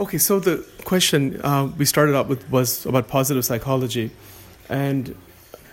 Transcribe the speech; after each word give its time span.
Okay, 0.00 0.18
so 0.18 0.38
the 0.38 0.64
question 0.84 1.40
uh, 1.42 1.68
we 1.76 1.84
started 1.84 2.14
out 2.14 2.28
with 2.28 2.48
was 2.52 2.86
about 2.86 3.08
positive 3.08 3.44
psychology, 3.44 4.12
and 4.68 5.12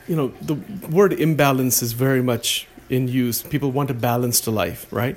you 0.07 0.15
know 0.15 0.29
the 0.41 0.55
word 0.89 1.13
imbalance 1.13 1.83
is 1.83 1.93
very 1.93 2.23
much 2.23 2.67
in 2.89 3.07
use. 3.07 3.43
People 3.43 3.71
want 3.71 3.91
a 3.91 3.93
balanced 3.93 4.47
life, 4.47 4.87
right? 4.91 5.15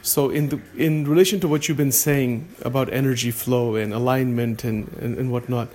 So 0.00 0.30
in 0.30 0.48
the 0.48 0.60
in 0.74 1.06
relation 1.06 1.38
to 1.40 1.48
what 1.48 1.68
you've 1.68 1.76
been 1.76 1.92
saying 1.92 2.48
about 2.62 2.90
energy 2.90 3.30
flow 3.30 3.76
and 3.76 3.92
alignment 3.92 4.64
and, 4.64 4.88
and, 5.02 5.18
and 5.18 5.30
whatnot, 5.30 5.68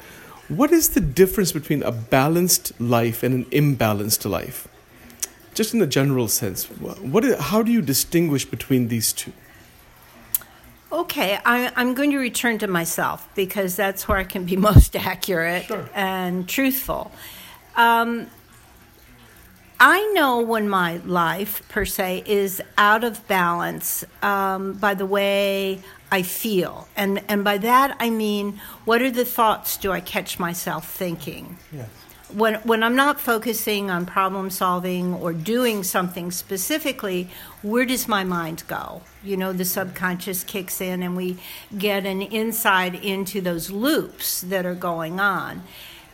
what 0.47 0.71
is 0.71 0.89
the 0.89 1.01
difference 1.01 1.51
between 1.51 1.83
a 1.83 1.91
balanced 1.91 2.73
life 2.81 3.21
and 3.21 3.35
an 3.35 3.45
imbalanced 3.51 4.27
life? 4.27 4.67
Just 5.53 5.75
in 5.75 5.79
the 5.79 5.85
general 5.85 6.27
sense, 6.27 6.65
what 6.65 7.25
is, 7.25 7.39
how 7.39 7.61
do 7.61 7.71
you 7.71 7.83
distinguish 7.83 8.45
between 8.45 8.87
these 8.87 9.13
two? 9.13 9.33
Okay, 10.91 11.39
I, 11.45 11.71
am 11.75 11.93
going 11.93 12.11
to 12.11 12.17
return 12.17 12.57
to 12.59 12.67
myself 12.67 13.27
because 13.33 13.75
that's 13.75 14.07
where 14.07 14.17
I 14.17 14.23
can 14.23 14.45
be 14.45 14.57
most 14.71 14.95
accurate 14.95 15.65
sure. 15.65 15.89
and 15.93 16.47
truthful. 16.47 17.11
Um, 17.75 18.27
I 19.79 20.11
know 20.13 20.41
when 20.41 20.69
my 20.69 20.97
life, 20.97 21.67
per 21.69 21.85
se, 21.85 22.23
is 22.25 22.61
out 22.77 23.03
of 23.03 23.25
balance 23.27 24.03
um, 24.21 24.73
by 24.73 24.93
the 24.93 25.05
way 25.05 25.79
I 26.11 26.21
feel. 26.21 26.87
And, 26.95 27.23
and 27.27 27.43
by 27.43 27.57
that, 27.59 27.95
I 27.99 28.09
mean, 28.09 28.59
what 28.85 29.01
are 29.01 29.09
the 29.09 29.25
thoughts 29.25 29.77
do 29.77 29.91
I 29.91 30.01
catch 30.01 30.37
myself 30.37 30.91
thinking? 30.91 31.57
Yes 31.71 32.00
when 32.33 32.55
when 32.63 32.83
I'm 32.83 32.95
not 32.95 33.19
focusing 33.19 33.89
on 33.89 34.05
problem 34.05 34.49
solving 34.49 35.13
or 35.13 35.33
doing 35.33 35.83
something 35.83 36.31
specifically, 36.31 37.29
where 37.61 37.85
does 37.85 38.07
my 38.07 38.23
mind 38.23 38.63
go? 38.67 39.01
You 39.23 39.37
know, 39.37 39.53
the 39.53 39.65
subconscious 39.65 40.43
kicks 40.43 40.81
in 40.81 41.03
and 41.03 41.15
we 41.15 41.37
get 41.77 42.05
an 42.05 42.21
insight 42.21 43.03
into 43.03 43.41
those 43.41 43.69
loops 43.69 44.41
that 44.41 44.65
are 44.65 44.75
going 44.75 45.19
on. 45.19 45.63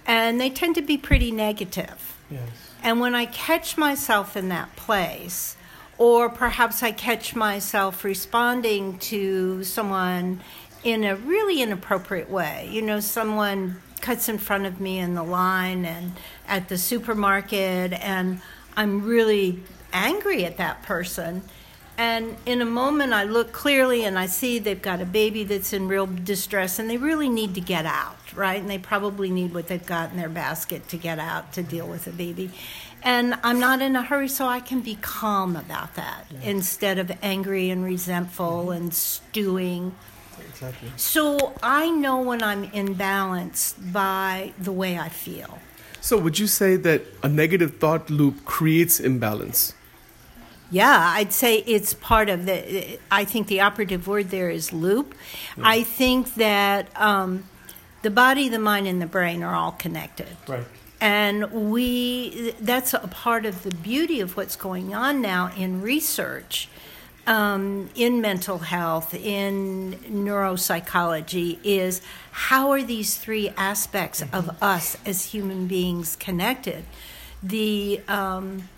And 0.06 0.40
they 0.40 0.50
tend 0.50 0.76
to 0.76 0.82
be 0.82 0.98
pretty 0.98 1.32
negative. 1.32 2.18
Yes. 2.30 2.50
And 2.84 3.00
when 3.00 3.16
I 3.16 3.26
catch 3.26 3.78
myself 3.78 4.38
in 4.38 4.50
that 4.50 4.76
place, 4.76 5.56
or 5.98 6.30
perhaps 6.30 6.84
I 6.84 6.92
catch 6.92 7.36
myself 7.36 8.04
responding 8.04 9.00
to 9.00 9.64
someone 9.64 10.42
in 10.84 11.04
a 11.04 11.16
really 11.16 11.62
inappropriate 11.62 12.30
way, 12.30 12.70
you 12.72 12.82
know, 12.82 13.00
someone 13.00 13.82
cuts 14.00 14.30
in 14.30 14.38
front 14.38 14.66
of 14.66 14.80
me 14.80 15.00
in 15.00 15.16
the 15.16 15.23
line 15.23 15.86
and 15.86 16.14
at 16.48 16.70
the 16.70 16.78
supermarket, 16.78 17.94
and 17.94 18.42
I'm 18.76 19.04
really 19.04 19.64
angry 19.94 20.45
at 20.45 20.58
that 20.58 20.84
person. 20.84 21.44
And 22.00 22.38
in 22.45 22.62
a 22.62 22.66
moment, 22.66 23.14
I 23.14 23.23
look 23.23 23.52
clearly 23.52 24.06
and 24.06 24.20
I 24.20 24.28
see 24.28 24.59
they've 24.59 24.81
got 24.81 25.02
a 25.02 25.06
baby 25.06 25.44
that's 25.44 25.73
in 25.73 25.88
real 25.88 26.06
distress 26.06 26.78
and 26.78 26.88
they 26.88 26.98
really 26.98 27.28
need 27.28 27.56
to 27.56 27.62
get 27.62 27.88
out, 27.88 28.17
right? 28.36 28.62
And 28.62 28.70
they 28.70 28.78
probably 28.78 29.31
need 29.31 29.52
what 29.52 29.67
they've 29.67 29.84
got 29.84 30.11
in 30.11 30.17
their 30.17 30.30
basket 30.30 30.88
to 30.89 30.98
get 30.98 31.17
out 31.17 31.54
to 31.54 31.64
deal 31.64 31.88
with 31.88 32.06
the 32.06 32.11
baby. 32.11 32.52
And 33.02 33.36
I'm 33.44 33.59
not 33.59 33.82
in 33.82 33.95
a 33.95 34.04
hurry, 34.04 34.28
so 34.28 34.48
I 34.48 34.59
can 34.59 34.82
be 34.82 34.95
calm 35.02 35.56
about 35.56 35.95
that 35.95 36.26
yeah. 36.30 36.50
instead 36.50 37.00
of 37.00 37.11
angry 37.23 37.72
and 37.72 37.84
resentful 37.84 38.70
and 38.70 38.94
stewing. 38.94 39.95
Exactly. 40.58 40.90
So 40.96 41.54
I 41.62 41.90
know 41.90 42.20
when 42.22 42.42
I'm 42.42 42.68
imbalanced 42.72 43.94
by 43.94 44.54
the 44.58 44.72
way 44.72 44.98
I 44.98 45.10
feel. 45.10 45.60
So 46.02 46.18
would 46.18 46.40
you 46.40 46.48
say 46.48 46.78
that 46.78 47.04
a 47.22 47.30
negative 47.30 47.78
thought 47.78 48.10
loop 48.10 48.44
creates 48.46 49.00
imbalance? 49.00 49.74
Yeah, 50.72 51.14
I'd 51.16 51.32
say 51.32 51.60
it's 51.60 51.94
part 51.94 52.28
of 52.30 52.46
the. 52.46 53.00
I 53.10 53.24
think 53.24 53.48
the 53.48 53.62
operative 53.62 54.08
word 54.08 54.32
there 54.32 54.50
is 54.50 54.74
loop. 54.74 55.16
Yeah. 55.56 55.64
I 55.66 55.84
think 55.84 56.36
that 56.36 56.90
um, 57.00 57.46
the 58.02 58.10
body, 58.10 58.50
the 58.50 58.60
mind, 58.60 58.88
and 58.88 59.02
the 59.02 59.06
brain 59.06 59.44
are 59.44 59.56
all 59.56 59.72
connected. 59.72 60.36
Right. 60.48 60.66
And 61.00 61.52
we, 61.72 62.56
that's 62.60 62.94
a 62.94 63.08
part 63.08 63.46
of 63.46 63.64
the 63.64 63.70
beauty 63.70 64.20
of 64.20 64.36
what's 64.36 64.56
going 64.56 64.96
on 64.96 65.22
now 65.22 65.52
in 65.56 65.82
research 65.82 66.67
um, 67.27 67.89
in 67.93 68.21
mental 68.21 68.60
health, 68.60 69.14
in 69.14 69.93
neuropsychology, 70.10 71.60
is 71.64 72.02
how 72.32 72.71
are 72.71 72.82
these 72.82 73.17
three 73.17 73.49
aspects 73.58 74.23
of 74.33 74.61
us 74.64 74.98
as 75.05 75.26
human 75.26 75.67
beings 75.67 76.16
connected? 76.16 76.86
The 77.43 78.02
um, 78.08 78.70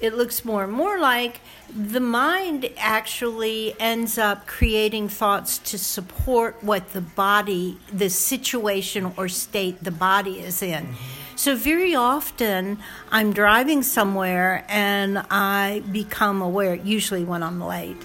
it 0.00 0.14
looks 0.14 0.44
more 0.44 0.64
and 0.64 0.72
more 0.72 0.98
like 0.98 1.40
the 1.76 2.00
mind 2.00 2.68
actually 2.78 3.78
ends 3.78 4.16
up 4.16 4.46
creating 4.46 5.10
thoughts 5.10 5.58
to 5.58 5.78
support 5.78 6.56
what 6.62 6.94
the 6.94 7.02
body, 7.02 7.78
the 7.92 8.08
situation 8.08 9.12
or 9.18 9.28
state 9.28 9.84
the 9.84 9.90
body 9.90 10.40
is 10.40 10.62
in. 10.62 10.86
Mm-hmm. 10.86 11.19
So, 11.40 11.56
very 11.56 11.94
often 11.94 12.80
I'm 13.10 13.32
driving 13.32 13.82
somewhere 13.82 14.62
and 14.68 15.24
I 15.30 15.82
become 15.90 16.42
aware, 16.42 16.74
usually 16.74 17.24
when 17.24 17.42
I'm 17.42 17.62
late, 17.62 17.96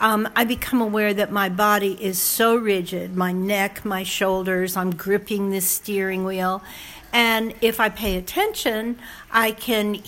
um, 0.00 0.26
I 0.34 0.46
become 0.46 0.80
aware 0.80 1.12
that 1.12 1.30
my 1.30 1.50
body 1.50 2.02
is 2.02 2.18
so 2.18 2.56
rigid 2.56 3.14
my 3.14 3.30
neck, 3.30 3.84
my 3.84 4.04
shoulders, 4.04 4.74
I'm 4.74 4.92
gripping 4.92 5.50
this 5.50 5.66
steering 5.66 6.24
wheel. 6.24 6.62
And 7.12 7.52
if 7.60 7.78
I 7.78 7.90
pay 7.90 8.16
attention, 8.16 8.98
I 9.30 9.52
can 9.52 10.00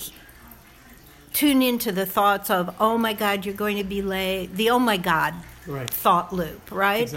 tune 1.35 1.61
into 1.61 1.93
the 1.93 2.07
thoughts 2.07 2.49
of, 2.49 2.75
oh 2.81 2.97
my 2.97 3.13
God, 3.13 3.45
you're 3.45 3.55
going 3.55 3.77
to 3.77 3.85
be 3.85 4.01
late, 4.01 4.55
the 4.55 4.71
oh 4.71 4.79
my 4.79 4.97
God 4.97 5.35
right. 5.67 5.91
thought 5.91 6.33
loop, 6.33 6.71
right? 6.71 7.13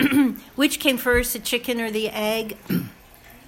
Exactly. 0.00 0.32
Which 0.56 0.80
came 0.80 0.98
first, 0.98 1.34
the 1.34 1.38
chicken 1.38 1.80
or 1.80 1.92
the 1.92 2.10
egg? 2.10 2.56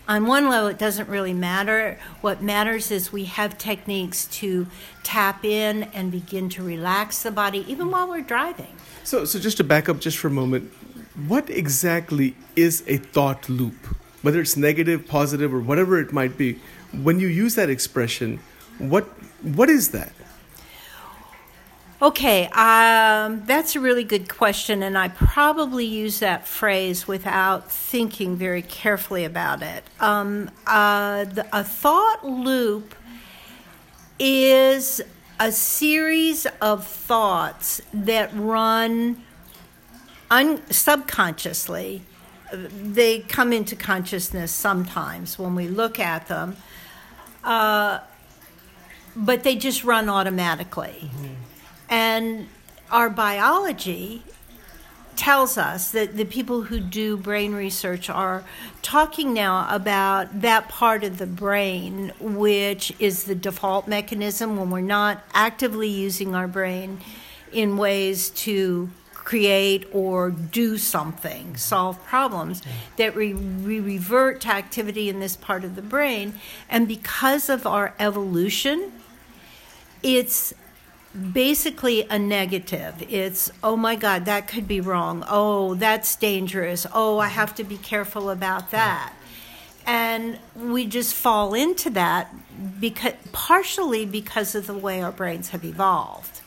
On 0.09 0.27
one 0.27 0.49
level, 0.49 0.69
it 0.69 0.79
doesn't 0.79 1.09
really 1.09 1.33
matter. 1.33 1.99
What 2.21 2.43
matters 2.43 2.91
is 2.91 3.13
we 3.13 3.25
have 3.25 3.59
techniques 3.59 4.27
to 4.27 4.67
tap 5.03 5.45
in 5.45 5.85
and 5.95 6.13
begin 6.13 6.49
to 6.51 6.63
relax 6.63 7.23
the 7.23 7.31
body, 7.31 7.65
even 7.69 7.91
while 7.91 8.09
we're 8.09 8.21
driving. 8.21 8.75
So, 9.05 9.25
so 9.25 9.39
just 9.39 9.57
to 9.57 9.65
back 9.65 9.89
up 9.89 10.01
just 10.01 10.19
for 10.19 10.29
a 10.29 10.31
moment, 10.31 10.73
what 11.27 11.51
exactly 11.51 12.37
is 12.55 12.85
a 12.87 12.99
thought 12.99 13.49
loop? 13.49 13.75
Whether 14.23 14.41
it's 14.41 14.57
negative, 14.57 15.07
positive, 15.07 15.53
or 15.53 15.61
whatever 15.61 16.01
it 16.01 16.13
might 16.13 16.37
be, 16.37 16.61
when 16.93 17.21
you 17.21 17.29
use 17.29 17.55
that 17.55 17.71
expression, 17.71 18.41
what 18.79 19.05
what 19.43 19.69
is 19.69 19.91
that? 19.91 20.13
Okay, 22.03 22.47
um, 22.49 23.43
that's 23.47 23.75
a 23.75 23.81
really 23.81 24.05
good 24.05 24.29
question, 24.29 24.83
and 24.83 24.99
I 24.99 25.09
probably 25.09 25.87
use 25.87 26.21
that 26.21 26.47
phrase 26.47 27.09
without 27.09 27.73
thinking 27.73 28.37
very 28.37 28.61
carefully 28.61 29.25
about 29.25 29.63
it. 29.63 29.83
Um, 29.99 30.51
uh, 30.67 31.25
the, 31.25 31.47
a 31.57 31.65
thought 31.65 32.23
loop 32.23 32.95
is 34.19 35.01
a 35.41 35.51
series 35.51 36.47
of 36.61 36.87
thoughts 36.87 37.81
that 37.95 38.31
run 38.35 39.25
un- 40.31 40.61
subconsciously. 40.71 42.03
They 42.53 43.21
come 43.21 43.55
into 43.55 43.75
consciousness 43.75 44.53
sometimes 44.53 45.39
when 45.39 45.55
we 45.55 45.67
look 45.69 45.99
at 45.99 46.27
them, 46.29 46.59
uh, 47.43 48.01
but 49.17 49.45
they 49.45 49.57
just 49.57 49.83
run 49.83 50.11
automatically. 50.11 51.11
Mm-hmm. 51.11 51.46
And 51.89 52.49
our 52.91 53.11
biology 53.11 54.23
tells 55.17 55.57
us 55.57 55.91
that 55.93 56.17
the 56.17 56.25
people 56.25 56.63
who 56.63 56.79
do 56.79 57.17
brain 57.17 57.55
research 57.55 58.11
are 58.11 58.45
talking 58.83 59.33
now 59.33 59.67
about 59.75 60.43
that 60.43 60.69
part 60.69 61.03
of 61.05 61.17
the 61.19 61.27
brain 61.27 62.13
which 62.21 62.93
is 62.99 63.25
the 63.25 63.35
default 63.35 63.89
mechanism 63.89 64.59
when 64.59 64.71
we're 64.71 64.81
not 64.83 65.25
actively 65.33 65.89
using 65.89 66.35
our 66.35 66.47
brain 66.47 67.01
in 67.51 67.79
ways 67.79 68.29
to 68.31 68.91
create 69.15 69.85
or 69.93 70.31
do 70.31 70.79
something, 70.79 71.57
solve 71.57 72.01
problems, 72.05 72.63
that 72.97 73.17
we, 73.17 73.35
we 73.35 73.81
revert 73.81 74.41
to 74.43 74.49
activity 74.49 75.09
in 75.09 75.19
this 75.19 75.35
part 75.35 75.65
of 75.65 75.75
the 75.75 75.83
brain. 75.83 76.39
And 76.69 76.87
because 76.87 77.49
of 77.49 77.67
our 77.67 77.93
evolution, 77.99 78.93
it's 80.01 80.55
basically 81.33 82.03
a 82.09 82.19
negative. 82.19 83.03
It's, 83.09 83.51
oh 83.63 83.77
my 83.77 83.97
God, 83.97 84.25
that 84.27 84.49
could 84.49 84.69
be 84.69 84.81
wrong. 84.81 85.25
Oh, 85.29 85.75
that's 85.75 86.15
dangerous. 86.17 86.87
Oh, 86.93 87.19
I 87.19 87.29
have 87.29 87.55
to 87.57 87.65
be 87.65 87.79
careful 87.79 88.31
about 88.31 88.71
that. 88.71 89.13
And 89.87 90.39
we 90.57 90.87
just 90.87 91.15
fall 91.15 91.55
into 91.55 91.91
that 91.91 92.35
because 92.81 93.15
partially 93.33 94.05
because 94.05 94.55
of 94.55 94.67
the 94.67 94.75
way 94.75 95.01
our 95.01 95.13
brains 95.13 95.51
have 95.51 95.65
evolved. 95.65 96.41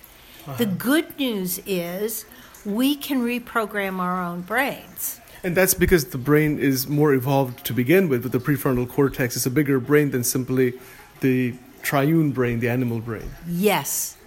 Uh-huh. 0.45 0.57
The 0.57 0.65
good 0.65 1.17
news 1.17 1.59
is 1.65 2.25
we 2.65 2.95
can 2.95 3.21
reprogram 3.21 3.99
our 3.99 4.21
own 4.21 4.41
brains. 4.41 5.21
And 5.41 5.55
that's 5.55 5.73
because 5.73 6.09
the 6.09 6.17
brain 6.17 6.59
is 6.59 6.87
more 6.87 7.13
evolved 7.13 7.65
to 7.65 7.73
begin 7.73 8.09
with, 8.09 8.23
with 8.23 8.33
the 8.33 8.39
prefrontal 8.39 8.89
cortex. 8.89 9.37
It's 9.37 9.45
a 9.45 9.51
bigger 9.51 9.79
brain 9.79 10.11
than 10.11 10.25
simply 10.25 10.73
the 11.21 11.55
triune 11.81 12.31
brain, 12.31 12.59
the 12.59 12.67
animal 12.67 12.99
brain. 12.99 13.31
Yes, 13.47 14.17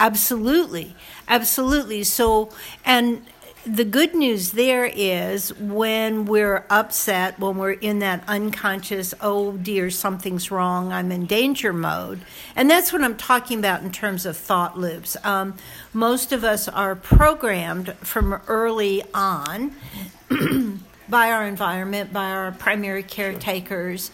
Absolutely. 0.00 0.96
Absolutely. 1.28 2.02
So, 2.04 2.50
and 2.84 3.22
the 3.66 3.84
good 3.84 4.14
news 4.14 4.52
there 4.52 4.86
is 4.86 5.52
when 5.58 6.24
we're 6.24 6.64
upset, 6.70 7.38
when 7.38 7.58
we're 7.58 7.72
in 7.72 7.98
that 7.98 8.24
unconscious, 8.26 9.12
oh 9.20 9.52
dear, 9.58 9.90
something's 9.90 10.50
wrong, 10.50 10.90
I'm 10.90 11.12
in 11.12 11.26
danger 11.26 11.74
mode. 11.74 12.20
And 12.56 12.70
that's 12.70 12.92
what 12.92 13.04
I'm 13.04 13.18
talking 13.18 13.58
about 13.58 13.82
in 13.82 13.92
terms 13.92 14.24
of 14.24 14.38
thought 14.38 14.78
loops. 14.78 15.18
Um, 15.22 15.54
most 15.92 16.32
of 16.32 16.42
us 16.42 16.68
are 16.68 16.96
programmed 16.96 17.92
from 17.96 18.40
early 18.48 19.02
on 19.12 19.72
by 21.08 21.30
our 21.30 21.46
environment, 21.46 22.14
by 22.14 22.30
our 22.30 22.52
primary 22.52 23.02
caretakers, 23.02 24.10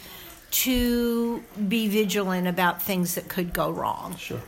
to 0.51 1.45
be 1.69 1.87
vigilant 1.87 2.49
about 2.49 2.83
things 2.83 3.15
that 3.15 3.29
could 3.29 3.53
go 3.53 3.71
wrong. 3.71 4.17
Sure. 4.17 4.41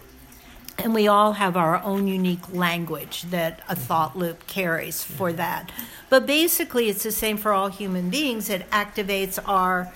And 0.79 0.95
we 0.95 1.09
all 1.09 1.33
have 1.33 1.57
our 1.57 1.83
own 1.83 2.07
unique 2.07 2.53
language 2.53 3.23
that 3.31 3.61
a 3.69 3.75
thought 3.75 4.17
loop 4.17 4.47
carries 4.47 5.03
for 5.03 5.33
that. 5.33 5.73
But 6.09 6.25
basically, 6.25 6.89
it's 6.89 7.03
the 7.03 7.11
same 7.11 7.37
for 7.37 7.53
all 7.53 7.69
human 7.69 8.11
beings. 8.11 8.49
It 8.49 8.71
activates 8.71 9.39
our 9.45 9.93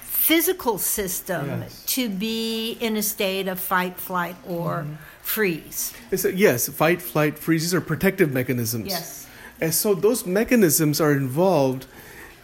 physical 0.00 0.76
system 0.76 1.46
Yes. 1.46 1.84
to 1.86 2.08
be 2.08 2.72
in 2.80 2.96
a 2.96 3.02
state 3.02 3.48
of 3.48 3.58
fight, 3.60 3.96
flight, 3.96 4.36
or 4.46 4.80
mm-hmm. 4.80 4.94
freeze. 5.22 5.94
A- 6.12 6.32
yes, 6.32 6.68
fight, 6.68 7.00
flight, 7.00 7.38
freeze. 7.38 7.62
These 7.62 7.74
are 7.74 7.80
protective 7.80 8.32
mechanisms. 8.32 8.88
Yes. 8.88 9.26
And 9.60 9.72
so 9.72 9.94
those 9.94 10.26
mechanisms 10.26 11.00
are 11.00 11.12
involved 11.12 11.86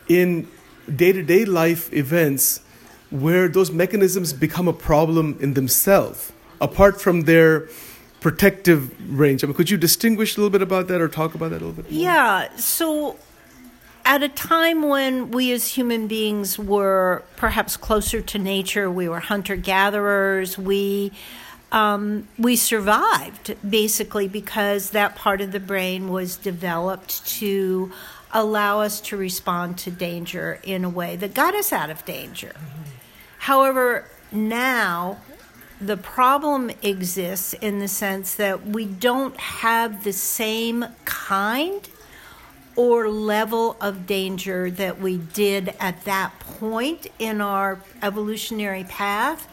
in 0.09 0.49
day 0.95 1.13
to 1.13 1.23
day 1.23 1.45
life 1.45 1.93
events 1.93 2.61
where 3.11 3.49
those 3.49 3.71
mechanisms 3.71 4.33
become 4.33 4.67
a 4.67 4.73
problem 4.73 5.37
in 5.41 5.55
themselves, 5.55 6.33
apart 6.61 7.01
from 7.01 7.23
their 7.23 7.69
protective 8.21 9.19
range. 9.19 9.45
I 9.45 9.47
mean, 9.47 9.55
could 9.55 9.71
you 9.71 9.77
distinguish 9.77 10.37
a 10.37 10.41
little 10.41 10.51
bit 10.51 10.63
about 10.63 10.89
that 10.89 11.01
or 11.01 11.09
talk 11.09 11.35
about 11.35 11.51
that 11.51 11.61
a 11.61 11.67
little 11.67 11.83
bit? 11.83 11.91
more? 11.91 12.01
Yeah, 12.01 12.57
so 12.57 13.19
at 14.05 14.23
a 14.23 14.29
time 14.29 14.89
when 14.89 15.31
we 15.31 15.53
as 15.53 15.69
human 15.69 16.07
beings 16.07 16.59
were 16.59 17.23
perhaps 17.37 17.77
closer 17.77 18.21
to 18.21 18.39
nature, 18.39 18.91
we 18.91 19.09
were 19.09 19.21
hunter 19.21 19.57
gatherers, 19.57 20.57
we 20.57 21.13
um, 21.73 22.29
we 22.39 22.55
survived 22.55 23.57
basically 23.69 24.29
because 24.29 24.91
that 24.91 25.17
part 25.17 25.41
of 25.41 25.51
the 25.51 25.59
brain 25.59 26.09
was 26.09 26.37
developed 26.37 27.27
to 27.27 27.93
allow 28.33 28.81
us 28.81 29.01
to 29.01 29.17
respond 29.17 29.77
to 29.79 29.91
danger 29.91 30.61
in 30.63 30.85
a 30.85 30.89
way 30.89 31.17
that 31.17 31.35
got 31.35 31.55
us 31.55 31.73
out 31.73 31.91
of 31.91 32.05
danger. 32.05 32.53
However, 33.39 34.07
now 34.31 35.19
the 35.87 35.97
problem 35.97 36.71
exists 36.83 37.55
in 37.55 37.79
the 37.79 37.89
sense 37.89 38.35
that 38.37 38.67
we 38.67 38.85
don't 38.87 39.37
have 39.39 40.05
the 40.05 40.13
same 40.13 40.85
kind 41.05 41.89
or 42.77 43.09
level 43.09 43.77
of 43.81 44.07
danger 44.07 44.71
that 44.71 45.01
we 45.01 45.17
did 45.17 45.75
at 45.79 46.05
that 46.05 46.39
point 46.41 47.07
in 47.19 47.41
our 47.41 47.81
evolutionary 48.03 48.85
path. 48.85 49.47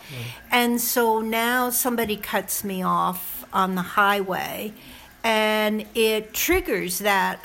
And 0.50 0.82
so 0.82 1.22
now 1.22 1.70
somebody 1.70 2.18
cuts 2.18 2.64
me 2.64 2.82
off 2.82 3.46
on 3.54 3.76
the 3.76 3.82
highway 3.82 4.74
and 5.24 5.86
it 5.94 6.34
triggers 6.34 7.00
that 7.00 7.40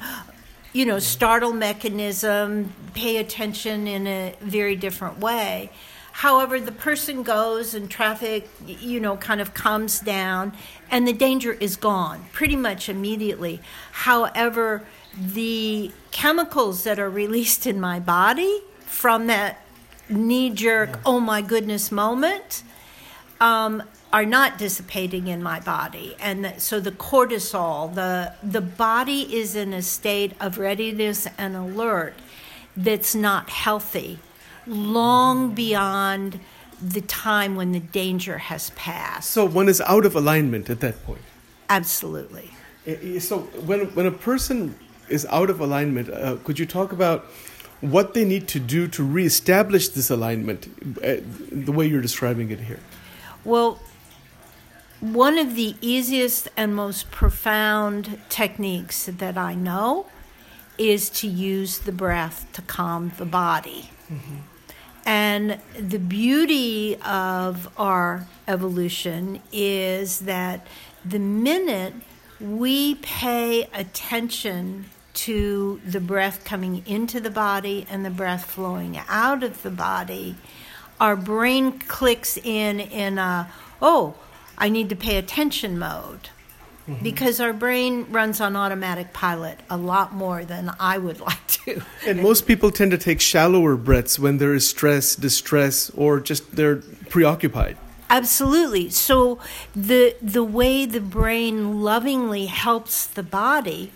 you 0.73 0.87
know 0.87 0.99
startle 0.99 1.53
mechanism 1.53 2.73
pay 2.95 3.17
attention 3.19 3.87
in 3.87 4.07
a 4.07 4.35
very 4.41 4.77
different 4.77 5.19
way 5.19 5.71
however 6.17 6.59
the 6.59 6.73
person 6.73 7.23
goes 7.23 7.75
and 7.75 7.91
traffic 7.91 8.49
you 8.67 8.99
know 8.99 9.17
kind 9.19 9.41
of 9.41 9.53
calms 9.53 10.01
down 10.01 10.51
and 10.91 11.07
the 11.07 11.13
danger 11.13 11.53
is 11.53 11.77
gone 11.77 12.25
pretty 12.33 12.57
much 12.57 12.89
immediately. 12.89 13.61
However 13.93 14.85
the 15.15 15.93
chemicals 16.13 16.85
that 16.85 16.99
are 16.99 17.11
released 17.11 17.67
in 17.67 17.79
my 17.79 18.01
body 18.01 18.63
from 18.87 19.27
that 19.27 19.61
knee 20.09 20.49
jerk 20.49 20.99
oh 21.05 21.21
my 21.21 21.43
goodness 21.43 21.93
moment 21.93 22.63
um, 23.41 23.83
are 24.11 24.25
not 24.25 24.57
dissipating 24.57 25.27
in 25.27 25.43
my 25.43 25.61
body, 25.61 26.17
and 26.19 26.45
that, 26.45 26.63
so 26.63 26.81
the 26.81 26.93
cortisol, 26.93 27.95
the 27.95 28.33
the 28.43 28.63
body 28.63 29.23
is 29.37 29.55
in 29.55 29.75
a 29.75 29.83
state 29.83 30.33
of 30.41 30.57
readiness 30.57 31.29
and 31.37 31.55
alert 31.55 32.15
that's 32.75 33.15
not 33.15 33.51
healthy, 33.51 34.19
long 34.67 35.55
beyond 35.55 36.41
the 36.83 37.01
time 37.01 37.57
when 37.57 37.73
the 37.73 37.81
danger 37.81 38.39
has 38.39 38.71
passed. 38.71 39.31
So 39.31 39.45
one 39.45 39.69
is 39.69 39.81
out 39.81 40.05
of 40.05 40.15
alignment 40.15 40.69
at 40.69 40.81
that 40.81 41.05
point. 41.05 41.23
Absolutely. 41.69 42.51
So 43.19 43.41
when 43.65 43.87
when 43.95 44.07
a 44.07 44.13
person 44.13 44.75
is 45.09 45.27
out 45.31 45.51
of 45.51 45.61
alignment, 45.61 46.11
uh, 46.11 46.37
could 46.45 46.59
you 46.59 46.67
talk 46.67 46.93
about 46.93 47.27
what 47.81 48.15
they 48.15 48.25
need 48.25 48.49
to 48.49 48.61
do 48.61 48.89
to 48.89 49.05
reestablish 49.05 49.89
this 49.89 50.11
alignment, 50.11 50.67
uh, 51.03 51.17
the 51.51 51.73
way 51.73 51.87
you're 51.87 52.03
describing 52.03 52.51
it 52.51 52.61
here? 52.61 52.81
Well, 53.45 53.81
one 55.01 55.39
of 55.39 55.57
the 55.57 55.77
easiest 55.81 56.49
and 56.57 56.75
most 56.75 57.11
profound 57.11 58.19
techniques 58.29 59.07
that 59.07 59.37
I 59.37 59.55
know 59.55 60.07
is 60.79 61.11
to 61.11 61.27
use 61.27 61.81
the 61.81 61.93
breath 61.93 62.47
to 62.55 62.63
calm 62.63 63.13
the 63.19 63.27
body. 63.27 63.91
And 65.07 65.61
the 65.79 66.01
beauty 66.01 66.97
of 66.97 67.73
our 67.79 68.27
evolution 68.49 69.41
is 69.53 70.21
that 70.21 70.67
the 71.05 71.21
minute 71.21 71.95
we 72.41 72.97
pay 72.97 73.69
attention 73.73 74.87
to 75.15 75.81
the 75.87 76.01
breath 76.01 76.45
coming 76.45 76.83
into 76.87 77.21
the 77.21 77.31
body 77.31 77.87
and 77.89 78.05
the 78.05 78.11
breath 78.11 78.47
flowing 78.47 78.99
out 79.09 79.45
of 79.45 79.63
the 79.63 79.71
body, 79.71 80.35
our 81.01 81.15
brain 81.15 81.79
clicks 81.79 82.37
in 82.37 82.81
in 82.81 83.17
a, 83.17 83.51
oh, 83.81 84.15
I 84.59 84.69
need 84.69 84.89
to 84.89 84.97
pay 84.97 85.17
attention 85.17 85.79
mode. 85.79 86.31
Mm-hmm. 86.89 87.03
Because 87.03 87.41
our 87.41 87.53
brain 87.53 88.07
runs 88.11 88.41
on 88.41 88.55
automatic 88.55 89.13
pilot 89.13 89.59
a 89.69 89.77
lot 89.77 90.15
more 90.15 90.45
than 90.45 90.71
I 90.79 90.99
would 90.99 91.21
like 91.21 91.47
to. 91.49 91.83
And 92.07 92.23
most 92.23 92.47
people 92.47 92.71
tend 92.71 92.93
to 92.93 92.99
take 92.99 93.21
shallower 93.21 93.77
breaths 93.77 94.19
when 94.19 94.39
there 94.39 94.55
is 94.55 94.69
stress, 94.69 95.17
distress, 95.17 95.91
or 95.91 96.21
just 96.21 96.55
they're 96.55 96.77
preoccupied. 97.11 97.77
Absolutely. 98.09 98.91
So 98.91 99.41
the 99.75 100.15
the 100.23 100.45
way 100.45 100.87
the 100.87 101.01
brain 101.01 101.83
lovingly 101.83 102.47
helps 102.47 103.05
the 103.07 103.25
body 103.25 103.91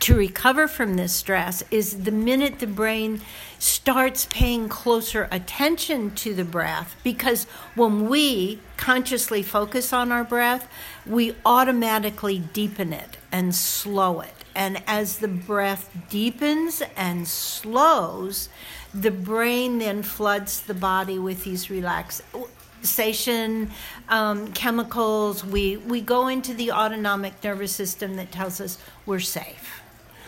to 0.00 0.14
recover 0.14 0.68
from 0.68 0.94
this 0.94 1.12
stress 1.12 1.62
is 1.70 2.04
the 2.04 2.10
minute 2.10 2.60
the 2.60 2.66
brain 2.66 3.20
starts 3.58 4.26
paying 4.30 4.68
closer 4.68 5.28
attention 5.32 6.12
to 6.12 6.34
the 6.34 6.44
breath 6.44 6.94
because 7.02 7.44
when 7.74 8.08
we 8.08 8.60
consciously 8.76 9.42
focus 9.42 9.92
on 9.92 10.12
our 10.12 10.22
breath, 10.22 10.70
we 11.08 11.34
automatically 11.44 12.38
deepen 12.52 12.92
it 12.92 13.16
and 13.32 13.54
slow 13.54 14.20
it. 14.20 14.34
And 14.54 14.82
as 14.86 15.18
the 15.18 15.28
breath 15.28 15.90
deepens 16.10 16.82
and 16.96 17.26
slows, 17.26 18.48
the 18.92 19.10
brain 19.10 19.78
then 19.78 20.02
floods 20.02 20.60
the 20.60 20.74
body 20.74 21.18
with 21.18 21.44
these 21.44 21.70
relaxation 21.70 23.70
um, 24.08 24.52
chemicals. 24.52 25.44
We, 25.44 25.76
we 25.76 26.00
go 26.00 26.28
into 26.28 26.54
the 26.54 26.72
autonomic 26.72 27.42
nervous 27.44 27.72
system 27.72 28.16
that 28.16 28.32
tells 28.32 28.60
us 28.60 28.78
we're 29.06 29.20
safe. 29.20 29.82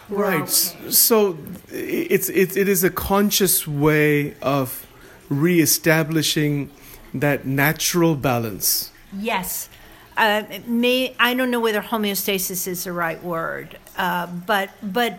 We're 0.09 0.23
Right. 0.23 0.43
okay. 0.43 0.91
So 0.91 1.39
it's 1.71 2.29
it, 2.29 2.57
it 2.57 2.69
is 2.69 2.83
a 2.83 2.91
conscious 2.91 3.67
way 3.67 4.35
of 4.43 4.87
reestablishing 5.29 6.71
that 7.15 7.47
natural 7.47 8.17
balance. 8.17 8.91
Yes. 9.13 9.69
Uh, 10.17 10.43
may 10.67 11.15
I 11.19 11.35
don't 11.35 11.51
know 11.51 11.61
whether 11.61 11.81
homeostasis 11.81 12.67
is 12.67 12.85
the 12.85 12.93
right 12.93 13.23
word, 13.23 13.79
uh, 13.97 14.27
but 14.27 14.71
but 14.83 15.19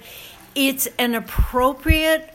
it's 0.54 0.88
an 1.00 1.16
appropriate 1.16 2.30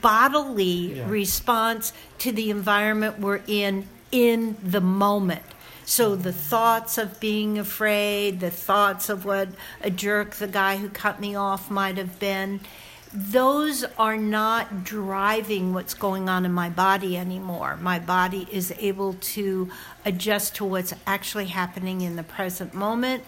bodily 0.00 0.96
Yeah. 0.98 1.04
response 1.08 1.92
to 2.18 2.32
the 2.32 2.50
environment 2.50 3.18
we're 3.18 3.40
in 3.46 3.88
in 4.12 4.56
the 4.62 4.80
moment. 4.80 5.42
So 5.84 6.16
the 6.16 6.32
thoughts 6.32 6.98
of 6.98 7.20
being 7.20 7.58
afraid, 7.58 8.40
the 8.40 8.50
thoughts 8.50 9.08
of 9.08 9.24
what 9.24 9.48
a 9.82 9.90
jerk 9.90 10.34
the 10.36 10.48
guy 10.48 10.76
who 10.78 10.88
cut 10.88 11.20
me 11.20 11.34
off 11.36 11.70
might 11.70 11.96
have 11.96 12.18
been, 12.18 12.60
those 13.12 13.84
are 13.98 14.16
not 14.16 14.84
driving 14.84 15.72
what's 15.72 15.94
going 15.94 16.28
on 16.28 16.44
in 16.44 16.52
my 16.52 16.68
body 16.68 17.16
anymore. 17.16 17.76
My 17.80 17.98
body 17.98 18.46
is 18.50 18.72
able 18.78 19.14
to 19.14 19.70
adjust 20.04 20.56
to 20.56 20.64
what's 20.64 20.92
actually 21.06 21.46
happening 21.46 22.00
in 22.00 22.16
the 22.16 22.22
present 22.22 22.74
moment 22.74 23.24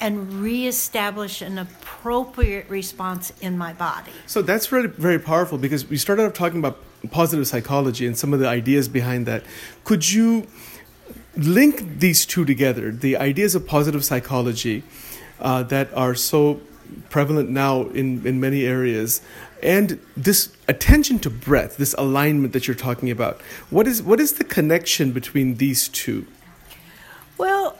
and 0.00 0.32
reestablish 0.34 1.42
an 1.42 1.58
appropriate 1.58 2.68
response 2.68 3.32
in 3.40 3.58
my 3.58 3.72
body. 3.72 4.12
So 4.26 4.42
that's 4.42 4.70
really 4.70 4.88
very 4.88 5.18
powerful 5.18 5.58
because 5.58 5.88
we 5.88 5.96
started 5.96 6.24
off 6.26 6.34
talking 6.34 6.58
about 6.58 6.78
positive 7.10 7.46
psychology 7.46 8.06
and 8.06 8.16
some 8.16 8.32
of 8.32 8.40
the 8.40 8.48
ideas 8.48 8.88
behind 8.88 9.26
that. 9.26 9.44
Could 9.84 10.12
you 10.12 10.46
link 11.36 11.98
these 11.98 12.26
two 12.26 12.44
together? 12.44 12.90
The 12.92 13.16
ideas 13.16 13.54
of 13.54 13.66
positive 13.66 14.04
psychology 14.04 14.84
uh, 15.40 15.64
that 15.64 15.92
are 15.94 16.14
so 16.14 16.60
prevalent 17.10 17.50
now 17.50 17.82
in, 17.88 18.26
in 18.26 18.40
many 18.40 18.64
areas. 18.64 19.20
And 19.62 20.00
this 20.16 20.54
attention 20.66 21.18
to 21.20 21.30
breath, 21.30 21.76
this 21.76 21.94
alignment 21.96 22.52
that 22.52 22.66
you're 22.66 22.74
talking 22.74 23.10
about, 23.10 23.40
what 23.70 23.86
is, 23.86 24.02
what 24.02 24.20
is 24.20 24.34
the 24.34 24.44
connection 24.44 25.12
between 25.12 25.56
these 25.56 25.88
two? 25.88 26.26
Well, 27.38 27.76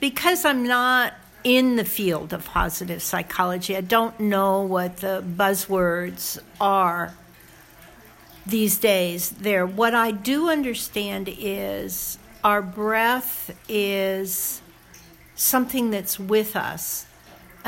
because 0.00 0.44
I'm 0.44 0.66
not 0.66 1.14
in 1.44 1.76
the 1.76 1.84
field 1.84 2.32
of 2.32 2.44
positive 2.44 3.02
psychology, 3.02 3.76
I 3.76 3.80
don't 3.80 4.18
know 4.20 4.62
what 4.62 4.98
the 4.98 5.24
buzzwords 5.26 6.38
are 6.60 7.14
these 8.46 8.78
days 8.78 9.30
there. 9.30 9.66
What 9.66 9.94
I 9.94 10.10
do 10.10 10.50
understand 10.50 11.28
is 11.38 12.18
our 12.42 12.62
breath 12.62 13.56
is 13.68 14.60
something 15.34 15.90
that's 15.90 16.18
with 16.18 16.56
us 16.56 17.06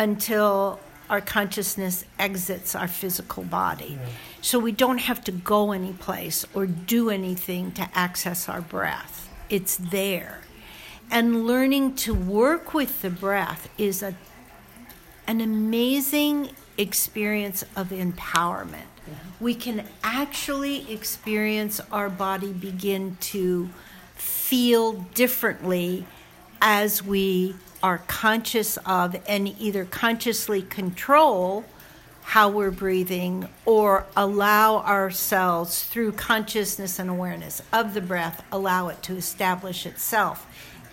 until 0.01 0.81
our 1.11 1.21
consciousness 1.21 2.07
exits 2.19 2.75
our 2.75 2.89
physical 2.89 3.43
body. 3.43 3.99
Yeah. 4.01 4.09
So 4.41 4.59
we 4.59 4.73
don't 4.73 4.99
have 4.99 5.23
to 5.25 5.33
go 5.33 5.73
anyplace 5.73 6.47
or 6.55 6.67
do 6.67 7.11
anything 7.11 7.73
to 7.73 7.87
access 7.95 8.49
our 8.49 8.63
breath. 8.63 9.29
It's 9.51 9.77
there. 9.77 10.41
And 11.11 11.47
learning 11.47 11.97
to 11.97 12.15
work 12.15 12.73
with 12.73 13.03
the 13.03 13.11
breath 13.11 13.69
is 13.77 14.03
a, 14.03 14.15
an 15.27 15.43
amazing 15.43 16.51
experience 16.79 17.63
of 17.77 17.89
empowerment. 17.89 18.89
Yeah. 19.07 19.15
We 19.39 19.55
can 19.55 19.85
actually 20.03 20.91
experience 20.91 21.79
our 21.93 22.09
body 22.09 22.53
begin 22.55 23.19
to 23.33 23.69
feel 24.15 24.93
differently 25.15 26.07
as 26.63 27.03
we 27.03 27.57
are 27.83 27.99
conscious 28.07 28.77
of 28.79 29.17
and 29.27 29.49
either 29.61 29.85
consciously 29.85 30.63
control 30.63 31.65
how 32.23 32.49
we're 32.49 32.71
breathing 32.71 33.49
or 33.65 34.07
allow 34.17 34.77
ourselves 34.79 35.83
through 35.83 36.13
consciousness 36.13 36.99
and 36.99 37.11
awareness 37.11 37.63
of 37.73 37.95
the 37.95 38.01
breath 38.01 38.45
allow 38.53 38.89
it 38.89 39.03
to 39.03 39.17
establish 39.17 39.85
itself 39.87 40.47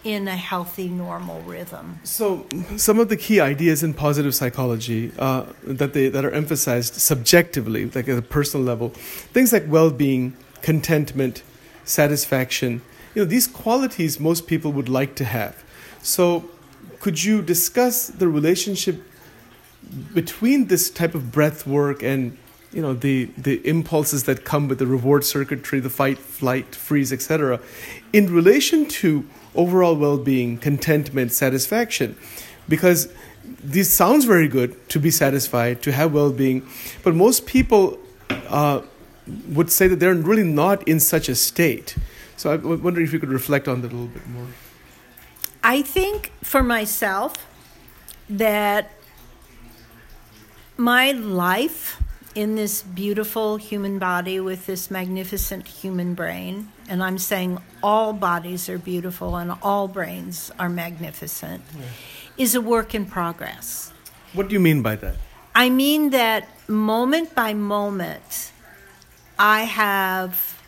in 0.04 0.28
a 0.28 0.36
healthy 0.36 0.88
normal 0.88 1.42
rhythm. 1.42 2.00
So 2.04 2.48
some 2.78 3.00
of 3.00 3.10
the 3.10 3.18
key 3.18 3.40
ideas 3.40 3.84
in 3.84 3.94
positive 3.94 4.34
psychology 4.34 5.12
uh, 5.20 5.46
that 5.64 5.94
they 5.94 6.08
that 6.10 6.24
are 6.24 6.32
emphasized 6.32 6.96
subjectively 6.96 7.86
like 7.86 8.08
at 8.08 8.18
a 8.18 8.22
personal 8.22 8.66
level 8.66 8.90
things 8.90 9.52
like 9.52 9.66
well-being 9.68 10.38
contentment 10.62 11.44
satisfaction 11.84 12.82
you 13.18 13.24
know 13.24 13.30
these 13.30 13.48
qualities 13.48 14.20
most 14.20 14.46
people 14.46 14.72
would 14.74 14.90
like 14.90 15.16
to 15.16 15.26
have. 15.26 15.64
So, 16.04 16.52
could 17.00 17.24
you 17.24 17.42
discuss 17.42 18.08
the 18.08 18.28
relationship 18.28 19.04
between 20.14 20.68
this 20.68 20.90
type 20.90 21.16
of 21.16 21.32
breath 21.32 21.66
work 21.66 22.04
and 22.04 22.38
you 22.74 22.82
know 22.82 22.94
the 22.94 23.26
the 23.38 23.66
impulses 23.68 24.26
that 24.26 24.44
come 24.44 24.68
with 24.68 24.80
the 24.80 24.88
reward 24.88 25.24
circuitry, 25.24 25.80
the 25.80 25.90
fight, 25.90 26.18
flight, 26.18 26.76
freeze, 26.76 27.14
etc., 27.14 27.60
in 28.14 28.34
relation 28.34 28.86
to 28.88 29.28
overall 29.56 29.96
well-being, 29.96 30.58
contentment, 30.58 31.32
satisfaction, 31.32 32.16
because 32.68 33.12
this 33.64 33.92
sounds 33.92 34.26
very 34.26 34.48
good 34.48 34.90
to 34.90 35.00
be 35.00 35.10
satisfied, 35.10 35.82
to 35.82 35.92
have 35.92 36.14
well-being, 36.14 36.68
but 37.04 37.16
most 37.16 37.46
people 37.46 37.98
uh, 38.50 38.82
would 39.50 39.72
say 39.72 39.88
that 39.88 40.00
they're 40.00 40.14
really 40.14 40.44
not 40.44 40.88
in 40.88 41.00
such 41.00 41.30
a 41.30 41.36
state. 41.36 41.96
So 42.36 42.52
I 42.52 42.56
wonder 42.58 43.02
if 43.02 43.14
you 43.14 43.20
could 43.20 43.32
reflect 43.32 43.68
on 43.68 43.82
that 43.82 43.92
a 43.92 43.96
little 43.96 44.08
bit 44.08 44.28
more. 44.28 44.48
I 45.68 45.82
think 45.82 46.32
for 46.42 46.64
myself 46.64 47.46
that 48.30 48.90
my 50.78 51.12
life 51.12 52.02
in 52.36 52.56
this 52.56 52.84
beautiful 52.84 53.58
human 53.58 54.00
body 54.00 54.40
with 54.40 54.66
this 54.66 54.90
magnificent 54.90 55.68
human 55.68 56.14
brain, 56.14 56.72
and 56.88 57.04
I'm 57.04 57.18
saying 57.18 57.58
all 57.84 58.14
bodies 58.14 58.70
are 58.70 58.78
beautiful 58.78 59.36
and 59.36 59.52
all 59.62 59.90
brains 59.90 60.52
are 60.58 60.70
magnificent, 60.70 61.62
yeah. 61.78 61.84
is 62.38 62.56
a 62.56 62.62
work 62.62 62.96
in 62.96 63.06
progress. 63.06 63.92
What 64.32 64.48
do 64.48 64.54
you 64.54 64.62
mean 64.62 64.82
by 64.82 64.96
that? 64.96 65.16
I 65.54 65.70
mean 65.70 66.12
that 66.12 66.48
moment 66.70 67.36
by 67.36 67.54
moment, 67.54 68.54
I 69.38 69.64
have 69.64 70.62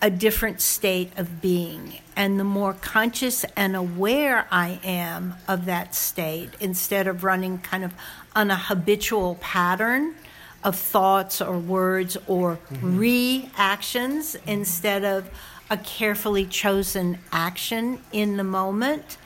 a 0.00 0.08
different 0.08 0.60
state 0.60 1.10
of 1.18 1.40
being. 1.42 1.98
And 2.18 2.38
the 2.38 2.44
more 2.44 2.72
conscious 2.72 3.44
and 3.56 3.76
aware 3.76 4.48
I 4.50 4.80
am 4.82 5.36
of 5.46 5.66
that 5.66 5.94
state, 5.94 6.50
instead 6.58 7.06
of 7.06 7.22
running 7.22 7.58
kind 7.58 7.84
of 7.84 7.94
on 8.34 8.50
a 8.50 8.56
habitual 8.56 9.36
pattern 9.36 10.16
of 10.64 10.74
thoughts 10.74 11.40
or 11.40 11.56
words 11.56 12.16
or 12.26 12.56
mm-hmm. 12.72 12.98
reactions, 12.98 14.36
instead 14.48 15.04
of 15.04 15.30
a 15.70 15.76
carefully 15.76 16.44
chosen 16.44 17.20
action 17.30 18.00
in 18.10 18.36
the 18.36 18.42
moment. 18.42 19.16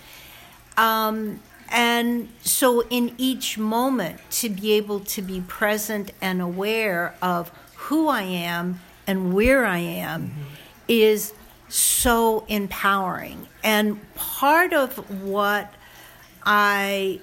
Um, 0.77 1.41
and 1.71 2.29
so, 2.43 2.83
in 2.91 3.15
each 3.17 3.57
moment, 3.57 4.21
to 4.33 4.51
be 4.51 4.73
able 4.73 5.01
to 5.01 5.23
be 5.23 5.41
present 5.41 6.13
and 6.21 6.43
aware 6.43 7.15
of 7.23 7.51
who 7.75 8.09
I 8.09 8.23
am 8.23 8.81
and 9.07 9.33
where 9.33 9.65
I 9.65 9.79
am. 9.79 10.29
Mm-hmm 10.29 10.43
is 10.89 11.33
so 11.73 12.45
empowering. 12.49 13.49
And 13.62 14.00
part 14.14 14.73
of 14.73 15.23
what 15.23 15.73
I 16.45 17.21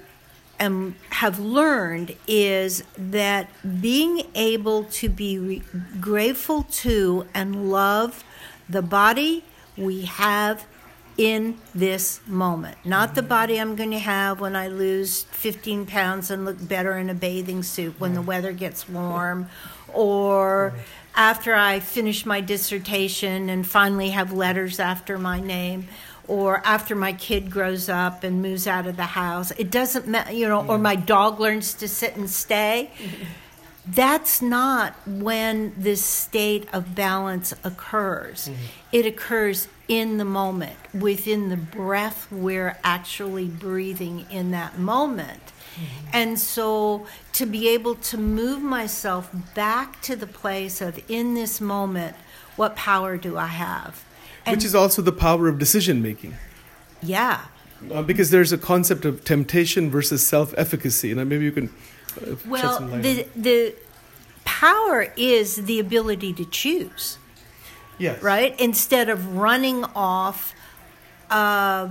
am 0.58 0.96
have 1.10 1.38
learned 1.38 2.16
is 2.26 2.82
that 2.96 3.48
being 3.80 4.22
able 4.34 4.84
to 4.84 5.08
be 5.08 5.38
re- 5.38 5.62
grateful 6.00 6.64
to 6.64 7.26
and 7.32 7.70
love 7.70 8.24
the 8.68 8.82
body 8.82 9.44
we 9.76 10.02
have 10.02 10.66
in 11.16 11.58
this 11.74 12.20
moment. 12.26 12.78
Not 12.84 13.14
the 13.14 13.20
mm-hmm. 13.20 13.28
body 13.28 13.60
I'm 13.60 13.76
going 13.76 13.90
to 13.90 13.98
have 13.98 14.40
when 14.40 14.56
I 14.56 14.68
lose 14.68 15.24
15 15.24 15.86
pounds 15.86 16.30
and 16.30 16.44
look 16.44 16.66
better 16.66 16.96
in 16.96 17.10
a 17.10 17.14
bathing 17.14 17.62
suit 17.62 18.00
when 18.00 18.14
the 18.14 18.20
mm-hmm. 18.20 18.28
weather 18.28 18.52
gets 18.52 18.88
warm 18.88 19.48
or 19.92 20.72
mm-hmm. 20.74 20.82
After 21.14 21.54
I 21.54 21.80
finish 21.80 22.24
my 22.24 22.40
dissertation 22.40 23.48
and 23.48 23.66
finally 23.66 24.10
have 24.10 24.32
letters 24.32 24.80
after 24.80 25.18
my 25.18 25.40
name, 25.40 25.88
or 26.28 26.62
after 26.64 26.94
my 26.94 27.12
kid 27.12 27.50
grows 27.50 27.88
up 27.88 28.22
and 28.22 28.40
moves 28.40 28.66
out 28.66 28.86
of 28.86 28.96
the 28.96 29.02
house. 29.02 29.50
It 29.52 29.70
doesn't 29.70 30.06
matter, 30.06 30.32
you 30.32 30.48
know, 30.48 30.64
or 30.64 30.78
my 30.78 30.94
dog 30.94 31.40
learns 31.40 31.74
to 31.74 31.88
sit 31.88 32.16
and 32.16 32.30
stay. 32.30 32.90
That's 33.86 34.40
not 34.40 34.94
when 35.06 35.74
this 35.76 36.04
state 36.04 36.68
of 36.72 36.94
balance 36.94 37.52
occurs. 37.64 38.46
Mm-hmm. 38.48 38.64
It 38.92 39.06
occurs 39.06 39.68
in 39.88 40.18
the 40.18 40.24
moment, 40.24 40.76
within 40.94 41.48
the 41.48 41.56
breath 41.56 42.30
we're 42.30 42.78
actually 42.84 43.46
breathing 43.46 44.26
in 44.30 44.52
that 44.52 44.78
moment. 44.78 45.42
Mm-hmm. 45.74 46.08
And 46.12 46.38
so 46.38 47.06
to 47.32 47.46
be 47.46 47.68
able 47.68 47.94
to 47.96 48.18
move 48.18 48.62
myself 48.62 49.30
back 49.54 50.00
to 50.02 50.16
the 50.16 50.26
place 50.26 50.80
of 50.80 51.00
in 51.08 51.34
this 51.34 51.60
moment, 51.60 52.16
what 52.56 52.76
power 52.76 53.16
do 53.16 53.36
I 53.36 53.46
have? 53.46 54.04
And 54.44 54.56
Which 54.56 54.64
is 54.64 54.74
also 54.74 55.02
the 55.02 55.12
power 55.12 55.48
of 55.48 55.58
decision 55.58 56.02
making. 56.02 56.34
Yeah. 57.02 57.46
Uh, 57.90 58.02
because 58.02 58.30
there's 58.30 58.52
a 58.52 58.58
concept 58.58 59.04
of 59.04 59.24
temptation 59.24 59.90
versus 59.90 60.26
self 60.26 60.52
efficacy, 60.58 61.12
and 61.12 61.28
maybe 61.28 61.44
you 61.44 61.52
can. 61.52 61.70
Uh, 62.20 62.36
well, 62.46 62.80
the 62.80 63.26
the 63.34 63.74
power 64.44 65.12
is 65.16 65.56
the 65.56 65.78
ability 65.78 66.34
to 66.34 66.44
choose. 66.44 67.16
Yes. 67.98 68.22
Right. 68.22 68.58
Instead 68.60 69.08
of 69.08 69.36
running 69.36 69.84
off 69.94 70.54
uh, 71.30 71.88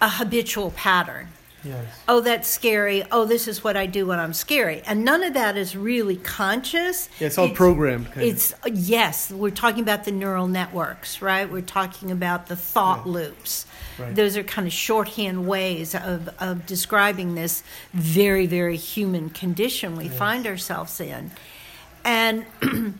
a 0.00 0.08
habitual 0.08 0.70
pattern. 0.72 1.28
Yes. 1.64 1.86
Oh, 2.08 2.20
that's 2.20 2.48
scary. 2.48 3.04
Oh, 3.10 3.24
this 3.24 3.48
is 3.48 3.64
what 3.64 3.76
I 3.76 3.86
do 3.86 4.06
when 4.06 4.18
I'm 4.18 4.32
scary. 4.32 4.82
And 4.86 5.04
none 5.04 5.22
of 5.22 5.34
that 5.34 5.56
is 5.56 5.76
really 5.76 6.16
conscious. 6.16 7.08
Yeah, 7.18 7.28
it's 7.28 7.38
all 7.38 7.46
it's, 7.46 7.56
programmed. 7.56 8.08
it's 8.16 8.52
of. 8.52 8.74
yes, 8.74 9.30
we're 9.30 9.50
talking 9.50 9.82
about 9.82 10.04
the 10.04 10.12
neural 10.12 10.46
networks, 10.46 11.22
right? 11.22 11.50
We're 11.50 11.62
talking 11.62 12.10
about 12.10 12.46
the 12.46 12.56
thought 12.56 13.06
yeah. 13.06 13.12
loops. 13.12 13.66
Right. 13.98 14.14
Those 14.14 14.36
are 14.36 14.42
kind 14.42 14.66
of 14.66 14.72
shorthand 14.72 15.46
ways 15.46 15.94
of, 15.94 16.28
of 16.40 16.66
describing 16.66 17.34
this 17.34 17.62
very, 17.92 18.46
very 18.46 18.76
human 18.76 19.30
condition 19.30 19.96
we 19.96 20.04
yes. 20.06 20.18
find 20.18 20.46
ourselves 20.46 21.00
in. 21.00 21.30
And 22.04 22.44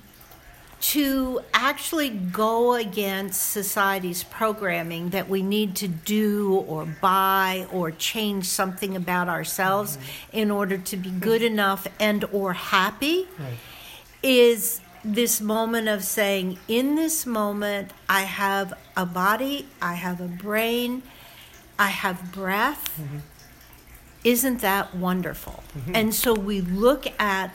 to 0.93 1.41
actually 1.55 2.11
go 2.11 2.75
against 2.75 3.41
society's 3.41 4.23
programming 4.23 5.09
that 5.11 5.31
we 5.31 5.41
need 5.41 5.75
to 5.75 5.89
do 5.89 6.57
or 6.69 6.85
buy 6.85 7.67
or 7.73 7.91
change 7.91 8.45
something 8.45 8.95
about 8.95 9.27
ourselves 9.27 9.97
mm-hmm. 9.97 10.37
in 10.37 10.51
order 10.51 10.77
to 10.77 10.95
be 10.99 11.09
good 11.09 11.41
enough 11.41 11.87
and 11.99 12.23
or 12.33 12.53
happy 12.53 13.27
right. 13.39 13.57
is 14.23 14.83
this 15.03 15.41
moment 15.41 15.89
of 15.89 16.05
saying 16.05 16.59
in 16.69 16.97
this 16.97 17.25
moment 17.25 17.91
i 18.07 18.21
have 18.21 18.75
a 18.95 19.07
body 19.07 19.67
i 19.81 19.95
have 19.95 20.21
a 20.21 20.29
brain 20.29 21.03
i 21.79 21.89
have 21.89 22.31
breath 22.31 23.01
mm-hmm. 23.01 23.19
Isn't 24.25 24.63
that 24.63 24.95
wonderful? 24.95 25.63
And 25.93 26.15
so 26.15 26.33
we 26.33 26.63
look 26.63 27.07
at 27.21 27.55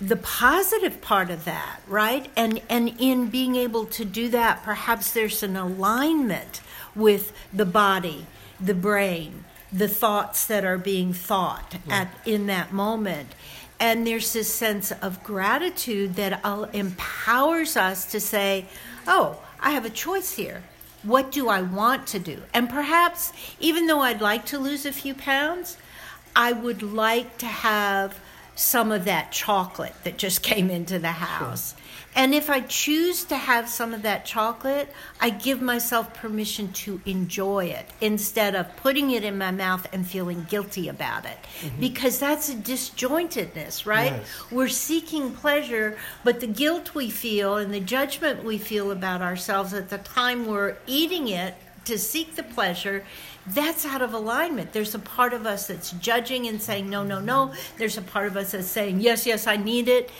the 0.00 0.16
positive 0.16 1.00
part 1.00 1.30
of 1.30 1.44
that, 1.44 1.80
right? 1.86 2.30
And 2.36 2.60
and 2.68 2.94
in 2.98 3.30
being 3.30 3.56
able 3.56 3.86
to 3.86 4.04
do 4.04 4.28
that, 4.30 4.62
perhaps 4.64 5.12
there's 5.12 5.42
an 5.42 5.56
alignment 5.56 6.60
with 6.94 7.32
the 7.52 7.66
body, 7.66 8.26
the 8.60 8.74
brain, 8.74 9.44
the 9.72 9.88
thoughts 9.88 10.46
that 10.46 10.64
are 10.64 10.78
being 10.78 11.12
thought 11.12 11.76
at 11.88 12.08
in 12.24 12.46
that 12.46 12.72
moment. 12.72 13.34
And 13.80 14.06
there's 14.06 14.32
this 14.32 14.52
sense 14.52 14.92
of 14.92 15.22
gratitude 15.22 16.14
that 16.14 16.40
empowers 16.72 17.76
us 17.76 18.04
to 18.06 18.20
say, 18.20 18.66
"Oh, 19.06 19.38
I 19.60 19.70
have 19.70 19.84
a 19.84 19.90
choice 19.90 20.32
here. 20.32 20.62
What 21.02 21.30
do 21.30 21.48
I 21.48 21.62
want 21.62 22.06
to 22.08 22.18
do?" 22.18 22.42
And 22.52 22.68
perhaps 22.68 23.32
even 23.60 23.86
though 23.86 24.00
I'd 24.00 24.20
like 24.20 24.46
to 24.46 24.58
lose 24.58 24.86
a 24.86 24.92
few 24.92 25.14
pounds, 25.14 25.76
I 26.34 26.52
would 26.52 26.82
like 26.82 27.38
to 27.38 27.46
have 27.46 28.18
some 28.54 28.92
of 28.92 29.04
that 29.04 29.32
chocolate 29.32 29.94
that 30.04 30.16
just 30.16 30.42
came 30.50 30.70
into 30.70 30.98
the 30.98 31.12
house. 31.12 31.74
And 32.16 32.32
if 32.32 32.48
I 32.48 32.60
choose 32.60 33.24
to 33.24 33.36
have 33.36 33.68
some 33.68 33.92
of 33.92 34.02
that 34.02 34.24
chocolate, 34.24 34.88
I 35.20 35.30
give 35.30 35.60
myself 35.60 36.14
permission 36.14 36.72
to 36.74 37.00
enjoy 37.04 37.66
it 37.66 37.86
instead 38.00 38.54
of 38.54 38.74
putting 38.76 39.10
it 39.10 39.24
in 39.24 39.36
my 39.36 39.50
mouth 39.50 39.88
and 39.92 40.06
feeling 40.06 40.46
guilty 40.48 40.88
about 40.88 41.24
it. 41.24 41.36
Mm-hmm. 41.60 41.80
Because 41.80 42.20
that's 42.20 42.48
a 42.50 42.54
disjointedness, 42.54 43.84
right? 43.84 44.12
Yes. 44.12 44.26
We're 44.52 44.68
seeking 44.68 45.32
pleasure, 45.32 45.98
but 46.22 46.38
the 46.38 46.46
guilt 46.46 46.94
we 46.94 47.10
feel 47.10 47.56
and 47.56 47.74
the 47.74 47.80
judgment 47.80 48.44
we 48.44 48.58
feel 48.58 48.92
about 48.92 49.20
ourselves 49.20 49.74
at 49.74 49.88
the 49.88 49.98
time 49.98 50.46
we're 50.46 50.76
eating 50.86 51.26
it 51.28 51.56
to 51.84 51.98
seek 51.98 52.36
the 52.36 52.42
pleasure, 52.42 53.04
that's 53.46 53.84
out 53.84 54.02
of 54.02 54.12
alignment. 54.14 54.72
There's 54.72 54.94
a 54.94 54.98
part 54.98 55.32
of 55.32 55.46
us 55.46 55.66
that's 55.66 55.92
judging 55.92 56.46
and 56.46 56.60
saying, 56.60 56.88
no, 56.88 57.02
no, 57.02 57.20
no. 57.20 57.52
There's 57.78 57.98
a 57.98 58.02
part 58.02 58.26
of 58.26 58.36
us 58.36 58.52
that's 58.52 58.66
saying, 58.66 59.00
yes, 59.00 59.26
yes, 59.26 59.46
I 59.46 59.56
need 59.56 59.88
it. 59.88 60.10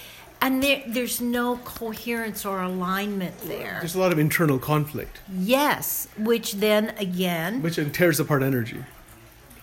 And 0.40 0.62
there, 0.62 0.83
there's 0.87 1.21
no 1.23 1.56
coherence 1.64 2.44
or 2.44 2.61
alignment 2.61 3.38
there. 3.42 3.78
There's 3.80 3.94
a 3.94 3.99
lot 4.00 4.12
of 4.12 4.18
internal 4.18 4.59
conflict, 4.59 5.21
Yes, 5.33 6.06
which 6.18 6.54
then 6.54 6.90
again, 6.99 7.62
which 7.62 7.78
tears 7.92 8.21
apart 8.21 8.42
energy. 8.42 8.85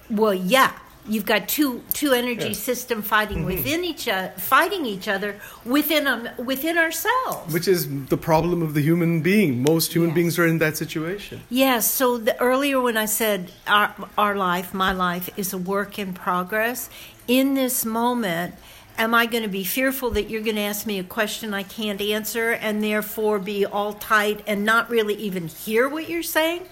well, 0.09 0.33
yeah, 0.33 0.71
you've 1.07 1.25
got 1.25 1.47
two 1.47 1.83
two 1.93 2.13
energy 2.13 2.49
Yes. 2.49 2.59
system 2.59 3.01
fighting 3.01 3.45
within 3.45 3.83
each 3.83 4.07
other, 4.07 4.29
fighting 4.37 4.85
each 4.85 5.07
other 5.07 5.39
within 5.65 6.07
um, 6.07 6.29
within 6.37 6.77
ourselves. 6.77 7.53
Which 7.53 7.67
is 7.67 7.87
the 8.07 8.17
problem 8.17 8.61
of 8.61 8.73
the 8.73 8.81
human 8.81 9.21
being. 9.21 9.61
Most 9.63 9.93
human 9.93 10.09
Yes. 10.09 10.15
beings 10.15 10.39
are 10.39 10.47
in 10.47 10.59
that 10.59 10.77
situation. 10.77 11.41
Yes. 11.49 11.89
So 11.91 12.17
the, 12.17 12.39
earlier 12.39 12.79
when 12.79 12.97
I 12.97 13.05
said 13.05 13.51
our, 13.67 13.93
our 14.17 14.35
life, 14.35 14.73
my 14.73 14.91
life 14.91 15.29
is 15.37 15.53
a 15.53 15.57
work 15.57 15.97
in 15.97 16.13
progress, 16.13 16.89
in 17.27 17.53
this 17.55 17.83
moment, 17.85 18.55
am 18.97 19.13
I 19.15 19.25
going 19.25 19.43
to 19.43 19.49
be 19.49 19.63
fearful 19.63 20.11
that 20.11 20.29
you're 20.29 20.41
going 20.43 20.57
to 20.57 20.61
ask 20.61 20.85
me 20.85 20.99
a 20.99 21.03
question 21.03 21.53
I 21.53 21.63
can't 21.63 22.01
answer 22.01 22.51
and 22.51 22.83
therefore 22.83 23.39
be 23.39 23.65
all 23.65 23.93
tight 23.93 24.43
and 24.45 24.63
not 24.65 24.89
really 24.89 25.15
even 25.15 25.47
hear 25.47 25.89
what 25.89 26.09
you're 26.09 26.23
saying? 26.23 26.63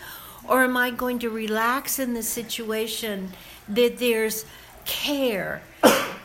Or 0.47 0.63
am 0.63 0.75
I 0.77 0.91
going 0.91 1.19
to 1.19 1.29
relax 1.29 1.99
in 1.99 2.13
the 2.13 2.23
situation 2.23 3.31
that 3.69 3.97
there's 3.97 4.45
care 4.85 5.61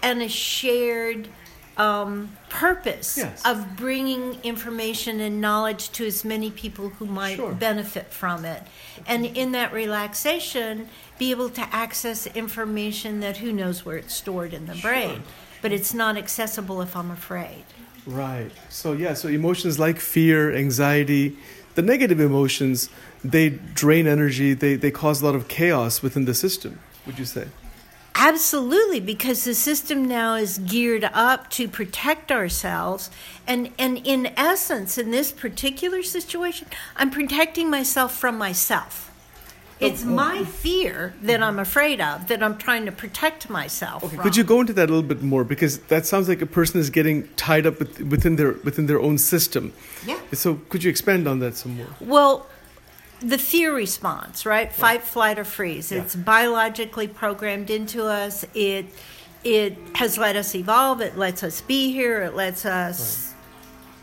and 0.02 0.22
a 0.22 0.28
shared 0.28 1.28
um, 1.76 2.30
purpose 2.50 3.18
Yes. 3.18 3.42
of 3.44 3.76
bringing 3.76 4.38
information 4.44 5.18
and 5.20 5.40
knowledge 5.40 5.90
to 5.90 6.06
as 6.06 6.24
many 6.24 6.50
people 6.50 6.90
who 6.90 7.04
might 7.06 7.36
Sure. 7.36 7.52
benefit 7.52 8.12
from 8.12 8.44
it. 8.44 8.62
And 9.06 9.26
in 9.26 9.52
that 9.52 9.72
relaxation, 9.72 10.88
be 11.18 11.32
able 11.32 11.50
to 11.50 11.62
access 11.74 12.26
information 12.28 13.20
that 13.20 13.38
who 13.38 13.52
knows 13.52 13.84
where 13.84 13.96
it's 13.96 14.14
stored 14.14 14.52
in 14.54 14.66
the 14.66 14.74
brain. 14.76 15.24
But 15.62 15.72
it's 15.72 15.92
not 15.94 16.16
accessible 16.16 16.80
if 16.80 16.94
I'm 16.94 17.10
afraid. 17.10 17.64
Right. 18.06 18.50
So 18.68 18.92
yeah, 18.92 19.14
so 19.14 19.28
emotions 19.28 19.78
like 19.78 19.98
fear, 19.98 20.54
anxiety, 20.54 21.36
the 21.74 21.82
negative 21.82 22.20
emotions, 22.20 22.88
they 23.24 23.48
drain 23.48 24.06
energy, 24.06 24.54
they, 24.54 24.76
they 24.76 24.90
cause 24.92 25.22
a 25.22 25.24
lot 25.26 25.34
of 25.34 25.48
chaos 25.48 26.02
within 26.02 26.24
the 26.24 26.34
system, 26.34 26.78
would 27.06 27.18
you 27.18 27.24
say? 27.24 27.46
Absolutely, 28.16 29.00
because 29.00 29.44
the 29.44 29.54
system 29.54 30.06
now 30.06 30.36
is 30.36 30.58
geared 30.58 31.04
up 31.12 31.50
to 31.50 31.66
protect 31.66 32.30
ourselves. 32.30 33.10
And, 33.46 33.72
and 33.76 33.98
in 34.06 34.32
essence, 34.36 34.96
in 34.96 35.10
this 35.10 35.32
particular 35.32 36.02
situation, 36.02 36.68
I'm 36.96 37.10
protecting 37.10 37.68
myself 37.68 38.16
from 38.16 38.38
myself. 38.38 39.10
Oh, 39.80 39.86
it's 39.86 40.04
oh. 40.04 40.10
my 40.10 40.44
fear 40.44 41.14
that 41.22 41.42
I'm 41.42 41.58
afraid 41.58 42.00
of, 42.00 42.28
that 42.28 42.40
I'm 42.40 42.56
trying 42.56 42.86
to 42.86 42.92
protect 42.92 43.50
myself 43.50 44.04
Okay, 44.04 44.14
from. 44.14 44.22
could 44.22 44.36
you 44.36 44.44
go 44.44 44.60
into 44.60 44.72
that 44.74 44.88
a 44.88 44.92
little 44.92 45.08
bit 45.08 45.22
more 45.22 45.42
because 45.42 45.78
that 45.78 46.06
sounds 46.06 46.28
like 46.28 46.40
a 46.40 46.46
person 46.46 46.78
is 46.78 46.90
getting 46.90 47.26
tied 47.34 47.66
up 47.66 47.80
with, 47.80 48.00
within 48.00 48.36
their 48.36 48.52
within 48.62 48.86
their 48.86 49.00
own 49.00 49.18
system. 49.18 49.72
Yeah. 50.06 50.20
So 50.32 50.60
could 50.68 50.84
you 50.84 50.90
expand 50.90 51.26
on 51.26 51.40
that 51.40 51.56
some 51.56 51.76
more? 51.76 51.88
Well, 52.00 52.46
the 53.20 53.38
fear 53.38 53.74
response, 53.74 54.44
right? 54.46 54.72
Fight, 54.72 55.02
flight, 55.02 55.38
or 55.38 55.44
freeze. 55.44 55.90
Yeah. 55.92 56.02
It's 56.02 56.14
biologically 56.16 57.08
programmed 57.08 57.70
into 57.70 58.04
us. 58.04 58.44
It 58.54 58.86
it 59.44 59.76
has 59.96 60.16
let 60.18 60.36
us 60.36 60.54
evolve. 60.54 61.00
It 61.02 61.18
lets 61.18 61.42
us 61.42 61.60
be 61.60 61.92
here. 61.92 62.22
It 62.22 62.34
lets 62.34 62.64
us, 62.64 63.34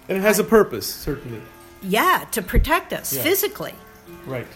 And 0.08 0.18
it 0.18 0.22
has 0.22 0.38
a 0.40 0.44
purpose, 0.44 0.86
certainly. 0.88 1.42
yeah, 1.82 2.26
to 2.32 2.42
protect 2.44 2.94
us 2.94 3.12
Yeah. 3.14 3.24
physically. 3.24 3.74
Right. 4.28 4.48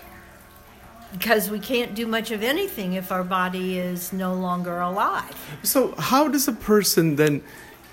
Because 1.11 1.49
we 1.49 1.59
can't 1.59 1.95
do 1.95 2.05
much 2.05 2.29
of 2.31 2.43
anything 2.43 2.93
if 2.93 3.11
our 3.11 3.23
body 3.23 3.79
is 3.79 4.11
no 4.13 4.33
longer 4.33 4.79
alive. 4.79 5.33
So 5.63 5.95
how 5.97 6.27
does 6.27 6.47
a 6.47 6.53
person 6.53 7.15
then 7.15 7.41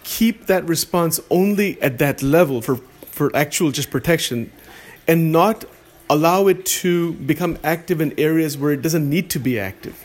keep 0.04 0.46
that 0.46 0.64
response 0.68 1.20
only 1.30 1.80
at 1.80 1.98
that 1.98 2.22
level 2.22 2.60
for 2.60 2.76
for 3.10 3.30
actual 3.36 3.70
just 3.70 3.90
protection 3.90 4.50
and 5.06 5.30
not 5.32 5.64
allow 6.12 6.46
it 6.48 6.64
to 6.66 7.12
become 7.14 7.58
active 7.64 8.00
in 8.00 8.18
areas 8.18 8.56
where 8.58 8.72
it 8.72 8.82
doesn't 8.82 9.08
need 9.08 9.30
to 9.30 9.38
be 9.38 9.58
active? 9.58 9.96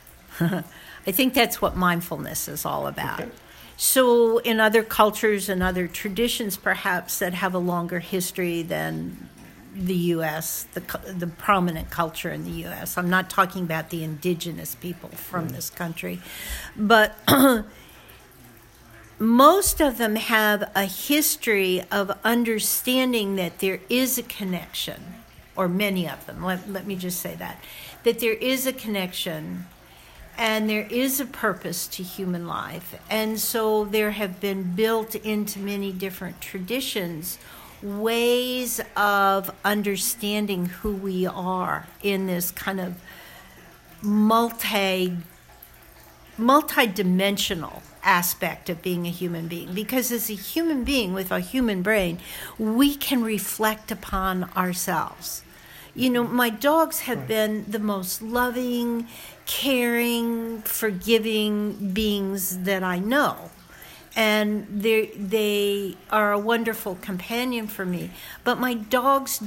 I 0.40 1.12
think 1.12 1.34
that's 1.34 1.60
what 1.60 1.76
mindfulness 1.76 2.48
is 2.48 2.64
all 2.64 2.86
about. 2.86 3.20
Okay. 3.20 3.30
So, 3.76 4.38
in 4.38 4.60
other 4.60 4.82
cultures 4.82 5.48
and 5.48 5.62
other 5.62 5.88
traditions, 5.88 6.58
perhaps 6.58 7.18
that 7.20 7.32
have 7.32 7.54
a 7.54 7.58
longer 7.58 8.00
history 8.00 8.62
than 8.62 9.28
the 9.74 9.94
U.S., 9.94 10.66
the 10.74 10.80
the 11.16 11.26
prominent 11.26 11.90
culture 11.90 12.30
in 12.30 12.44
the 12.44 12.50
U.S. 12.68 12.98
I'm 12.98 13.08
not 13.08 13.30
talking 13.30 13.62
about 13.62 13.90
the 13.90 14.04
indigenous 14.04 14.74
people 14.74 15.08
from 15.10 15.46
mm-hmm. 15.46 15.54
this 15.54 15.70
country, 15.70 16.20
but 16.76 17.16
most 19.18 19.80
of 19.80 19.96
them 19.98 20.16
have 20.16 20.70
a 20.74 20.84
history 20.84 21.82
of 21.90 22.10
understanding 22.24 23.36
that 23.36 23.60
there 23.60 23.80
is 23.88 24.18
a 24.18 24.22
connection, 24.22 25.14
or 25.60 25.68
many 25.68 26.08
of 26.08 26.24
them. 26.24 26.42
Let, 26.42 26.70
let 26.70 26.86
me 26.86 26.96
just 26.96 27.20
say 27.20 27.34
that 27.34 27.62
that 28.02 28.18
there 28.20 28.32
is 28.32 28.66
a 28.66 28.72
connection 28.72 29.66
and 30.38 30.70
there 30.70 30.86
is 30.90 31.20
a 31.20 31.26
purpose 31.26 31.86
to 31.88 32.02
human 32.02 32.46
life. 32.46 32.98
And 33.10 33.38
so 33.38 33.84
there 33.84 34.12
have 34.12 34.40
been 34.40 34.74
built 34.74 35.14
into 35.14 35.58
many 35.58 35.92
different 35.92 36.40
traditions 36.40 37.38
ways 37.82 38.80
of 38.96 39.54
understanding 39.64 40.66
who 40.66 40.94
we 40.94 41.26
are 41.26 41.86
in 42.02 42.26
this 42.26 42.50
kind 42.50 42.80
of 42.80 42.94
multi 44.02 45.16
multi-dimensional 46.36 47.82
aspect 48.02 48.70
of 48.70 48.80
being 48.80 49.06
a 49.06 49.10
human 49.10 49.46
being 49.46 49.74
because 49.74 50.10
as 50.10 50.30
a 50.30 50.34
human 50.34 50.84
being 50.84 51.12
with 51.12 51.30
a 51.30 51.40
human 51.40 51.82
brain 51.82 52.18
we 52.58 52.94
can 52.94 53.22
reflect 53.22 53.90
upon 53.90 54.44
ourselves 54.56 55.42
you 55.94 56.10
know 56.10 56.24
my 56.24 56.50
dogs 56.50 57.00
have 57.00 57.26
been 57.26 57.64
the 57.68 57.78
most 57.78 58.22
loving 58.22 59.06
caring 59.46 60.60
forgiving 60.62 61.92
beings 61.92 62.58
that 62.58 62.82
i 62.82 62.98
know 62.98 63.50
and 64.16 64.66
they 64.68 65.06
they 65.06 65.96
are 66.10 66.32
a 66.32 66.38
wonderful 66.38 66.96
companion 66.96 67.66
for 67.66 67.84
me 67.84 68.10
but 68.44 68.58
my 68.58 68.74
dogs 68.74 69.42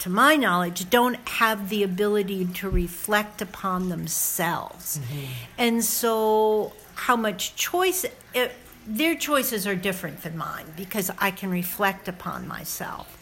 to 0.00 0.08
my 0.08 0.34
knowledge, 0.34 0.88
don't 0.88 1.16
have 1.28 1.68
the 1.68 1.82
ability 1.82 2.46
to 2.46 2.70
reflect 2.70 3.42
upon 3.42 3.90
themselves. 3.90 4.98
Mm-hmm. 4.98 5.26
And 5.58 5.84
so, 5.84 6.72
how 6.94 7.16
much 7.16 7.54
choice, 7.54 8.06
it, 8.34 8.52
their 8.86 9.14
choices 9.14 9.66
are 9.66 9.74
different 9.76 10.22
than 10.22 10.38
mine 10.38 10.72
because 10.74 11.10
I 11.18 11.30
can 11.30 11.50
reflect 11.50 12.08
upon 12.08 12.48
myself. 12.48 13.18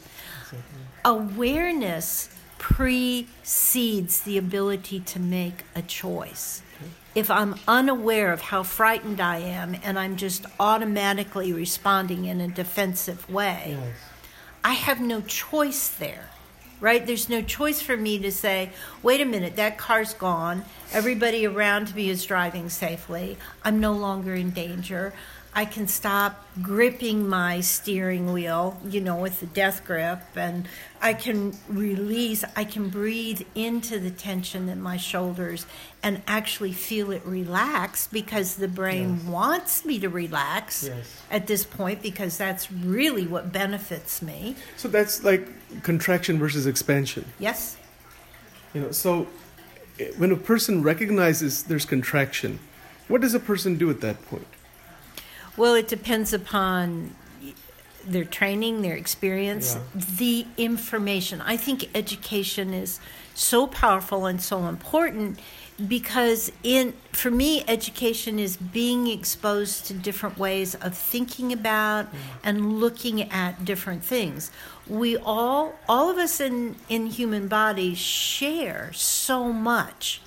Awareness 1.05 2.29
precedes 2.59 4.23
the 4.23 4.37
ability 4.37 5.01
to 5.01 5.21
make 5.21 5.65
a 5.75 5.83
choice. 5.83 6.63
If 7.15 7.31
I'm 7.31 7.57
unaware 7.67 8.33
of 8.33 8.41
how 8.41 8.63
frightened 8.63 9.21
I 9.21 9.39
am 9.39 9.77
and 9.83 9.99
I'm 9.99 10.17
just 10.17 10.45
automatically 10.61 11.53
responding 11.53 12.27
in 12.27 12.41
a 12.41 12.49
defensive 12.49 13.29
way, 13.31 13.79
I 14.63 14.75
have 14.75 15.01
no 15.01 15.21
choice 15.23 15.89
there, 15.89 16.31
right? 16.81 17.05
There's 17.07 17.29
no 17.29 17.43
choice 17.43 17.81
for 17.81 17.97
me 17.97 18.19
to 18.19 18.31
say, 18.31 18.71
wait 19.03 19.21
a 19.21 19.25
minute, 19.25 19.57
that 19.57 19.79
car's 19.79 20.15
gone. 20.15 20.65
Everybody 20.93 21.47
around 21.47 21.95
me 21.95 22.09
is 22.09 22.25
driving 22.25 22.69
safely. 22.69 23.39
I'm 23.65 23.81
no 23.81 23.93
longer 23.93 24.35
in 24.35 24.51
danger. 24.51 25.13
I 25.59 25.64
can 25.64 25.88
stop 25.88 26.47
gripping 26.62 27.29
my 27.29 27.62
steering 27.62 28.33
wheel, 28.33 28.81
you 28.88 29.01
know, 29.01 29.16
with 29.16 29.40
the 29.40 29.47
death 29.47 29.85
grip, 29.85 30.21
and 30.37 30.68
I 31.03 31.14
can 31.14 31.53
release, 31.68 32.44
I 32.55 32.62
can 32.62 32.90
breathe 32.90 33.42
into 33.57 33.99
the 33.99 34.12
tension 34.12 34.68
in 34.68 34.81
my 34.81 34.97
shoulders 34.97 35.66
and 36.01 36.23
actually 36.29 36.71
feel 36.71 37.11
it 37.11 37.23
relax 37.25 38.07
because 38.07 38.55
the 38.55 38.68
brain 38.68 39.16
Yes. 39.18 39.25
wants 39.27 39.85
me 39.85 39.99
to 39.99 40.09
relax 40.09 40.85
Yes. 40.85 41.07
at 41.29 41.49
this 41.49 41.64
point 41.64 42.03
because 42.03 42.38
that's 42.38 42.71
really 42.71 43.27
what 43.27 43.51
benefits 43.53 44.23
me. 44.23 44.55
So 44.77 44.87
that's 44.87 45.25
like 45.25 45.49
contraction 45.83 46.38
versus 46.38 46.68
expansion. 46.68 47.25
Yes? 47.40 47.77
You 48.75 48.83
know, 48.83 48.90
so 48.92 49.27
eh, 49.99 50.12
when 50.18 50.31
a 50.31 50.37
person 50.37 50.85
recognizes 50.85 51.64
there's 51.64 51.85
contraction, 51.85 52.61
what 53.09 53.21
does 53.21 53.35
a 53.35 53.40
person 53.40 53.77
do 53.77 53.90
at 53.90 54.01
that 54.03 54.25
point? 54.27 54.47
Well, 55.59 55.75
it 55.75 55.88
depends 55.88 56.33
upon 56.33 57.16
their 58.07 58.25
training, 58.25 58.83
their 58.83 58.94
experience, 58.94 59.75
Yeah. 59.75 60.03
the 60.16 60.47
information. 60.57 61.40
I 61.42 61.57
think 61.57 61.90
education 61.94 62.73
is 62.73 63.01
so 63.35 63.66
powerful 63.66 64.25
and 64.27 64.40
so 64.40 64.66
important 64.66 65.38
because 65.87 66.51
in 66.64 66.92
for 67.12 67.31
me 67.31 67.64
education 67.68 68.38
is 68.38 68.57
being 68.57 69.07
exposed 69.09 69.87
to 69.87 69.94
different 69.94 70.37
ways 70.38 70.75
of 70.77 70.97
thinking 70.97 71.53
about 71.53 72.07
and 72.42 72.81
looking 72.81 73.31
at 73.31 73.64
different 73.64 74.05
things. 74.05 74.51
We 74.88 75.16
all 75.16 75.75
all 75.88 76.09
of 76.11 76.18
us 76.18 76.40
in 76.40 76.77
in 76.88 77.07
human 77.07 77.47
bodies 77.49 77.99
share 77.99 78.90
so 78.94 79.53
much. 79.53 80.21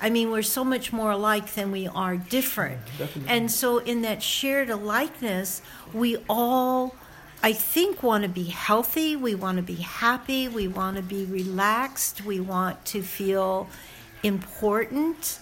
I 0.00 0.10
mean, 0.10 0.30
we're 0.30 0.42
so 0.42 0.64
much 0.64 0.92
more 0.92 1.12
alike 1.12 1.54
than 1.54 1.70
we 1.72 1.86
are 1.86 2.16
different. 2.16 2.80
definitely. 2.98 3.32
And 3.34 3.50
so, 3.50 3.78
in 3.78 4.02
that 4.02 4.22
shared 4.22 4.68
alikeness, 4.68 5.62
we 5.92 6.18
all, 6.28 6.94
I 7.42 7.52
think, 7.52 8.02
want 8.02 8.22
to 8.22 8.28
be 8.28 8.44
healthy. 8.44 9.16
We 9.16 9.34
want 9.34 9.56
to 9.56 9.62
be 9.62 9.76
happy. 9.76 10.48
We 10.48 10.68
want 10.68 10.96
to 10.96 11.02
be 11.02 11.24
relaxed. 11.24 12.24
We 12.24 12.40
want 12.40 12.84
to 12.86 13.02
feel 13.02 13.68
important 14.22 15.40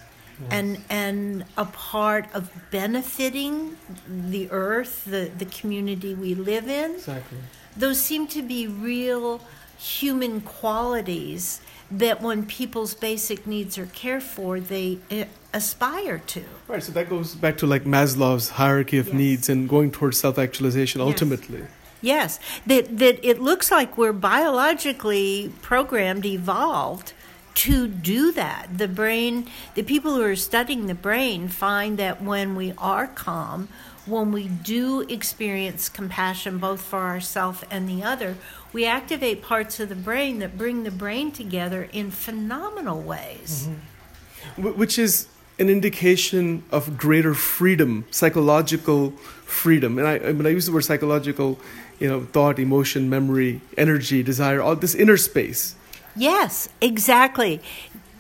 and 0.51 0.83
and 0.91 1.45
a 1.57 1.65
part 1.67 2.27
of 2.35 2.51
benefiting 2.73 3.77
the 4.09 4.51
earth, 4.51 5.05
the, 5.05 5.31
the 5.39 5.45
community 5.45 6.15
we 6.15 6.35
live 6.35 6.67
in 6.69 6.97
Exactly. 6.97 7.39
those 7.77 8.01
seem 8.01 8.27
to 8.29 8.43
be 8.43 8.67
real 8.67 9.41
human 9.79 10.41
qualities 10.41 11.61
that 11.99 12.23
when 12.23 12.45
people's 12.47 12.95
basic 12.95 13.47
needs 13.47 13.77
are 13.79 13.87
cared 13.87 14.23
for, 14.23 14.61
they 14.61 14.99
uh, 15.11 15.25
aspire 15.53 16.19
to. 16.19 16.43
Right. 16.69 16.83
So 16.83 16.93
that 16.93 17.09
goes 17.09 17.35
back 17.35 17.59
to 17.59 17.67
like 17.67 17.85
Maslow's 17.85 18.51
hierarchy 18.51 18.99
of 18.99 19.09
Yes. 19.09 19.17
needs 19.17 19.49
and 19.49 19.69
going 19.69 19.91
towards 19.91 20.19
self-actualization 20.19 21.01
Yes. 21.01 21.07
ultimately. 21.09 21.65
Yes, 22.01 22.41
that 22.67 22.99
that 22.99 23.25
it 23.25 23.41
looks 23.41 23.71
like 23.71 23.97
we're 23.97 24.13
biologically 24.13 25.53
programmed, 25.63 26.25
evolved 26.27 27.13
to 27.55 27.87
do 27.87 28.33
that. 28.33 28.79
The 28.79 28.89
brain, 28.89 29.47
the 29.75 29.83
people 29.83 30.15
who 30.15 30.23
are 30.23 30.37
studying 30.37 30.87
the 30.87 30.95
brain 30.95 31.49
find 31.49 31.99
that 31.99 32.23
when 32.23 32.57
we 32.57 32.73
are 32.79 33.07
calm, 33.07 33.69
when 34.07 34.33
we 34.33 34.49
do 34.49 35.03
experience 35.03 35.89
compassion 35.89 36.59
both 36.59 36.81
for 36.81 37.01
ourselves 37.01 37.63
and 37.71 37.89
the 37.89 38.03
other, 38.03 38.37
we 38.73 38.85
activate 38.85 39.43
parts 39.43 39.79
of 39.81 39.89
the 39.89 39.95
brain 39.95 40.39
that 40.41 40.59
bring 40.59 40.83
the 40.83 40.91
brain 40.91 41.31
together 41.31 41.89
in 41.93 42.11
phenomenal 42.11 43.01
ways. 43.01 43.69
Mm-hmm. 43.69 44.63
Wh- 44.63 44.79
which 44.79 44.99
is 44.99 45.29
an 45.59 45.69
indication 45.69 46.65
of 46.73 46.97
greater 46.97 47.35
freedom, 47.35 48.05
psychological 48.11 49.11
freedom. 49.45 49.99
And 49.99 50.09
I, 50.09 50.15
I- 50.17 50.33
when 50.33 50.47
I 50.47 50.51
use 50.51 50.67
the 50.67 50.73
word 50.73 50.85
psychological, 50.85 51.61
you 52.01 52.09
know, 52.09 52.23
thought, 52.25 52.59
emotion, 52.59 53.09
memory, 53.09 53.61
energy, 53.79 54.23
desire, 54.23 54.61
all 54.61 54.75
this 54.75 54.95
inner 54.95 55.17
space. 55.17 55.77
Yes, 56.17 56.69
exactly. 56.81 57.61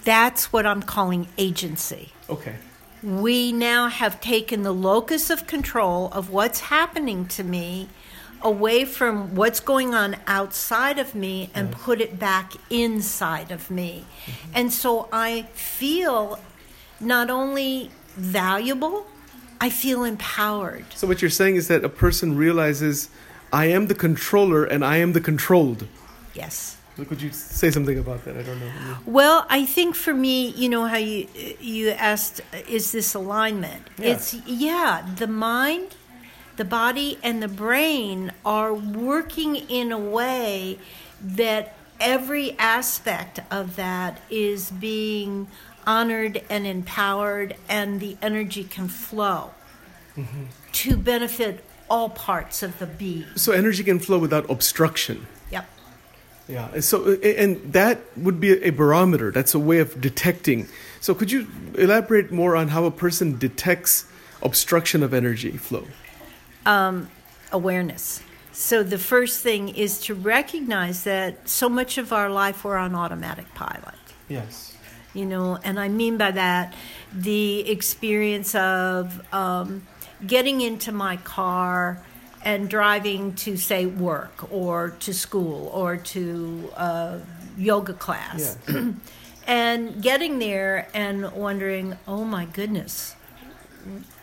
That's 0.04 0.52
what 0.52 0.66
I'm 0.66 0.82
calling 0.82 1.26
agency. 1.38 2.12
Okay. 2.30 2.56
We 3.02 3.52
now 3.52 3.88
have 3.88 4.20
taken 4.20 4.62
the 4.62 4.72
locus 4.72 5.30
of 5.30 5.46
control 5.46 6.08
of 6.12 6.30
what's 6.30 6.60
happening 6.60 7.26
to 7.26 7.42
me 7.42 7.88
away 8.42 8.84
from 8.84 9.34
what's 9.34 9.60
going 9.60 9.94
on 9.94 10.16
outside 10.26 10.98
of 10.98 11.14
me 11.14 11.50
and 11.54 11.70
put 11.72 12.00
it 12.00 12.18
back 12.18 12.52
inside 12.70 13.50
of 13.50 13.70
me. 13.70 14.04
Mm-hmm. 14.26 14.52
And 14.54 14.72
so 14.72 15.08
I 15.12 15.42
feel 15.52 16.38
not 17.00 17.30
only 17.30 17.90
valuable, 18.16 19.06
I 19.60 19.70
feel 19.70 20.04
empowered. 20.04 20.84
So 20.94 21.06
what 21.06 21.22
you're 21.22 21.30
saying 21.30 21.56
is 21.56 21.68
that 21.68 21.84
a 21.84 21.88
person 21.88 22.36
realizes, 22.36 23.10
I 23.52 23.66
am 23.66 23.86
the 23.86 23.94
controller 23.94 24.64
and 24.64 24.84
I 24.84 24.96
am 24.96 25.12
the 25.12 25.20
controlled. 25.20 25.86
Yes. 26.34 26.78
Could 27.08 27.22
you 27.22 27.30
say 27.32 27.70
something 27.70 27.98
about 27.98 28.24
that? 28.24 28.36
I 28.36 28.42
don't 28.42 28.60
know. 28.60 28.70
Well, 29.06 29.46
I 29.48 29.64
think 29.66 29.94
for 29.94 30.14
me, 30.14 30.48
you 30.48 30.68
know 30.68 30.86
how 30.86 30.96
you 30.96 31.28
you 31.60 31.90
asked, 31.90 32.40
is 32.68 32.92
this 32.92 33.14
alignment? 33.14 33.88
Yeah. 33.98 34.10
It's 34.10 34.34
yeah, 34.46 35.06
the 35.16 35.26
mind, 35.26 35.96
the 36.56 36.64
body, 36.64 37.18
and 37.22 37.42
the 37.42 37.48
brain 37.48 38.32
are 38.44 38.74
working 38.74 39.56
in 39.56 39.92
a 39.92 39.98
way 39.98 40.78
that 41.22 41.76
every 42.00 42.58
aspect 42.58 43.40
of 43.50 43.76
that 43.76 44.20
is 44.30 44.70
being 44.70 45.48
honored 45.86 46.42
and 46.48 46.66
empowered, 46.66 47.56
and 47.68 48.00
the 48.00 48.16
energy 48.22 48.64
can 48.64 48.88
flow 48.88 49.50
mm-hmm. 50.16 50.44
to 50.72 50.96
benefit 50.96 51.64
all 51.90 52.08
parts 52.08 52.62
of 52.62 52.78
the 52.78 52.86
being. 52.86 53.26
So 53.36 53.52
energy 53.52 53.84
can 53.84 53.98
flow 53.98 54.18
without 54.18 54.48
obstruction. 54.50 55.26
Yeah. 56.52 56.68
and 56.74 56.84
So 56.84 56.96
and 57.22 57.72
that 57.72 57.96
would 58.16 58.38
be 58.38 58.50
a 58.62 58.70
barometer. 58.70 59.30
That's 59.32 59.54
a 59.54 59.58
way 59.58 59.78
of 59.78 60.00
detecting. 60.00 60.68
So 61.00 61.14
could 61.14 61.30
you 61.32 61.46
elaborate 61.78 62.30
more 62.30 62.56
on 62.56 62.68
how 62.68 62.84
a 62.84 62.90
person 62.90 63.38
detects 63.38 64.04
obstruction 64.42 65.02
of 65.02 65.14
energy 65.14 65.56
flow? 65.56 65.86
um, 66.66 67.08
awareness. 67.50 68.22
So 68.52 68.82
the 68.82 68.98
first 68.98 69.42
thing 69.42 69.70
is 69.70 70.00
to 70.02 70.14
recognize 70.14 71.04
that 71.04 71.48
so 71.48 71.68
much 71.68 71.98
of 71.98 72.12
our 72.12 72.28
life 72.28 72.64
we're 72.64 72.76
on 72.76 72.94
automatic 72.94 73.52
pilot. 73.54 73.94
Yes. 74.28 74.76
You 75.14 75.26
know, 75.26 75.58
and 75.64 75.78
I 75.78 75.88
mean 75.88 76.16
by 76.16 76.30
that 76.32 76.74
the 77.12 77.70
experience 77.70 78.54
of 78.54 79.20
um, 79.32 79.86
getting 80.26 80.60
into 80.60 80.92
my 80.92 81.16
car 81.18 82.02
and 82.44 82.68
driving 82.68 83.34
to 83.34 83.56
say 83.56 83.86
work 83.86 84.52
or 84.52 84.90
to 85.00 85.14
school 85.14 85.68
or 85.72 85.96
to 85.96 86.70
uh, 86.76 87.18
yoga 87.56 87.92
class 87.92 88.56
Yeah. 88.68 88.90
and 89.46 90.02
getting 90.02 90.38
there 90.38 90.88
and 90.94 91.32
wondering, 91.32 91.96
oh 92.06 92.24
my 92.24 92.44
goodness, 92.46 93.14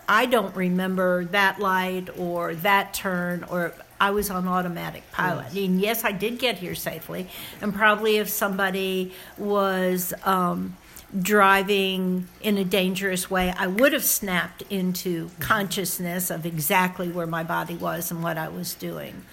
I 0.07 0.25
don't 0.25 0.55
remember 0.55 1.25
that 1.25 1.59
light 1.59 2.09
or 2.17 2.55
that 2.55 2.93
turn 2.93 3.43
or 3.43 3.73
I 4.01 4.11
was 4.11 4.29
on 4.29 4.47
automatic 4.47 5.03
pilot. 5.11 5.47
Yes. 5.51 5.65
And 5.67 5.81
yes, 5.81 6.03
I 6.05 6.13
did 6.13 6.39
get 6.39 6.57
here 6.57 6.73
safely. 6.73 7.27
And 7.61 7.73
probably 7.73 8.17
if 8.17 8.29
somebody 8.29 9.13
was 9.37 10.13
um, 10.23 10.77
driving 11.17 12.27
in 12.41 12.57
a 12.57 12.63
dangerous 12.63 13.29
way, 13.31 13.53
I 13.57 13.67
would 13.67 13.93
have 13.93 14.03
snapped 14.03 14.61
into 14.69 15.29
consciousness 15.39 16.29
of 16.29 16.45
exactly 16.45 17.09
where 17.09 17.27
my 17.27 17.43
body 17.43 17.75
was 17.75 18.11
and 18.11 18.21
what 18.21 18.37
I 18.37 18.49
was 18.49 18.73
doing. 18.75 19.23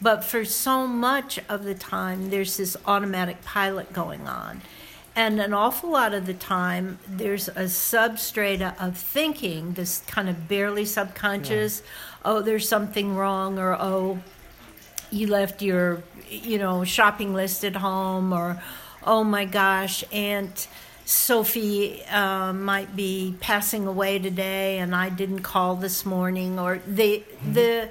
But 0.00 0.24
for 0.24 0.44
so 0.44 0.86
much 0.86 1.40
of 1.48 1.64
the 1.64 1.74
time, 1.74 2.30
there's 2.30 2.56
this 2.56 2.76
automatic 2.86 3.42
pilot 3.42 3.92
going 3.92 4.26
on. 4.28 4.62
And 5.16 5.40
an 5.40 5.54
awful 5.54 5.90
lot 5.90 6.12
of 6.12 6.26
the 6.26 6.34
time, 6.34 6.98
there's 7.06 7.48
a 7.48 7.64
substrata 7.64 8.74
of 8.82 8.96
thinking, 8.96 9.74
this 9.74 10.02
kind 10.08 10.28
of 10.28 10.48
barely 10.48 10.84
subconscious, 10.84 11.82
oh, 12.24 12.42
there's 12.42 12.68
something 12.68 13.14
wrong, 13.14 13.58
or 13.58 13.76
oh, 13.78 14.18
you 15.10 15.28
left 15.28 15.62
your, 15.62 16.02
you 16.28 16.58
know, 16.58 16.82
shopping 16.82 17.32
list 17.32 17.64
at 17.64 17.76
home, 17.76 18.32
or 18.32 18.60
oh 19.04 19.22
my 19.22 19.44
gosh, 19.44 20.02
Aunt 20.12 20.66
Sophie 21.06 22.02
uh, 22.06 22.52
might 22.54 22.96
be 22.96 23.34
passing 23.40 23.86
away 23.86 24.18
today, 24.18 24.78
and 24.78 24.94
I 24.94 25.10
didn't 25.10 25.40
call 25.40 25.76
this 25.76 26.06
morning, 26.06 26.58
or 26.58 26.80
the 26.86 27.22
the 27.52 27.90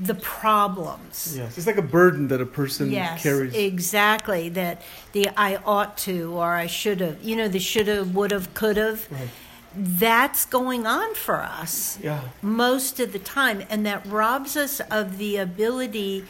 the 0.00 0.14
problems. 0.14 1.34
Yes. 1.36 1.58
It's 1.58 1.66
like 1.66 1.76
a 1.76 1.82
burden 1.82 2.28
that 2.28 2.40
a 2.40 2.46
person 2.46 2.90
Yes, 2.90 3.22
carries. 3.22 3.54
exactly. 3.54 4.48
That 4.48 4.80
the 5.12 5.28
I 5.36 5.56
ought 5.66 5.98
to 5.98 6.32
or 6.34 6.54
I 6.54 6.66
should 6.66 7.00
have, 7.00 7.22
you 7.22 7.36
know, 7.36 7.48
the 7.48 7.58
should 7.58 7.86
have, 7.88 8.14
would 8.14 8.30
have, 8.30 8.54
could 8.54 8.76
have. 8.78 9.06
Right. 9.10 9.28
that's 9.76 10.44
going 10.46 10.86
on 10.86 11.14
for 11.16 11.42
us 11.42 11.98
Yeah. 12.00 12.20
most 12.40 13.00
of 13.00 13.12
the 13.12 13.18
time, 13.18 13.64
and 13.68 13.84
that 13.84 14.06
robs 14.06 14.56
us 14.56 14.78
of 14.90 15.18
the 15.18 15.36
ability 15.36 16.24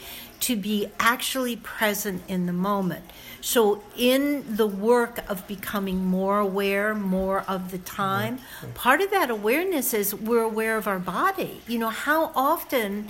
to 0.45 0.57
be 0.57 0.89
actually 1.01 1.57
present 1.57 2.23
in 2.29 2.45
the 2.45 2.53
moment. 2.53 3.03
So, 3.41 3.83
in 3.97 4.57
the 4.57 4.67
work 4.67 5.19
of 5.31 5.47
becoming 5.49 6.05
more 6.05 6.39
aware 6.39 6.95
more 6.95 7.45
of 7.49 7.71
the 7.71 7.79
time, 7.79 8.39
mm-hmm. 8.39 8.73
part 8.73 9.01
of 9.01 9.11
that 9.11 9.31
awareness 9.31 9.95
is 9.95 10.15
we're 10.15 10.43
aware 10.43 10.77
of 10.77 10.87
our 10.87 10.99
body. 10.99 11.63
You 11.67 11.79
know, 11.79 11.89
how 11.89 12.31
often 12.35 13.09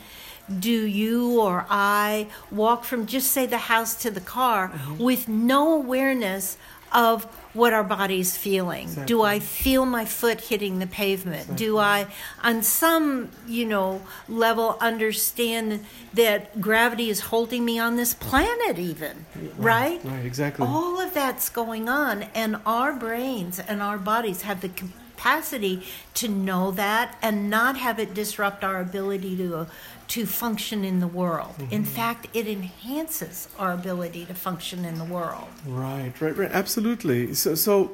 do 0.61 0.87
you 0.87 1.41
or 1.41 1.67
I 1.69 2.29
walk 2.53 2.85
from 2.85 3.07
just 3.07 3.33
say 3.33 3.47
the 3.47 3.59
house 3.59 3.97
to 4.03 4.13
the 4.13 4.21
car 4.21 4.69
mm-hmm. 4.69 5.03
with 5.03 5.27
no 5.27 5.75
awareness 5.75 6.57
of 6.93 7.27
what 7.55 7.73
our 7.73 7.85
body's 7.85 8.37
feeling? 8.37 8.93
Do 9.07 9.23
I 9.23 9.39
feel 9.39 9.87
my 9.87 10.05
foot 10.05 10.41
hitting 10.43 10.81
the 10.81 10.87
pavement? 10.87 11.57
Do 11.57 11.79
I, 11.79 12.09
on 12.43 12.63
some, 12.63 13.31
you 13.47 13.65
know, 13.65 14.03
level, 14.29 14.77
understand 14.81 15.87
that 16.13 16.61
gravity 16.61 17.09
is 17.09 17.21
holding 17.21 17.65
me 17.65 17.79
on 17.79 17.97
this 17.97 18.13
planet, 18.13 18.79
even, 18.79 19.25
right? 19.57 20.05
Right, 20.05 20.27
exactly. 20.27 20.67
All 20.67 21.01
of 21.01 21.15
that's 21.15 21.49
going 21.49 21.89
on, 21.89 22.25
and 22.35 22.57
our 22.67 22.93
brains 22.93 23.59
and 23.59 23.81
our 23.81 23.99
bodies 23.99 24.43
have 24.43 24.61
the 24.61 24.69
capacity 24.69 25.83
to 26.15 26.29
know 26.29 26.71
that 26.73 27.17
and 27.23 27.49
not 27.49 27.77
have 27.77 27.99
it 27.99 28.13
disrupt 28.15 28.63
our 28.65 28.81
ability 28.81 29.37
to 29.37 29.67
to 30.09 30.27
function 30.27 30.85
in 30.85 31.01
the 31.01 31.07
world. 31.07 31.55
In 31.71 31.85
fact, 31.85 32.29
it 32.35 32.47
enhances 32.47 33.49
our 33.59 33.73
ability 33.73 34.27
to 34.27 34.35
function 34.35 34.85
in 34.85 34.99
the 34.99 35.05
world. 35.05 35.49
Right, 35.67 36.13
right, 36.21 36.37
right. 36.37 36.51
Absolutely. 36.53 37.35
So, 37.35 37.55
so 37.55 37.93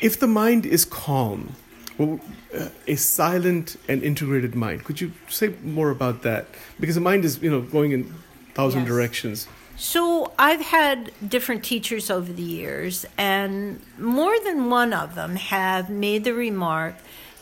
if 0.00 0.18
the 0.20 0.26
mind 0.26 0.66
is 0.66 0.84
calm, 0.84 1.54
well, 1.98 2.20
uh, 2.56 2.68
a 2.86 2.96
silent 2.96 3.76
and 3.88 4.02
integrated 4.02 4.54
mind, 4.54 4.84
could 4.84 5.00
you 5.00 5.12
say 5.28 5.54
more 5.62 5.90
about 5.90 6.22
that? 6.22 6.46
Because 6.80 6.94
the 6.94 7.00
mind 7.00 7.24
is, 7.24 7.40
you 7.42 7.50
know, 7.50 7.60
going 7.60 7.92
in 7.92 8.14
thousand 8.54 8.80
Yes. 8.80 8.88
directions. 8.88 9.48
So 9.76 10.32
I've 10.38 10.60
had 10.60 11.10
different 11.28 11.64
teachers 11.64 12.08
over 12.08 12.32
the 12.32 12.42
years, 12.42 13.04
and 13.18 13.80
more 13.98 14.36
than 14.44 14.70
one 14.70 14.92
of 14.92 15.16
them 15.16 15.34
have 15.34 15.90
made 15.90 16.22
the 16.22 16.32
remark: 16.32 16.94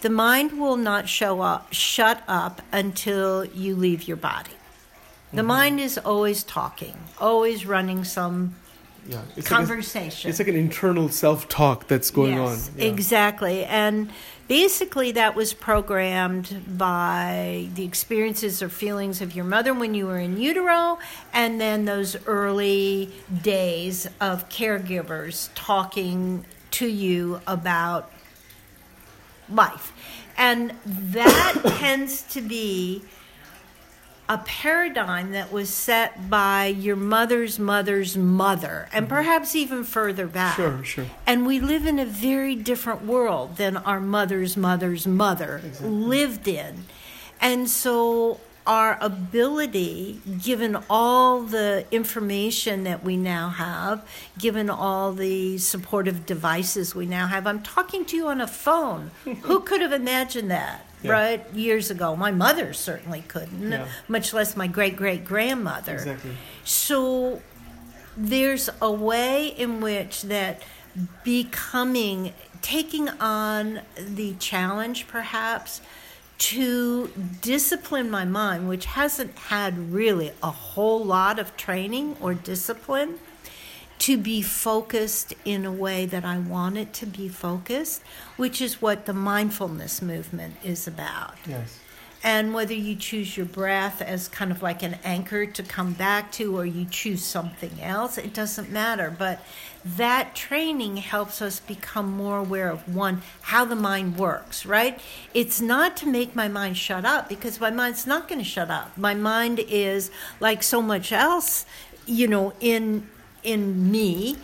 the 0.03 0.11
mind 0.11 0.61
will 0.61 0.77
not 0.77 1.09
show 1.09 1.41
up, 1.41 1.73
shut 1.73 2.23
up 2.29 2.63
until 2.71 3.45
you 3.45 3.75
leave 3.75 4.07
your 4.07 4.19
body. 4.19 4.51
The 5.33 5.39
mm-hmm. 5.39 5.47
mind 5.47 5.81
is 5.81 5.97
always 5.97 6.45
talking, 6.45 6.95
always 7.19 7.65
running 7.65 8.05
some 8.05 8.55
Yeah, 9.09 9.23
it's 9.37 9.49
conversation. 9.49 10.09
Like 10.09 10.25
a, 10.27 10.29
it's 10.29 10.39
like 10.39 10.49
an 10.49 10.57
internal 10.57 11.09
self-talk 11.09 11.89
that's 11.89 12.11
going 12.11 12.35
yes, 12.37 12.69
on. 12.69 12.79
Yeah. 12.79 12.85
Exactly. 12.85 13.65
And 13.65 14.11
basically, 14.49 15.13
that 15.13 15.35
was 15.35 15.53
programmed 15.53 16.79
by 16.79 17.69
the 17.75 17.85
experiences 17.85 18.63
or 18.63 18.69
feelings 18.69 19.21
of 19.21 19.35
your 19.35 19.45
mother 19.45 19.75
when 19.75 19.95
you 19.95 20.07
were 20.07 20.19
in 20.19 20.39
utero, 20.39 20.99
and 21.33 21.61
then 21.61 21.85
those 21.85 22.17
early 22.27 23.11
days 23.43 24.09
of 24.21 24.49
caregivers 24.49 25.49
talking 25.55 26.45
to 26.73 26.87
you 26.87 27.41
about 27.47 28.11
life. 29.55 29.93
And 30.37 30.73
that 30.85 31.61
tends 31.79 32.23
to 32.35 32.41
be 32.41 33.03
a 34.29 34.39
paradigm 34.39 35.33
that 35.33 35.53
was 35.53 35.69
set 35.69 36.31
by 36.31 36.67
your 36.67 36.97
mother's 36.97 37.59
mother's 37.59 38.17
mother, 38.17 38.89
and 38.93 39.05
mm-hmm. 39.07 39.15
perhaps 39.15 39.55
even 39.55 39.85
further 39.85 40.27
back. 40.27 40.57
Sure, 40.57 40.83
sure. 40.85 41.07
And 41.27 41.47
we 41.47 41.61
live 41.61 41.87
in 41.87 41.99
a 41.99 42.07
very 42.07 42.55
different 42.55 43.05
world 43.05 43.57
than 43.57 43.77
our 43.77 44.01
mother's 44.01 44.57
mother's 44.57 45.07
mother 45.07 45.61
lived 45.83 46.49
in. 46.49 46.85
And 47.41 47.69
so 47.69 48.41
our 48.67 48.97
ability, 49.01 50.21
given 50.43 50.77
all 50.89 51.41
the 51.43 51.85
information 51.91 52.85
that 52.85 53.03
we 53.03 53.17
now 53.17 53.49
have, 53.49 54.07
given 54.39 54.71
all 54.71 55.13
the 55.13 55.59
supportive 55.59 56.25
devices 56.27 56.95
we 56.95 57.07
now 57.07 57.27
have, 57.27 57.47
I'm 57.47 57.63
talking 57.63 58.05
to 58.07 58.17
you 58.17 58.29
on 58.29 58.41
a 58.41 58.47
phone. 58.47 59.11
Who 59.43 59.61
could 59.61 59.81
have 59.81 59.93
imagined 59.93 60.51
that? 60.51 60.87
Yeah. 61.03 61.11
Right 61.13 61.53
years 61.53 61.91
ago, 61.91 62.15
my 62.15 62.31
mother 62.31 62.73
certainly 62.73 63.23
couldn't, 63.27 63.73
Yeah. 63.73 63.89
much 64.07 64.33
less 64.33 64.57
my 64.57 64.69
great 64.69 64.95
great 64.95 65.25
grandmother. 65.25 65.95
Exactly. 65.95 66.37
So 66.65 67.43
there's 68.17 68.71
a 68.81 68.93
way 68.93 69.49
in 69.49 69.81
which 69.81 70.23
that 70.23 70.63
becoming 71.25 72.33
taking 72.61 73.09
on 73.09 73.81
the 73.97 74.35
challenge 74.35 75.09
perhaps 75.09 75.81
to 76.51 77.07
discipline 77.41 78.11
my 78.11 78.25
mind 78.25 78.69
which 78.69 78.87
hasn't 78.87 79.39
had 79.39 79.93
really 79.93 80.33
a 80.43 80.51
whole 80.51 81.05
lot 81.05 81.39
of 81.39 81.57
training 81.57 82.17
or 82.21 82.35
discipline 82.35 83.17
to 83.99 84.19
be 84.19 84.43
focused 84.43 85.33
in 85.45 85.65
a 85.65 85.71
way 85.71 86.05
that 86.05 86.25
I 86.25 86.39
want 86.39 86.77
it 86.77 86.93
to 86.95 87.07
be 87.07 87.29
focused 87.29 88.03
which 88.37 88.61
is 88.61 88.83
what 88.83 89.07
the 89.07 89.13
mindfulness 89.13 90.03
movement 90.03 90.57
is 90.65 90.89
about 90.89 91.37
Yes. 91.47 91.79
And 92.25 92.55
whether 92.55 92.75
you 92.75 92.95
choose 92.95 93.37
your 93.37 93.47
breath 93.47 94.01
as 94.01 94.29
kind 94.29 94.53
of 94.53 94.63
like 94.63 94.83
an 94.83 94.97
anchor 95.03 95.45
to 95.45 95.63
come 95.63 95.93
back 95.93 96.31
to 96.33 96.57
or 96.57 96.65
you 96.65 96.85
choose 96.85 97.25
something 97.25 97.81
else, 97.81 98.17
it 98.17 98.33
doesn't 98.33 98.71
matter. 98.71 99.15
But 99.17 99.45
that 99.85 100.37
training 100.37 100.99
helps 100.99 101.43
us 101.43 101.59
become 101.59 102.13
more 102.13 102.39
aware 102.39 102.71
of 102.71 102.95
one, 102.95 103.23
how 103.43 103.65
the 103.65 103.75
mind 103.75 104.19
works, 104.19 104.65
right? 104.65 105.01
It's 105.35 105.61
not 105.61 105.97
to 105.99 106.07
make 106.07 106.37
my 106.37 106.47
mind 106.47 106.77
shut 106.77 107.05
up 107.05 107.29
because 107.29 107.61
my 107.61 107.71
mind's 107.71 108.07
not 108.07 108.29
going 108.29 108.39
to 108.41 108.45
shut 108.45 108.71
up. 108.71 108.97
My 108.97 109.15
mind 109.15 109.59
is 109.59 110.13
like 110.39 110.63
so 110.63 110.81
much 110.81 111.11
else, 111.11 111.67
you 112.07 112.29
know, 112.29 112.53
in 112.61 113.09
in 113.43 113.91
me. 113.91 114.37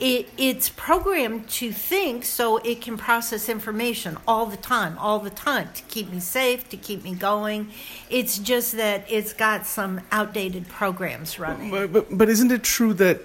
It, 0.00 0.28
it's 0.36 0.68
programmed 0.68 1.48
to 1.50 1.72
think 1.72 2.24
so 2.24 2.58
it 2.58 2.80
can 2.80 2.96
process 2.96 3.48
information 3.48 4.18
all 4.26 4.46
the 4.46 4.56
time, 4.56 4.98
all 4.98 5.18
the 5.18 5.30
time 5.30 5.70
to 5.74 5.82
keep 5.84 6.10
me 6.10 6.20
safe, 6.20 6.68
to 6.70 6.76
keep 6.76 7.04
me 7.04 7.14
going. 7.14 7.70
It's 8.10 8.38
just 8.38 8.76
that 8.76 9.04
it's 9.08 9.32
got 9.32 9.66
some 9.66 10.00
outdated 10.12 10.68
programs 10.68 11.38
running. 11.38 11.70
But, 11.70 11.92
but, 11.92 12.18
but 12.18 12.28
isn't 12.28 12.50
it 12.52 12.62
true 12.62 12.94
that 12.94 13.20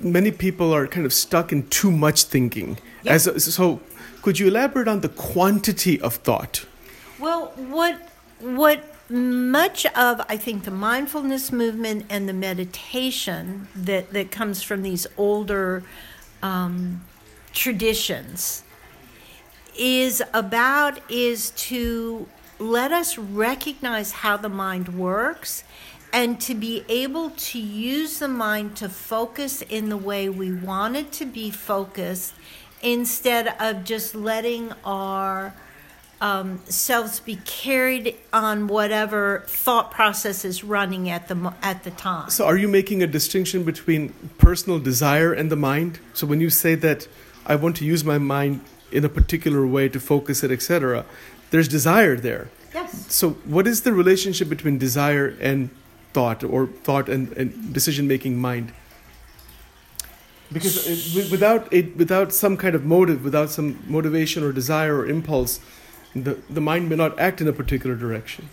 many 0.00 0.30
people 0.30 0.74
are 0.74 0.86
kind 0.86 1.06
of 1.06 1.12
stuck 1.12 1.52
in 1.52 1.68
too 1.68 1.90
much 1.90 2.24
thinking? 2.24 2.78
Yeah. 3.02 3.12
As 3.14 3.54
so, 3.54 3.80
could 4.22 4.38
you 4.38 4.48
elaborate 4.48 4.88
on 4.88 5.00
the 5.00 5.08
quantity 5.08 6.00
of 6.00 6.14
thought? 6.14 6.66
Well, 7.18 7.52
what 7.56 8.10
what 8.40 8.93
much 9.08 9.84
of 9.86 10.20
I 10.28 10.36
think 10.36 10.64
the 10.64 10.70
mindfulness 10.70 11.52
movement 11.52 12.06
and 12.08 12.28
the 12.28 12.32
meditation 12.32 13.68
that 13.74 14.12
that 14.12 14.30
comes 14.30 14.62
from 14.62 14.82
these 14.82 15.06
older 15.16 15.82
um, 16.42 17.02
traditions 17.52 18.62
is 19.78 20.22
about 20.32 21.00
is 21.10 21.50
to 21.50 22.28
let 22.58 22.92
us 22.92 23.18
recognize 23.18 24.12
how 24.12 24.36
the 24.36 24.48
mind 24.48 24.96
works 24.96 25.64
and 26.12 26.40
to 26.40 26.54
be 26.54 26.84
able 26.88 27.30
to 27.30 27.58
use 27.58 28.20
the 28.20 28.28
mind 28.28 28.76
to 28.76 28.88
focus 28.88 29.62
in 29.62 29.88
the 29.88 29.96
way 29.96 30.28
we 30.28 30.52
want 30.52 30.94
it 30.96 31.10
to 31.10 31.26
be 31.26 31.50
focused 31.50 32.32
instead 32.82 33.48
of 33.60 33.82
just 33.82 34.14
letting 34.14 34.72
our 34.84 35.52
um, 36.24 36.58
selves 36.64 37.20
be 37.20 37.36
carried 37.44 38.16
on 38.32 38.66
whatever 38.66 39.44
thought 39.46 39.90
process 39.90 40.42
is 40.42 40.64
running 40.64 41.10
at 41.10 41.28
the 41.28 41.52
at 41.60 41.84
the 41.84 41.90
time. 41.90 42.30
So, 42.30 42.46
are 42.46 42.56
you 42.56 42.66
making 42.66 43.02
a 43.02 43.06
distinction 43.06 43.62
between 43.62 44.14
personal 44.38 44.78
desire 44.78 45.34
and 45.34 45.50
the 45.50 45.56
mind? 45.56 45.98
So, 46.14 46.26
when 46.26 46.40
you 46.40 46.48
say 46.48 46.76
that 46.76 47.06
I 47.44 47.56
want 47.56 47.76
to 47.76 47.84
use 47.84 48.04
my 48.04 48.16
mind 48.16 48.62
in 48.90 49.04
a 49.04 49.10
particular 49.10 49.66
way 49.66 49.90
to 49.90 50.00
focus 50.00 50.42
it, 50.42 50.50
etc., 50.50 51.04
there's 51.50 51.68
desire 51.68 52.16
there. 52.16 52.48
Yes. 52.72 53.12
So, 53.12 53.32
what 53.44 53.66
is 53.66 53.82
the 53.82 53.92
relationship 53.92 54.48
between 54.48 54.78
desire 54.78 55.36
and 55.42 55.68
thought, 56.14 56.42
or 56.42 56.68
thought 56.68 57.10
and, 57.10 57.36
and 57.36 57.74
decision-making 57.74 58.38
mind? 58.38 58.72
Because 60.50 60.86
it, 60.86 61.30
without 61.30 61.70
it, 61.70 61.98
without 61.98 62.32
some 62.32 62.56
kind 62.56 62.74
of 62.74 62.82
motive, 62.86 63.24
without 63.24 63.50
some 63.50 63.78
motivation 63.86 64.42
or 64.42 64.52
desire 64.52 64.96
or 64.96 65.06
impulse, 65.06 65.60
the 66.14 66.38
the 66.48 66.60
mind 66.60 66.88
may 66.88 66.96
not 66.96 67.18
act 67.18 67.40
in 67.40 67.48
a 67.48 67.52
particular 67.52 67.96
direction. 67.96 68.48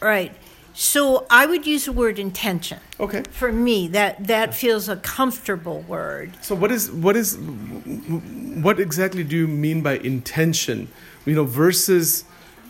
Right. 0.00 0.34
So 0.74 1.26
I 1.28 1.44
would 1.46 1.66
use 1.66 1.84
the 1.84 1.92
word 1.92 2.18
intention. 2.18 2.78
Okay. 2.98 3.22
For 3.30 3.52
me, 3.52 3.88
that 3.88 4.26
that 4.26 4.54
feels 4.54 4.88
a 4.88 4.96
comfortable 4.96 5.80
word. 5.82 6.32
So 6.40 6.54
what 6.54 6.72
is 6.72 6.90
what 6.90 7.16
is 7.16 7.36
what 7.36 8.80
exactly 8.80 9.22
do 9.22 9.36
you 9.36 9.48
mean 9.48 9.82
by 9.82 9.98
intention? 9.98 10.88
You 11.26 11.34
know, 11.34 11.44
versus 11.44 12.24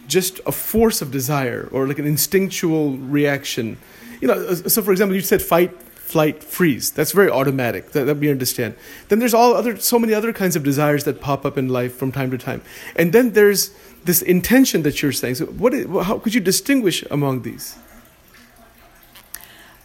just 0.09 0.41
a 0.47 0.53
force 0.53 1.01
of 1.01 1.11
desire 1.11 1.69
or 1.71 1.87
like 1.87 1.99
an 1.99 2.07
instinctual 2.07 2.97
reaction. 2.99 3.79
You 4.21 4.29
know, 4.29 4.55
so 4.55 4.83
for 4.83 4.93
example, 4.93 5.15
you 5.15 5.23
said 5.23 5.41
fight, 5.41 5.75
flight, 6.13 6.45
freeze. 6.45 6.91
That's 6.91 7.13
very 7.13 7.31
automatic. 7.31 7.93
That, 7.93 8.05
that 8.05 8.19
we 8.19 8.31
understand. 8.31 8.75
Then 9.09 9.19
there's 9.19 9.33
all 9.33 9.55
other, 9.55 9.79
so 9.79 9.99
many 9.99 10.13
other 10.13 10.33
kinds 10.33 10.57
of 10.57 10.63
desires 10.63 11.05
that 11.05 11.21
pop 11.21 11.47
up 11.47 11.57
in 11.57 11.69
life 11.69 11.97
from 11.97 12.13
time 12.13 12.31
to 12.31 12.39
time, 12.39 12.61
and 12.95 13.13
then 13.13 13.33
there's 13.33 13.71
this 14.05 14.21
intention 14.21 14.83
that 14.83 15.01
you're 15.01 15.13
saying. 15.13 15.37
So, 15.37 15.47
what? 15.47 15.73
Is, 15.73 15.87
how 16.05 16.19
could 16.19 16.35
you 16.35 16.41
distinguish 16.41 17.03
among 17.11 17.43
these? 17.43 17.77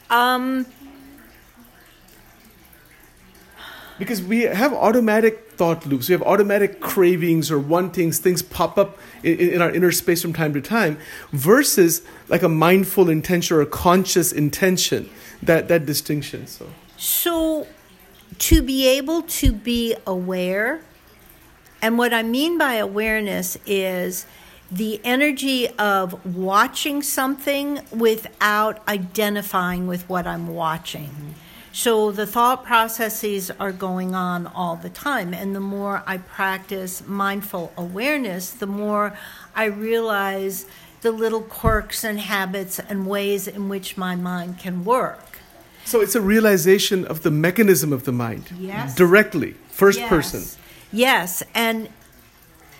Um, 0.10 0.66
because 4.00 4.22
we 4.22 4.42
have 4.44 4.74
automatic 4.74 5.52
thought 5.58 5.86
loops 5.88 6.08
we 6.08 6.14
have 6.14 6.22
automatic 6.22 6.80
cravings 6.80 7.50
or 7.50 7.58
wantings 7.58 8.20
things 8.20 8.44
pop 8.44 8.78
up 8.78 8.98
in, 9.24 9.40
in, 9.40 9.62
our 9.62 9.72
inner 9.72 9.92
space 9.92 10.22
from 10.22 10.32
time 10.32 10.54
to 10.54 10.62
time 10.62 10.98
versus 11.32 12.04
like 12.30 12.44
a 12.44 12.50
mindful 12.50 13.10
intention 13.10 13.58
or 13.58 13.62
a 13.62 13.66
conscious 13.66 14.32
intention 14.32 15.10
that 15.44 15.68
that 15.68 15.86
distinction 15.86 16.48
so 16.48 16.68
so 16.98 17.68
to 18.40 18.62
be 18.62 18.88
able 18.88 19.22
to 19.24 19.52
be 19.52 19.96
aware 20.06 20.82
and 21.82 21.98
what 21.98 22.14
i 22.14 22.24
mean 22.24 22.58
by 22.58 22.76
awareness 22.76 23.58
is 23.66 24.26
the 24.70 25.00
energy 25.04 25.70
of 25.78 26.36
watching 26.36 27.02
something 27.02 27.80
without 27.92 28.86
identifying 28.88 29.88
with 29.88 30.08
what 30.10 30.28
i'm 30.28 30.48
watching 30.48 31.10
mm-hmm 31.10 31.32
so 31.78 32.12
the 32.12 32.26
thought 32.26 32.66
processes 32.66 33.52
are 33.52 33.72
going 33.72 34.16
on 34.16 34.48
all 34.48 34.78
the 34.78 34.90
time. 34.90 35.32
And 35.32 35.56
the 35.56 35.60
more 35.60 36.02
I 36.08 36.18
practice 36.18 37.06
mindful 37.06 37.72
awareness, 37.78 38.50
the 38.50 38.66
more 38.66 39.16
I 39.56 39.66
realize 39.66 40.66
the 41.02 41.12
little 41.12 41.42
quirks 41.42 42.04
and 42.04 42.20
habits 42.20 42.80
and 42.80 43.08
ways 43.08 43.48
in 43.48 43.70
which 43.70 43.98
my 43.98 44.16
mind 44.16 44.60
can 44.60 44.84
work. 44.84 45.40
So 45.86 46.02
it's 46.02 46.16
a 46.16 46.22
realization 46.22 47.06
of 47.06 47.24
the 47.24 47.32
mechanism 47.32 47.94
of 47.94 48.04
the 48.04 48.12
mind. 48.12 48.52
Yes. 48.60 48.96
Directly, 48.96 49.56
first 49.70 50.00
yes. 50.00 50.10
person. 50.10 50.44
Yes, 50.92 51.44
and 51.54 51.90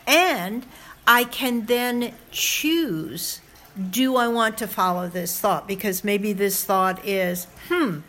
and 0.06 0.66
I 1.06 1.24
can 1.24 1.66
then 1.66 2.14
choose 2.32 3.42
do 3.92 4.16
I 4.16 4.28
want 4.28 4.58
to 4.58 4.68
follow 4.68 5.08
this 5.08 5.40
thought 5.40 5.68
because 5.68 6.04
maybe 6.04 6.34
this 6.34 6.64
thought 6.64 7.06
is, 7.06 7.46
hmm, 7.68 8.00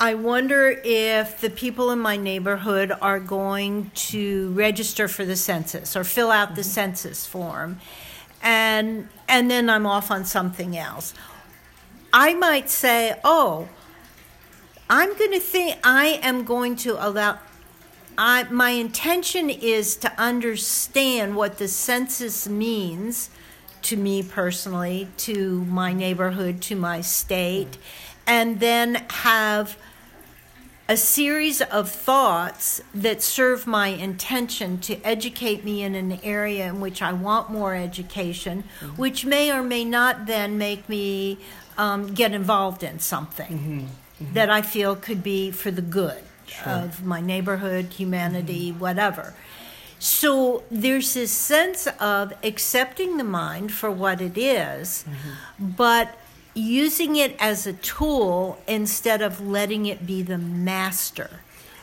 I 0.00 0.14
wonder 0.14 0.80
if 0.84 1.40
the 1.40 1.50
people 1.50 1.90
in 1.90 2.00
my 2.00 2.16
neighborhood 2.16 2.92
are 3.00 3.20
going 3.20 3.92
to 3.94 4.50
register 4.50 5.06
for 5.06 5.24
the 5.24 5.36
census 5.36 5.96
or 5.96 6.02
fill 6.02 6.30
out 6.30 6.56
the 6.56 6.62
mm-hmm. 6.62 6.70
census 6.70 7.26
form. 7.26 7.80
And 8.44 9.08
and 9.26 9.50
then 9.50 9.68
I'm 9.68 9.86
off 9.86 10.12
on 10.12 10.24
something 10.24 10.76
else. 10.76 11.14
I 12.12 12.34
might 12.34 12.70
say, 12.70 13.18
"Oh, 13.24 13.68
I'm 14.88 15.16
going 15.18 15.32
to 15.32 15.40
think 15.40 15.78
I 15.82 16.20
am 16.22 16.44
going 16.44 16.76
to 16.76 17.04
allow 17.04 17.40
I, 18.16 18.44
my 18.44 18.70
intention 18.70 19.50
is 19.50 19.96
to 19.96 20.12
understand 20.20 21.34
what 21.34 21.58
the 21.58 21.66
census 21.66 22.48
means 22.48 23.30
to 23.82 23.96
me 23.96 24.22
personally, 24.22 25.08
to 25.18 25.64
my 25.64 25.92
neighborhood, 25.92 26.62
to 26.62 26.76
my 26.76 27.00
state, 27.00 27.76
and 28.26 28.60
then 28.60 29.04
have 29.10 29.76
a 30.88 30.96
series 30.96 31.62
of 31.62 31.90
thoughts 31.90 32.82
that 32.94 33.22
serve 33.22 33.66
my 33.66 33.88
intention 33.88 34.78
to 34.78 35.00
educate 35.02 35.64
me 35.64 35.82
in 35.82 35.94
an 35.94 36.20
area 36.22 36.66
in 36.68 36.80
which 36.80 37.00
I 37.00 37.12
want 37.12 37.50
more 37.50 37.74
education, 37.74 38.64
mm-hmm. 38.80 38.96
which 38.96 39.24
may 39.24 39.50
or 39.50 39.62
may 39.62 39.84
not 39.84 40.26
then 40.26 40.58
make 40.58 40.86
me 40.88 41.38
um, 41.78 42.12
get 42.12 42.32
involved 42.32 42.82
in 42.82 42.98
something 42.98 43.58
mm-hmm. 43.58 43.78
Mm-hmm. 43.80 44.34
that 44.34 44.50
I 44.50 44.60
feel 44.60 44.94
could 44.94 45.22
be 45.22 45.50
for 45.50 45.70
the 45.70 45.82
good 45.82 46.22
sure. 46.46 46.72
of 46.72 47.04
my 47.04 47.20
neighborhood, 47.20 47.86
humanity, 47.86 48.70
mm-hmm. 48.70 48.80
whatever. 48.80 49.34
So 49.98 50.64
there's 50.70 51.14
this 51.14 51.32
sense 51.32 51.86
of 51.98 52.34
accepting 52.42 53.16
the 53.16 53.24
mind 53.24 53.72
for 53.72 53.90
what 53.90 54.20
it 54.20 54.36
is, 54.36 55.06
mm-hmm. 55.08 55.70
but 55.70 56.18
using 56.54 57.16
it 57.16 57.36
as 57.38 57.66
a 57.66 57.72
tool 57.72 58.58
instead 58.66 59.22
of 59.22 59.40
letting 59.40 59.86
it 59.86 60.06
be 60.06 60.22
the 60.22 60.38
master 60.38 61.30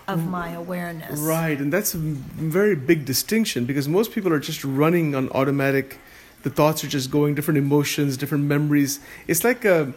of 0.08 0.28
my 0.28 0.52
awareness. 0.52 1.20
Right, 1.20 1.58
and 1.60 1.72
that's 1.72 1.94
a 1.94 1.98
very 1.98 2.76
big 2.76 3.06
distinction 3.06 3.66
because 3.66 3.88
most 3.88 4.12
people 4.12 4.34
are 4.34 4.40
just 4.40 4.64
running 4.64 5.16
on 5.16 5.30
automatic. 5.30 6.00
The 6.44 6.50
thoughts 6.50 6.84
are 6.84 6.88
just 6.88 7.12
going, 7.12 7.36
different 7.36 7.58
emotions, 7.58 8.18
different 8.18 8.46
memories. 8.46 9.00
It's 9.28 9.44
like 9.44 9.64
a, 9.64 9.94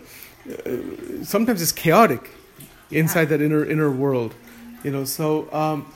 uh, 0.46 1.24
sometimes 1.24 1.62
it's 1.62 1.72
chaotic 1.72 2.30
inside 2.90 3.22
yeah. 3.22 3.36
that 3.36 3.42
inner 3.42 3.64
inner 3.64 3.90
world, 3.90 4.34
you 4.82 4.90
know. 4.90 5.04
So 5.04 5.52
um, 5.52 5.92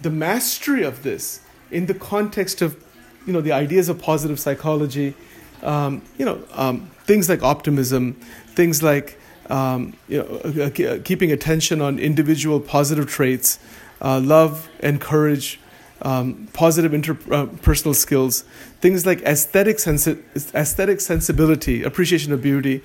the 0.00 0.10
mastery 0.10 0.82
of 0.82 1.02
this 1.02 1.40
in 1.70 1.86
the 1.86 1.94
context 1.94 2.60
of, 2.62 2.82
you 3.26 3.32
know, 3.32 3.40
the 3.40 3.52
ideas 3.52 3.88
of 3.88 4.02
positive 4.02 4.38
psychology, 4.40 5.14
um, 5.62 6.02
you 6.18 6.24
know, 6.24 6.42
um, 6.54 6.90
things 7.04 7.28
like 7.28 7.42
optimism, 7.42 8.14
things 8.54 8.82
like 8.82 9.18
um, 9.50 9.94
you 10.08 10.18
know, 10.18 10.40
uh, 10.44 10.84
uh, 10.84 10.98
keeping 11.04 11.32
attention 11.32 11.80
on 11.80 11.98
individual 11.98 12.60
positive 12.60 13.06
traits, 13.06 13.58
uh, 14.00 14.20
love 14.20 14.68
and 14.80 15.00
courage, 15.00 15.60
um, 16.02 16.48
positive 16.52 16.92
interpersonal 16.92 17.90
uh, 17.90 17.94
skills, 17.94 18.42
things 18.80 19.04
like 19.06 19.20
aesthetic, 19.22 19.78
sensi- 19.78 20.18
aesthetic 20.54 21.00
sensibility, 21.00 21.82
appreciation 21.82 22.32
of 22.32 22.42
beauty, 22.42 22.82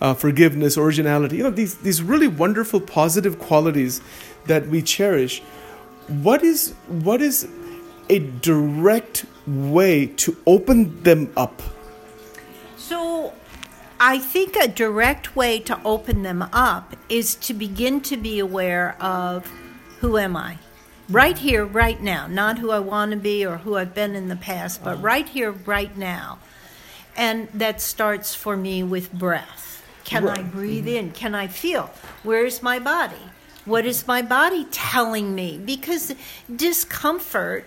uh, 0.00 0.14
forgiveness, 0.14 0.76
originality. 0.76 1.36
You 1.36 1.44
know, 1.44 1.50
these, 1.50 1.76
these 1.76 2.02
really 2.02 2.28
wonderful 2.28 2.80
positive 2.80 3.38
qualities 3.38 4.00
that 4.46 4.66
we 4.68 4.82
cherish. 4.82 5.40
What 6.08 6.42
is, 6.42 6.72
what 6.88 7.20
is 7.20 7.48
a 8.08 8.20
direct 8.20 9.26
way 9.46 10.06
to 10.06 10.36
open 10.46 11.02
them 11.02 11.32
up? 11.36 11.62
So 12.86 13.32
I 13.98 14.20
think 14.20 14.54
a 14.54 14.68
direct 14.68 15.34
way 15.34 15.58
to 15.58 15.80
open 15.84 16.22
them 16.22 16.42
up 16.52 16.94
is 17.08 17.34
to 17.34 17.52
begin 17.52 18.00
to 18.02 18.16
be 18.16 18.38
aware 18.38 18.96
of 19.02 19.52
who 19.98 20.16
am 20.18 20.36
I? 20.36 20.58
Right 21.08 21.36
here, 21.36 21.64
right 21.64 22.00
now. 22.00 22.28
Not 22.28 22.58
who 22.58 22.70
I 22.70 22.78
want 22.78 23.10
to 23.10 23.16
be 23.16 23.44
or 23.44 23.56
who 23.56 23.76
I've 23.76 23.92
been 23.92 24.14
in 24.14 24.28
the 24.28 24.36
past, 24.36 24.84
but 24.84 25.02
right 25.02 25.28
here, 25.28 25.50
right 25.50 25.96
now. 25.96 26.38
And 27.16 27.48
that 27.54 27.80
starts 27.80 28.36
for 28.36 28.56
me 28.56 28.84
with 28.84 29.12
breath. 29.12 29.84
Can 30.04 30.24
right. 30.24 30.38
I 30.38 30.42
breathe 30.42 30.86
mm-hmm. 30.86 31.08
in? 31.08 31.10
Can 31.10 31.34
I 31.34 31.48
feel? 31.48 31.90
Where's 32.22 32.62
my 32.62 32.78
body? 32.78 33.16
What 33.64 33.84
is 33.84 34.06
my 34.06 34.22
body 34.22 34.64
telling 34.70 35.34
me? 35.34 35.58
Because 35.58 36.14
discomfort 36.54 37.64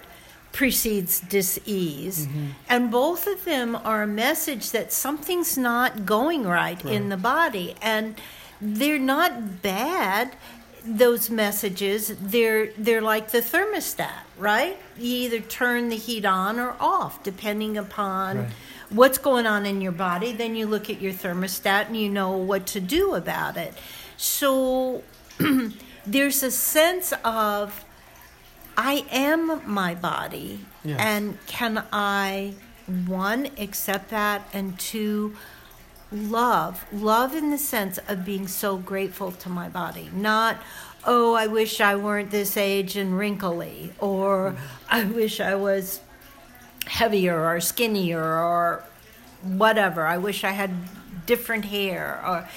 precedes 0.51 1.19
dis-ease. 1.19 2.25
Mm-hmm. 2.25 2.45
and 2.67 2.91
both 2.91 3.27
of 3.27 3.45
them 3.45 3.75
are 3.75 4.03
a 4.03 4.07
message 4.07 4.71
that 4.71 4.91
something's 4.91 5.57
not 5.57 6.05
going 6.05 6.43
right, 6.43 6.83
right, 6.83 6.93
in 6.93 7.09
the 7.09 7.17
body. 7.17 7.75
And 7.81 8.15
they're 8.59 8.99
not 8.99 9.61
bad 9.61 10.35
those 10.83 11.29
messages. 11.29 12.15
They're 12.19 12.71
they're 12.77 13.01
like 13.01 13.31
the 13.31 13.39
thermostat 13.41 14.23
right? 14.39 14.77
You 14.97 15.15
either 15.25 15.39
turn 15.41 15.89
the 15.89 15.95
heat 15.97 16.25
on 16.25 16.59
or 16.59 16.75
off 16.79 17.21
depending 17.23 17.77
upon 17.77 18.37
right. 18.37 18.49
what's 18.89 19.17
going 19.17 19.45
on 19.45 19.65
in 19.65 19.81
your 19.81 19.91
body. 19.91 20.31
Then 20.31 20.55
you 20.55 20.65
look 20.65 20.89
at 20.89 21.01
your 21.01 21.13
thermostat 21.13 21.87
and 21.87 21.97
you 21.97 22.09
know 22.09 22.31
what 22.31 22.65
to 22.67 22.79
do 22.79 23.13
about 23.13 23.57
it. 23.57 23.73
So 24.17 25.03
there's 26.05 26.41
a 26.41 26.51
sense 26.51 27.13
of 27.23 27.83
I 28.81 29.03
am 29.11 29.61
my 29.69 29.93
body. 29.93 30.61
Yes. 30.85 31.01
And 31.01 31.37
can 31.47 31.83
I, 31.91 32.53
one, 33.07 33.49
accept 33.57 34.09
that, 34.11 34.47
and 34.53 34.79
two, 34.79 35.35
love? 36.13 36.85
Love 36.93 37.35
in 37.35 37.51
the 37.51 37.57
sense 37.57 37.99
of 38.07 38.23
being 38.23 38.47
so 38.47 38.77
grateful 38.77 39.33
to 39.33 39.49
my 39.49 39.67
body, 39.67 40.09
not, 40.13 40.55
oh, 41.05 41.33
I 41.33 41.47
wish 41.47 41.81
I 41.81 41.97
weren't 41.97 42.31
this 42.31 42.55
age 42.55 42.95
and 42.95 43.17
wrinkly, 43.17 43.91
or 43.99 44.51
mm-hmm. 44.51 44.63
I 44.89 45.03
wish 45.03 45.41
I 45.41 45.55
was 45.55 45.99
heavier 46.85 47.45
or 47.49 47.59
skinnier 47.59 48.23
or 48.23 48.85
whatever. 49.41 50.05
I 50.05 50.17
wish 50.17 50.45
I 50.45 50.51
had 50.51 50.71
different 51.25 51.65
hair 51.65 52.23
or 52.25 52.47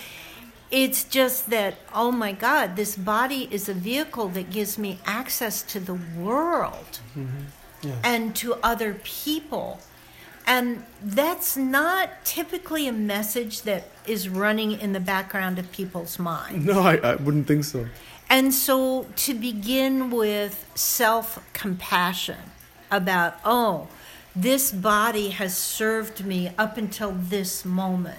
it's 0.73 1.05
just 1.05 1.51
that, 1.51 1.75
oh 1.95 2.11
my 2.11 2.33
God, 2.33 2.77
this 2.77 2.97
body 2.97 3.47
is 3.51 3.69
a 3.69 3.75
vehicle 3.75 4.29
that 4.29 4.51
gives 4.51 4.79
me 4.79 4.99
access 5.05 5.63
to 5.65 5.79
the 5.79 5.95
world 6.19 7.01
mm-hmm. 7.14 7.45
yeah. 7.83 7.95
and 8.03 8.35
to 8.37 8.55
other 8.62 8.95
people. 9.05 9.81
And 10.47 10.85
that's 11.05 11.57
not 11.59 12.25
typically 12.25 12.89
a 12.89 12.93
message 12.93 13.62
that 13.62 13.85
is 14.07 14.31
running 14.31 14.73
in 14.73 14.95
the 14.95 14.99
background 15.01 15.59
of 15.59 15.70
people's 15.70 16.18
minds. 16.18 16.64
No, 16.64 16.81
I, 16.81 16.97
I 16.97 17.14
wouldn't 17.16 17.47
think 17.47 17.64
so. 17.64 17.87
And 18.31 18.53
so 18.55 19.07
to 19.16 19.35
begin 19.35 20.11
with 20.11 20.70
self 20.75 21.39
compassion 21.53 22.39
about, 22.91 23.37
oh, 23.45 23.89
this 24.35 24.73
body 24.73 25.29
has 25.29 25.55
served 25.55 26.25
me 26.25 26.51
up 26.57 26.79
until 26.79 27.12
this 27.12 27.66
moment. 27.66 28.18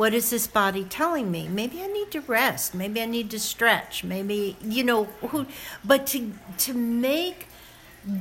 What 0.00 0.14
is 0.14 0.30
this 0.30 0.46
body 0.46 0.84
telling 0.84 1.30
me? 1.30 1.46
Maybe 1.46 1.82
I 1.82 1.86
need 1.86 2.10
to 2.12 2.22
rest. 2.22 2.74
Maybe 2.74 3.02
I 3.02 3.04
need 3.04 3.28
to 3.32 3.38
stretch. 3.38 4.02
Maybe 4.02 4.56
you 4.62 4.82
know 4.82 5.04
who. 5.28 5.44
But 5.84 6.06
to 6.06 6.32
to 6.56 6.72
make 6.72 7.48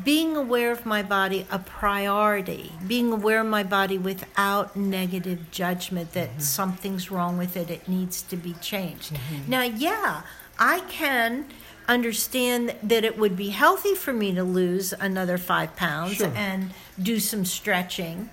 being 0.03 0.35
aware 0.35 0.73
of 0.73 0.85
my 0.85 1.01
body 1.01 1.47
a 1.49 1.57
priority, 1.57 2.73
being 2.85 3.13
aware 3.13 3.39
of 3.39 3.47
my 3.47 3.63
body 3.63 3.97
without 3.97 4.75
negative 4.75 5.51
judgment 5.51 6.11
that 6.11 6.31
mm-hmm. 6.31 6.41
something's 6.41 7.09
wrong 7.09 7.37
with 7.37 7.55
it, 7.55 7.69
it 7.69 7.87
needs 7.87 8.23
to 8.23 8.35
be 8.35 8.55
changed. 8.55 9.13
Mm-hmm. 9.13 9.49
Now, 9.49 9.61
yeah, 9.61 10.23
I 10.59 10.81
can 10.89 11.45
understand 11.87 12.75
that 12.83 13.05
it 13.05 13.17
would 13.17 13.37
be 13.37 13.51
healthy 13.51 13.95
for 13.95 14.11
me 14.11 14.33
to 14.35 14.43
lose 14.43 14.91
another 14.91 15.37
five 15.37 15.77
pounds 15.77 16.15
sure. 16.15 16.33
and 16.35 16.71
do 17.01 17.21
some 17.21 17.45
stretching, 17.45 18.29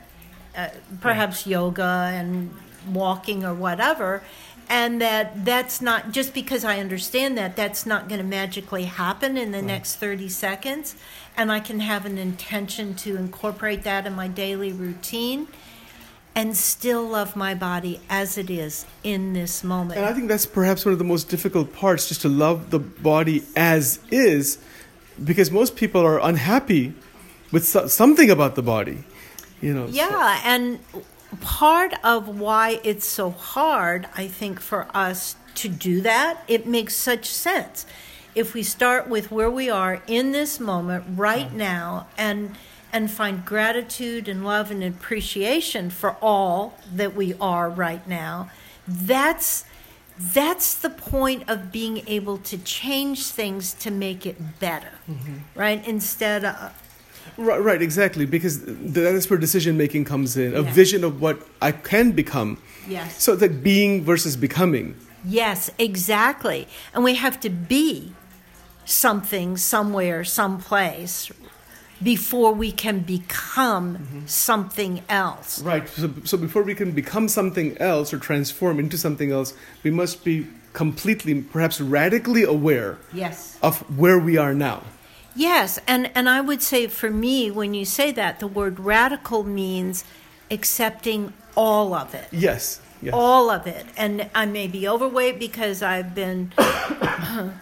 uh, 0.57 0.71
perhaps 1.01 1.47
yeah. 1.47 1.59
yoga 1.59 2.11
and 2.13 2.51
walking 2.87 3.45
or 3.45 3.55
whatever 3.55 4.23
and 4.69 5.01
that 5.01 5.45
that's 5.45 5.81
not 5.81 6.11
just 6.11 6.35
because 6.35 6.65
I 6.65 6.81
understand 6.81 7.39
that 7.39 7.57
that's 7.57 7.87
not 7.87 8.09
going 8.09 8.21
to 8.21 8.27
magically 8.27 8.85
happen 8.85 9.37
in 9.37 9.53
the 9.53 9.59
right. 9.59 9.67
next 9.67 9.97
30 9.97 10.29
seconds 10.29 10.97
and 11.37 11.53
I 11.53 11.61
can 11.61 11.81
have 11.81 12.07
an 12.07 12.19
intention 12.19 12.95
to 12.97 13.17
incorporate 13.17 13.85
that 13.85 14.07
in 14.07 14.15
my 14.15 14.29
daily 14.29 14.73
routine 14.73 15.49
and 16.35 16.55
still 16.55 17.03
love 17.03 17.35
my 17.35 17.55
body 17.55 18.01
as 18.11 18.37
it 18.37 18.51
is 18.51 18.85
in 19.03 19.33
this 19.33 19.65
moment. 19.65 19.99
And 19.99 20.07
I 20.07 20.13
think 20.13 20.29
that's 20.29 20.45
perhaps 20.45 20.85
one 20.85 20.93
of 20.93 20.99
the 20.99 21.05
most 21.05 21.31
difficult 21.31 21.73
parts 21.73 22.09
just 22.09 22.21
to 22.23 22.29
love 22.29 22.71
the 22.71 22.79
body 22.79 23.43
as 23.57 24.01
is 24.11 24.59
because 25.23 25.51
most 25.51 25.77
people 25.77 26.03
are 26.03 26.21
unhappy 26.21 26.93
with 27.53 27.65
something 27.65 28.31
about 28.31 28.55
the 28.55 28.63
body. 28.63 29.05
You 29.63 29.73
know. 29.73 29.87
Yeah, 29.87 30.09
so. 30.11 30.43
and 30.45 30.79
part 31.41 31.95
of 32.05 32.29
why 32.29 32.81
it's 32.85 33.07
so 33.07 33.31
hard, 33.31 34.09
I 34.17 34.29
think, 34.29 34.61
for 34.61 34.87
us 34.95 35.37
to 35.57 35.69
do 35.69 36.01
that, 36.03 36.43
it 36.49 36.67
makes 36.67 36.95
such 36.95 37.27
sense. 37.27 37.87
If 38.35 38.53
we 38.53 38.63
start 38.63 39.09
with 39.09 39.31
where 39.31 39.51
we 39.51 39.71
are 39.71 40.03
in 40.07 40.33
this 40.33 40.61
moment 40.61 41.05
right 41.17 41.53
now 41.53 42.07
and 42.17 42.57
and 42.93 43.11
find 43.11 43.45
gratitude 43.45 44.29
and 44.29 44.45
love 44.45 44.71
and 44.71 44.83
appreciation 44.83 45.91
for 45.91 46.17
all 46.23 46.79
that 46.95 47.15
we 47.15 47.35
are 47.41 47.69
right 47.69 48.07
now, 48.07 48.51
that's 48.87 49.65
that's 50.19 50.75
the 50.75 50.91
point 50.91 51.49
of 51.49 51.71
being 51.73 52.03
able 52.07 52.39
to 52.39 52.57
change 52.59 53.27
things 53.27 53.75
to 53.75 53.91
make 53.91 54.25
it 54.25 54.59
better, 54.59 54.93
mm-hmm. 55.11 55.37
right? 55.55 55.87
Instead 55.87 56.45
of 56.45 56.73
Right, 57.39 57.63
right, 57.63 57.83
exactly, 57.83 58.25
because 58.25 58.63
that's 58.65 59.29
where 59.29 59.39
decision 59.39 59.77
making 59.77 60.05
comes 60.07 60.37
in. 60.37 60.55
A 60.55 60.63
vision 60.63 61.05
of 61.05 61.21
what 61.21 61.39
I 61.61 61.73
can 61.73 62.13
become. 62.13 62.59
Yes. 62.89 63.23
So 63.23 63.35
like 63.35 63.63
being 63.63 64.05
versus 64.05 64.37
becoming. 64.37 64.97
Yes, 65.25 65.71
exactly. 65.79 66.67
And 66.95 67.05
we 67.05 67.17
have 67.17 67.39
to 67.41 67.51
be 67.51 68.15
something, 68.85 69.57
somewhere, 69.57 70.25
someplace, 70.25 71.31
before 72.03 72.53
we 72.53 72.71
can 72.73 73.01
become 73.01 73.97
mm-hmm. 73.97 74.27
something 74.27 75.03
else. 75.09 75.61
Right. 75.63 75.89
So, 75.89 76.11
so 76.25 76.37
before 76.37 76.63
we 76.63 76.75
can 76.75 76.93
become 76.93 77.29
something 77.29 77.77
else 77.79 78.13
or 78.13 78.19
transform 78.19 78.79
into 78.79 78.97
something 78.97 79.33
else, 79.33 79.55
we 79.83 79.91
must 79.91 80.25
be 80.25 80.47
completely, 80.73 81.43
perhaps 81.43 81.81
radically 81.81 82.43
aware 82.43 82.99
yes. 83.13 83.59
of 83.63 83.79
where 83.99 84.19
we 84.19 84.37
are 84.37 84.55
now. 84.55 84.83
Yes, 85.37 85.79
and, 85.87 86.11
and 86.15 86.29
I 86.31 86.41
would 86.41 86.63
say 86.63 86.87
for 86.87 87.11
me, 87.11 87.51
when 87.51 87.75
you 87.75 87.85
say 87.85 88.11
that, 88.13 88.41
the 88.41 88.47
word 88.47 88.81
radical 88.81 89.45
means 89.45 90.03
accepting 90.51 91.35
all 91.55 91.93
of 91.93 92.15
it. 92.15 92.29
Yes. 92.33 92.81
yes. 93.03 93.13
All 93.15 93.51
of 93.51 93.67
it. 93.67 93.85
And 93.99 94.31
I 94.35 94.47
may 94.47 94.67
be 94.67 94.89
overweight 94.89 95.39
because 95.39 95.83
I've 95.83 96.15
been 96.15 96.53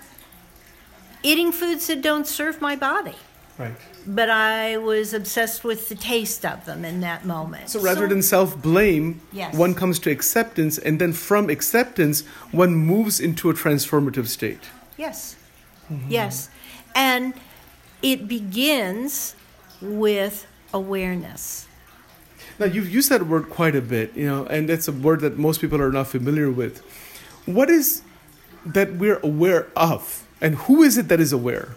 eating 1.24 1.50
foods 1.50 1.88
that 1.88 2.00
don't 2.00 2.28
serve 2.28 2.60
my 2.60 2.76
body. 2.76 3.16
Right. 3.58 3.74
But 4.06 4.30
I 4.30 4.76
was 4.76 5.14
obsessed 5.14 5.64
with 5.64 5.88
the 5.88 5.94
taste 5.94 6.44
of 6.44 6.64
them 6.66 6.84
in 6.84 7.00
that 7.00 7.24
moment. 7.24 7.70
So 7.70 7.80
rather 7.80 8.02
so, 8.02 8.08
than 8.08 8.22
self 8.22 8.60
blame, 8.60 9.20
yes. 9.32 9.54
one 9.54 9.74
comes 9.74 9.98
to 10.00 10.10
acceptance, 10.10 10.76
and 10.76 11.00
then 11.00 11.12
from 11.12 11.48
acceptance, 11.48 12.22
one 12.50 12.74
moves 12.74 13.20
into 13.20 13.50
a 13.50 13.54
transformative 13.54 14.26
state. 14.26 14.70
Yes. 14.96 15.36
Mm-hmm. 15.90 16.10
Yes. 16.10 16.50
And 16.94 17.34
it 18.04 18.28
begins 18.28 19.34
with 19.80 20.46
awareness. 20.74 21.66
Now, 22.58 22.66
you've 22.66 22.92
used 22.92 23.08
that 23.10 23.26
word 23.26 23.48
quite 23.48 23.74
a 23.74 23.80
bit, 23.80 24.14
you 24.14 24.26
know, 24.26 24.44
and 24.46 24.68
it's 24.68 24.86
a 24.86 24.92
word 24.92 25.20
that 25.20 25.38
most 25.38 25.60
people 25.60 25.80
are 25.80 25.90
not 25.90 26.06
familiar 26.06 26.50
with. 26.50 26.80
What 27.46 27.70
is 27.70 28.02
that 28.66 28.92
we're 28.96 29.18
aware 29.20 29.68
of, 29.74 30.26
and 30.40 30.54
who 30.54 30.82
is 30.82 30.98
it 30.98 31.08
that 31.08 31.18
is 31.18 31.32
aware? 31.32 31.74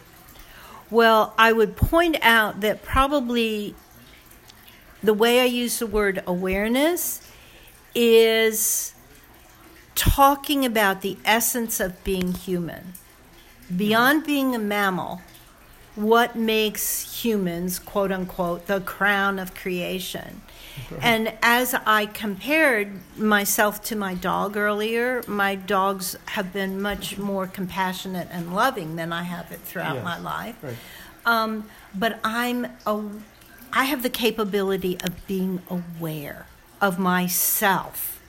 Well, 0.92 1.34
I 1.38 1.54
would 1.54 1.78
point 1.78 2.18
out 2.22 2.60
that 2.60 2.84
probably 2.84 3.74
the 5.02 5.14
way 5.14 5.40
I 5.40 5.46
use 5.46 5.80
the 5.80 5.88
word 5.88 6.22
awareness 6.28 7.22
is 7.96 8.94
talking 9.96 10.66
about 10.66 11.02
the 11.02 11.18
essence 11.24 11.80
of 11.80 12.04
being 12.04 12.34
human. 12.34 12.94
Beyond 13.76 14.26
being 14.26 14.54
a 14.56 14.60
mammal, 14.60 15.22
what 15.98 16.36
makes 16.36 17.24
humans, 17.24 17.80
quote 17.80 18.12
unquote, 18.12 18.68
the 18.68 18.80
crown 18.80 19.40
of 19.40 19.54
creation. 19.56 20.42
And 21.02 21.34
as 21.42 21.74
I 21.74 22.06
compared 22.06 23.00
myself 23.18 23.84
to 23.86 23.96
my 23.96 24.14
dog 24.14 24.56
earlier, 24.56 25.24
my 25.28 25.56
dogs 25.56 26.16
have 26.28 26.54
been 26.54 26.82
much 26.82 27.18
more 27.18 27.48
compassionate 27.48 28.28
and 28.32 28.54
loving 28.54 28.96
than 28.96 29.12
I 29.12 29.24
have 29.24 29.52
it 29.52 29.60
throughout 29.62 29.96
yes. 29.96 30.04
my 30.04 30.20
life. 30.20 30.56
Right. 30.62 30.76
Um, 31.26 31.68
but 31.94 32.20
I'm 32.24 32.68
a, 32.86 33.10
I 33.74 33.86
have 33.86 34.04
the 34.04 34.10
capability 34.10 35.00
of 35.02 35.26
being 35.28 35.62
aware 35.70 36.46
of 36.80 37.00
myself. 37.00 38.22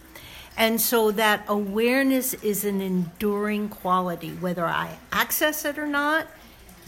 And 0.57 0.81
so 0.81 1.13
that 1.13 1.45
awareness 1.47 2.35
is 2.35 2.65
an 2.65 2.81
enduring 2.81 3.69
quality, 3.69 4.31
whether 4.31 4.67
I 4.67 4.99
access 5.13 5.65
it 5.65 5.79
or 5.79 5.87
not 5.87 6.27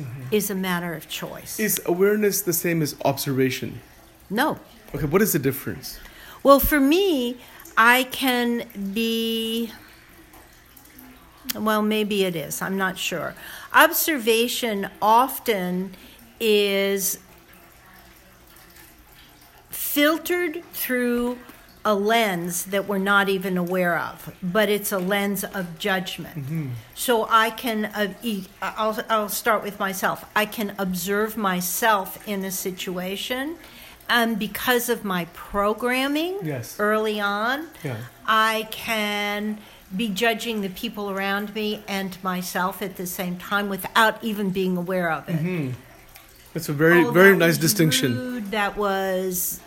mm-hmm. 0.00 0.22
is 0.30 0.50
a 0.50 0.54
matter 0.54 0.94
of 0.94 1.08
choice. 1.08 1.60
Is 1.60 1.80
awareness 1.86 2.42
the 2.42 2.52
same 2.52 2.82
as 2.82 2.96
observation? 3.04 3.80
No. 4.28 4.58
Okay, 4.94 5.06
what 5.06 5.22
is 5.22 5.32
the 5.32 5.38
difference? 5.38 5.98
Well, 6.42 6.60
for 6.60 6.80
me, 6.80 7.38
I 7.76 8.04
can 8.04 8.66
be. 8.92 9.70
Well, 11.54 11.82
maybe 11.82 12.24
it 12.24 12.36
is. 12.36 12.62
I'm 12.62 12.76
not 12.76 12.98
sure. 12.98 13.34
Observation 13.72 14.88
often 15.02 15.94
is 16.38 17.18
filtered 19.70 20.62
through 20.72 21.38
a 21.84 21.94
lens 21.94 22.66
that 22.66 22.86
we're 22.86 22.98
not 22.98 23.28
even 23.28 23.56
aware 23.56 23.98
of, 23.98 24.34
but 24.42 24.68
it's 24.68 24.92
a 24.92 24.98
lens 24.98 25.44
of 25.44 25.78
judgment. 25.78 26.36
Mm-hmm. 26.36 26.68
So 26.94 27.26
I 27.30 27.50
can, 27.50 27.86
uh, 27.86 28.12
I'll, 28.60 28.98
I'll 29.08 29.28
start 29.28 29.62
with 29.62 29.78
myself. 29.78 30.24
I 30.36 30.44
can 30.44 30.74
observe 30.78 31.36
myself 31.36 32.26
in 32.28 32.44
a 32.44 32.50
situation, 32.50 33.56
and 34.08 34.38
because 34.38 34.88
of 34.88 35.04
my 35.04 35.24
programming 35.32 36.38
yes. 36.42 36.78
early 36.78 37.20
on, 37.20 37.68
yeah. 37.82 37.96
I 38.26 38.68
can 38.70 39.58
be 39.96 40.08
judging 40.08 40.60
the 40.60 40.68
people 40.68 41.10
around 41.10 41.54
me 41.54 41.82
and 41.88 42.22
myself 42.22 42.82
at 42.82 42.96
the 42.96 43.06
same 43.06 43.38
time 43.38 43.68
without 43.68 44.22
even 44.22 44.50
being 44.50 44.76
aware 44.76 45.10
of 45.10 45.28
it. 45.28 45.36
Mm-hmm. 45.36 45.70
That's 46.52 46.68
a 46.68 46.72
very, 46.72 47.04
oh, 47.04 47.10
very 47.10 47.36
nice 47.36 47.58
distinction. 47.58 48.16
Rude, 48.16 48.50
that 48.50 48.76
was 48.76 49.60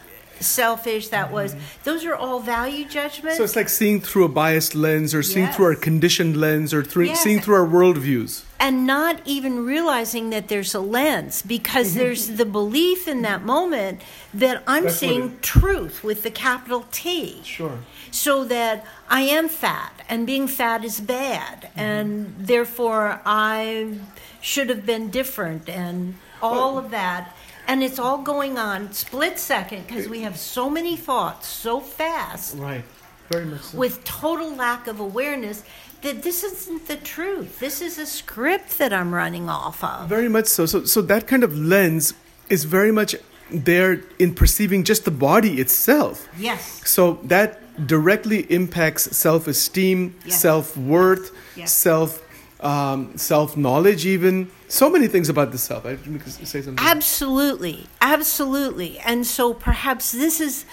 selfish, 0.44 1.10
that 1.10 1.32
was. 1.32 1.54
Mm-hmm. 1.54 1.64
Those 1.84 2.06
are 2.06 2.16
all 2.16 2.40
value 2.40 2.86
judgments. 2.86 3.38
So 3.38 3.44
it's 3.44 3.56
like 3.56 3.70
seeing 3.70 4.02
through 4.02 4.26
a 4.26 4.30
biased 4.30 4.76
lens 4.76 5.14
or 5.14 5.24
seeing 5.24 5.46
yes. 5.46 5.56
through 5.56 5.66
our 5.66 5.76
conditioned 5.76 6.38
lens 6.38 6.74
or 6.74 6.84
through, 6.84 7.06
yes. 7.06 7.22
seeing 7.22 7.40
through 7.40 7.56
our 7.56 7.68
worldviews. 7.68 8.44
And 8.60 8.88
not 8.88 9.22
even 9.26 9.66
realizing 9.66 10.30
that 10.30 10.48
there's 10.48 10.74
a 10.74 10.80
lens 10.80 11.42
because 11.42 11.90
mm-hmm. 11.90 12.00
there's 12.00 12.28
the 12.30 12.46
belief 12.46 13.08
in 13.08 13.22
that 13.24 13.44
moment 13.44 14.02
that 14.34 14.64
I'm 14.68 14.84
That's 14.84 14.98
seeing 14.98 15.24
it, 15.24 15.42
truth 15.42 16.04
with 16.04 16.24
the 16.24 16.32
capital 16.32 16.86
T. 16.92 17.42
Sure. 17.44 17.80
So 18.12 18.46
that 18.46 18.86
I 19.10 19.22
am 19.22 19.50
fat 19.50 20.02
and 20.08 20.26
being 20.26 20.48
fat 20.48 20.84
is 20.84 21.02
bad 21.02 21.62
mm-hmm. 21.62 21.80
and 21.80 22.36
therefore 22.38 23.22
I 23.26 23.98
should 24.42 24.70
have 24.70 24.86
been 24.86 25.10
different 25.10 25.68
and 25.70 26.16
all 26.42 26.76
well, 26.76 26.78
of 26.86 26.92
that 26.92 27.36
and 27.68 27.84
it's 27.84 28.00
all 28.00 28.18
going 28.20 28.58
on 28.58 28.92
split 28.92 29.40
second 29.40 29.86
because 29.88 30.08
we 30.08 30.22
have 30.22 30.38
so 30.38 30.70
many 30.70 30.96
thoughts 30.96 31.48
so 31.48 31.80
fast 31.80 32.56
right 32.58 32.84
very 33.30 33.46
much 33.46 33.62
so. 33.62 33.78
with 33.78 34.04
total 34.04 34.54
lack 34.56 34.88
of 34.88 35.00
awareness 35.00 35.64
that 36.02 36.24
this 36.24 36.44
isn't 36.44 36.88
the 36.88 36.98
truth 36.98 37.60
this 37.60 37.82
is 37.82 37.98
a 37.98 38.06
script 38.06 38.78
that 38.78 38.92
i'm 38.94 39.14
running 39.14 39.50
off 39.50 39.84
of 39.84 40.08
very 40.10 40.30
much 40.30 40.46
so 40.48 40.66
so 40.66 40.84
so 40.86 41.02
that 41.02 41.28
kind 41.28 41.44
of 41.44 41.58
lens 41.58 42.14
is 42.50 42.66
very 42.66 42.92
much 42.92 43.16
there 43.52 44.02
in 44.20 44.34
perceiving 44.34 44.84
just 44.84 45.06
the 45.06 45.12
body 45.12 45.60
itself. 45.60 46.28
Yes. 46.38 46.82
So 46.90 47.20
that 47.26 47.60
directly 47.88 48.52
impacts 48.52 49.16
self-esteem, 49.16 50.16
Yes. 50.26 50.42
self-worth, 50.42 51.32
Yes. 51.56 51.74
self 51.74 52.23
um, 52.64 53.18
self-knowledge, 53.18 54.06
even 54.06 54.50
so 54.68 54.90
many 54.90 55.08
things 55.08 55.30
about 55.30 55.52
the 55.52 55.58
self. 55.58 55.86
I 55.86 55.98
say 55.98 56.62
something. 56.62 56.76
Absolutely, 56.80 57.86
absolutely. 58.02 59.00
And 59.00 59.28
so 59.28 59.54
perhaps 59.54 60.12
this 60.12 60.40
is, 60.40 60.66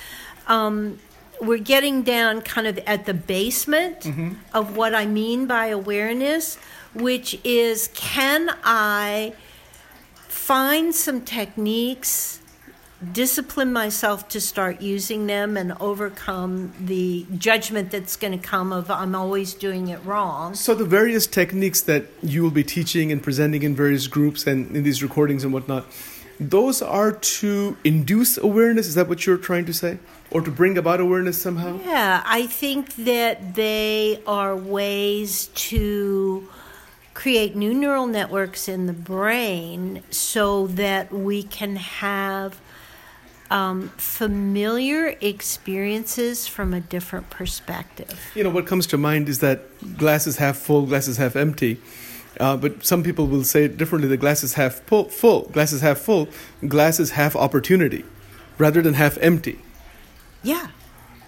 um, 0.46 0.98
we're 1.40 1.58
getting 1.58 2.02
down 2.02 2.42
kind 2.42 2.66
of 2.66 2.78
at 2.86 3.06
the 3.06 3.14
basement 3.14 4.06
of 4.54 4.76
what 4.76 4.94
I 4.94 5.06
mean 5.06 5.46
by 5.46 5.66
awareness, 5.66 6.56
which 6.94 7.38
is 7.44 7.88
can 7.94 8.50
I 8.64 9.34
find 10.28 10.94
some 10.94 11.20
techniques, 11.22 12.39
discipline 13.12 13.72
myself 13.72 14.28
to 14.28 14.40
start 14.40 14.80
using 14.80 15.26
them, 15.26 15.56
and 15.56 15.72
overcome 15.80 16.72
the 16.78 17.26
judgment 17.36 17.90
that's 17.90 18.16
going 18.16 18.38
to 18.38 18.46
come 18.46 18.72
of 18.72 18.90
I'm 18.90 19.14
always 19.14 19.54
doing 19.54 19.88
it 19.88 20.04
wrong. 20.04 20.54
So 20.54 20.74
the 20.74 20.84
various 20.84 21.26
techniques 21.26 21.80
that 21.82 22.06
you 22.22 22.42
will 22.42 22.50
be 22.50 22.64
teaching 22.64 23.10
and 23.10 23.22
presenting 23.22 23.62
in 23.62 23.74
various 23.74 24.06
groups 24.06 24.46
and 24.46 24.76
in 24.76 24.82
these 24.82 25.02
recordings 25.02 25.44
and 25.44 25.52
whatnot, 25.52 25.86
those 26.38 26.80
are 26.82 27.12
to 27.12 27.76
induce 27.84 28.38
awareness. 28.38 28.86
Is 28.86 28.94
that 28.94 29.08
what 29.08 29.26
you're 29.26 29.36
trying 29.36 29.64
to 29.66 29.72
say, 29.72 29.98
or 30.30 30.40
to 30.40 30.50
bring 30.50 30.78
about 30.78 31.00
awareness 31.00 31.40
somehow? 31.40 31.80
Yeah, 31.84 32.22
I 32.24 32.46
think 32.46 32.96
that 32.96 33.54
they 33.54 34.22
are 34.26 34.56
ways 34.56 35.46
to 35.54 36.48
create 37.12 37.54
new 37.54 37.74
neural 37.74 38.06
networks 38.06 38.68
in 38.68 38.86
the 38.86 38.94
brain 38.94 40.02
so 40.10 40.66
that 40.68 41.12
we 41.12 41.42
can 41.42 41.76
have 41.76 42.60
um, 43.50 43.88
familiar 43.96 45.16
experiences 45.20 46.46
from 46.46 46.72
a 46.72 46.80
different 46.80 47.30
perspective. 47.30 48.18
You 48.34 48.44
know 48.44 48.50
what 48.50 48.66
comes 48.66 48.86
to 48.88 48.96
mind 48.98 49.28
is 49.28 49.40
that 49.40 49.58
glasses 49.98 50.36
half 50.36 50.56
full, 50.56 50.86
glasses 50.86 51.16
half 51.16 51.36
empty. 51.36 51.80
Uh, 52.38 52.56
but 52.56 52.84
some 52.86 53.02
people 53.02 53.26
will 53.26 53.44
say 53.44 53.64
it 53.64 53.76
differently. 53.76 54.08
The 54.08 54.16
glass 54.16 54.42
is 54.44 54.54
half 54.54 54.74
full, 54.86 55.04
full, 55.10 55.42
glass 55.52 55.72
is 55.72 55.80
half 55.82 55.98
full, 55.98 56.28
glass 56.66 57.00
is 57.00 57.10
half 57.10 57.34
opportunity, 57.36 58.04
rather 58.56 58.80
than 58.80 58.94
half 58.94 59.18
empty. 59.18 59.58
Yeah. 60.42 60.68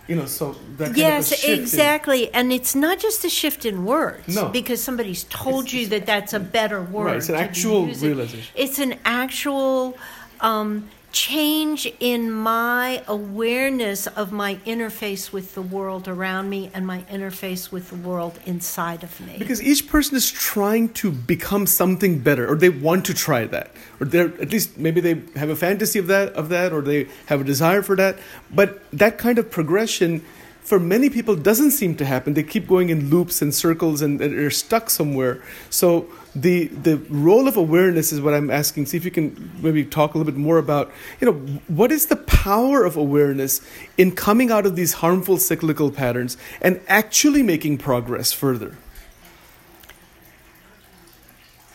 You 0.08 0.16
know, 0.16 0.26
so 0.26 0.56
Yes, 0.94 1.28
shift 1.28 1.44
in- 1.44 1.60
exactly. 1.60 2.32
And 2.32 2.52
it's 2.52 2.74
not 2.74 2.98
just 2.98 3.24
a 3.24 3.28
shift 3.28 3.64
in 3.66 3.84
words 3.84 4.34
No. 4.34 4.48
because 4.48 4.82
somebody's 4.82 5.24
told 5.24 5.64
It's- 5.66 5.74
you 5.74 5.86
that 5.88 6.06
that's 6.06 6.32
a 6.32 6.40
better 6.40 6.80
word. 6.82 7.04
Right, 7.06 7.16
it's 7.16 7.28
an 7.28 7.34
actual 7.34 7.86
realization. 7.86 8.44
It's 8.54 8.78
an 8.78 8.94
actual 9.04 9.96
um, 10.40 10.88
change 11.12 11.86
in 12.00 12.30
my 12.30 13.02
awareness 13.06 14.06
of 14.06 14.32
my 14.32 14.56
interface 14.66 15.30
with 15.32 15.54
the 15.54 15.62
world 15.62 16.08
around 16.08 16.48
me 16.48 16.70
and 16.74 16.86
my 16.86 17.02
interface 17.02 17.70
with 17.70 17.90
the 17.90 17.96
world 17.96 18.38
inside 18.46 19.04
of 19.04 19.20
me. 19.20 19.36
Because 19.38 19.62
each 19.62 19.88
person 19.88 20.16
is 20.16 20.30
trying 20.30 20.88
to 20.94 21.12
become 21.12 21.66
something 21.66 22.18
better, 22.18 22.50
or 22.50 22.56
they 22.56 22.70
want 22.70 23.04
to 23.06 23.14
try 23.14 23.44
that, 23.46 23.70
or 24.00 24.06
they're 24.06 24.32
at 24.40 24.50
least 24.50 24.78
maybe 24.78 25.00
they 25.00 25.22
have 25.36 25.50
a 25.50 25.56
fantasy 25.56 25.98
of 25.98 26.06
that, 26.06 26.32
of 26.32 26.48
that, 26.48 26.72
or 26.72 26.80
they 26.80 27.06
have 27.26 27.42
a 27.42 27.44
desire 27.44 27.82
for 27.82 27.94
that. 27.96 28.18
But 28.50 28.82
that 28.90 29.18
kind 29.18 29.38
of 29.38 29.50
progression, 29.50 30.24
for 30.62 30.78
many 30.78 31.10
people, 31.10 31.36
doesn't 31.36 31.72
seem 31.72 31.96
to 31.96 32.04
happen. 32.04 32.34
They 32.34 32.42
keep 32.42 32.66
going 32.66 32.88
in 32.88 33.10
loops 33.10 33.42
and 33.42 33.54
circles, 33.54 34.00
and 34.00 34.18
they're 34.18 34.50
stuck 34.50 34.90
somewhere. 34.90 35.42
So 35.70 36.06
the 36.34 36.68
the 36.68 36.96
role 37.10 37.46
of 37.48 37.56
awareness 37.56 38.12
is 38.12 38.20
what 38.20 38.32
I'm 38.32 38.50
asking. 38.50 38.86
See 38.86 38.96
if 38.96 39.04
you 39.04 39.10
can 39.10 39.50
maybe 39.60 39.84
talk 39.84 40.14
a 40.14 40.18
little 40.18 40.32
bit 40.32 40.38
more 40.38 40.58
about, 40.58 40.90
you 41.20 41.26
know, 41.26 41.34
what 41.68 41.92
is 41.92 42.06
the 42.06 42.16
power 42.16 42.84
of 42.84 42.96
awareness 42.96 43.60
in 43.98 44.12
coming 44.12 44.50
out 44.50 44.64
of 44.64 44.76
these 44.76 44.94
harmful 44.94 45.36
cyclical 45.36 45.90
patterns 45.90 46.36
and 46.60 46.80
actually 46.88 47.42
making 47.42 47.78
progress 47.78 48.32
further. 48.32 48.76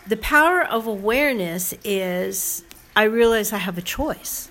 the 0.08 0.18
power 0.18 0.64
of 0.64 0.88
awareness 0.88 1.74
is 1.84 2.64
I 2.96 3.04
realize 3.04 3.52
I 3.52 3.58
have 3.58 3.78
a 3.78 3.82
choice. 3.82 4.50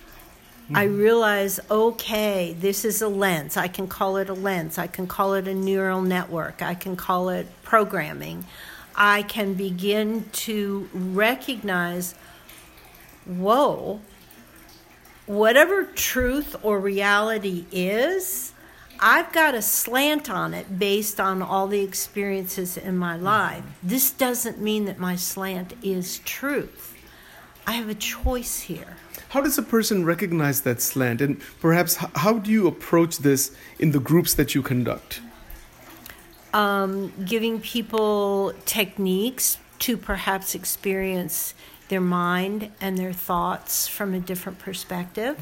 I 0.75 0.87
mm-hmm. 0.87 0.99
realize, 0.99 1.61
okay, 1.71 2.57
this 2.59 2.85
is 2.85 3.01
a 3.01 3.09
lens. 3.09 3.57
I 3.57 3.69
can 3.69 3.87
call 3.87 4.17
it 4.17 4.29
a 4.29 4.35
lens. 4.35 4.79
I 4.79 4.89
can 4.89 5.07
call 5.07 5.35
it 5.35 5.47
a 5.47 5.55
neural 5.55 6.03
network. 6.03 6.61
I 6.61 6.75
can 6.75 6.97
call 6.97 7.29
it 7.29 7.47
programming. 7.63 8.45
I 8.97 9.23
can 9.23 9.55
begin 9.55 10.29
to 10.33 10.89
recognize, 10.93 12.15
whoa, 13.27 14.01
whatever 15.27 15.85
truth 15.85 16.57
or 16.65 16.81
reality 16.81 17.67
is, 17.71 18.53
I've 18.99 19.33
got 19.33 19.55
a 19.55 19.63
slant 19.63 20.31
on 20.31 20.55
it 20.55 20.79
based 20.79 21.21
on 21.21 21.43
all 21.43 21.69
the 21.69 21.83
experiences 21.83 22.77
in 22.77 22.97
my 22.97 23.15
mm-hmm. 23.15 23.25
life. 23.25 23.65
This 23.83 24.11
doesn't 24.11 24.61
mean 24.61 24.87
that 24.87 24.99
my 24.99 25.15
slant 25.15 25.75
is 25.83 26.19
truth. 26.21 26.97
I 27.67 27.73
have 27.73 27.89
a 27.89 27.95
choice 27.95 28.61
here. 28.61 28.97
How 29.31 29.41
does 29.41 29.59
a 29.59 29.63
person 29.63 30.05
recognize 30.05 30.61
that 30.63 30.81
slant? 30.81 31.21
And 31.21 31.41
perhaps 31.61 32.01
h- 32.03 32.09
how 32.15 32.39
do 32.39 32.51
you 32.51 32.67
approach 32.67 33.19
this 33.19 33.51
in 33.79 33.91
the 33.91 33.99
groups 33.99 34.35
that 34.35 34.55
you 34.55 34.63
conduct? 34.63 35.21
Um, 36.55 37.13
giving 37.25 37.61
people 37.61 38.53
techniques 38.65 39.59
to 39.81 39.97
perhaps 39.97 40.55
experience 40.55 41.55
their 41.89 42.01
mind 42.01 42.71
and 42.81 42.97
their 42.97 43.13
thoughts 43.13 43.87
from 43.89 44.15
a 44.15 44.21
different 44.21 44.59
perspective. 44.59 45.37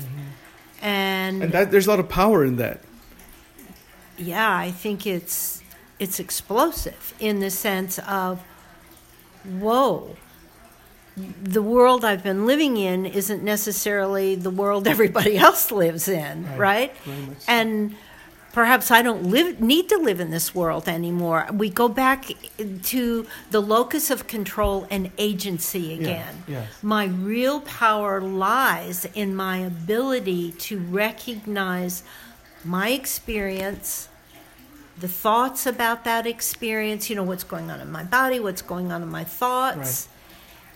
And, 0.82 1.42
And 1.42 1.52
that, 1.52 1.70
there's 1.70 1.86
a 1.86 1.90
lot 1.90 2.00
of 2.00 2.08
power 2.08 2.44
in 2.44 2.56
that. 2.56 2.80
yeah, 4.18 4.54
I 4.56 4.70
think 4.70 5.06
it's 5.06 5.62
it's 6.00 6.18
explosive 6.18 7.14
in 7.20 7.38
the 7.40 7.50
sense 7.50 7.98
of 8.00 8.42
whoa. 9.44 10.16
The 11.16 11.62
world 11.62 12.04
I've 12.04 12.22
been 12.24 12.44
living 12.46 12.76
in 12.76 13.06
isn't 13.06 13.42
necessarily 13.42 14.34
the 14.34 14.50
world 14.50 14.88
everybody 14.94 15.36
else 15.38 15.70
lives 15.70 16.08
in, 16.08 16.44
Right. 16.56 16.58
right? 16.58 16.92
So. 17.04 17.44
And 17.48 17.94
perhaps 18.52 18.90
I 18.90 19.02
don't 19.02 19.24
live 19.24 19.60
need 19.60 19.88
to 19.90 19.96
live 19.98 20.18
in 20.20 20.30
this 20.30 20.54
world 20.54 20.88
anymore. 20.88 21.46
We 21.52 21.70
go 21.70 21.88
back 21.88 22.26
to 22.84 23.26
the 23.50 23.60
locus 23.60 24.10
of 24.10 24.26
control 24.26 24.86
and 24.90 25.10
agency 25.18 25.94
again. 25.94 26.44
yes. 26.48 26.68
My 26.82 27.04
real 27.06 27.60
power 27.60 28.20
lies 28.20 29.04
in 29.14 29.34
my 29.36 29.58
ability 29.58 30.52
to 30.52 30.78
recognize 30.78 32.02
my 32.64 32.90
experience, 32.90 34.08
the 34.98 35.08
thoughts 35.08 35.66
about 35.66 36.04
that 36.04 36.26
experience, 36.26 37.10
you 37.10 37.16
know, 37.16 37.22
what's 37.24 37.44
going 37.44 37.70
on 37.70 37.80
in 37.80 37.90
my 37.90 38.04
body, 38.04 38.40
what's 38.40 38.62
going 38.62 38.90
on 38.92 39.02
in 39.02 39.08
my 39.08 39.24
thoughts, 39.24 40.08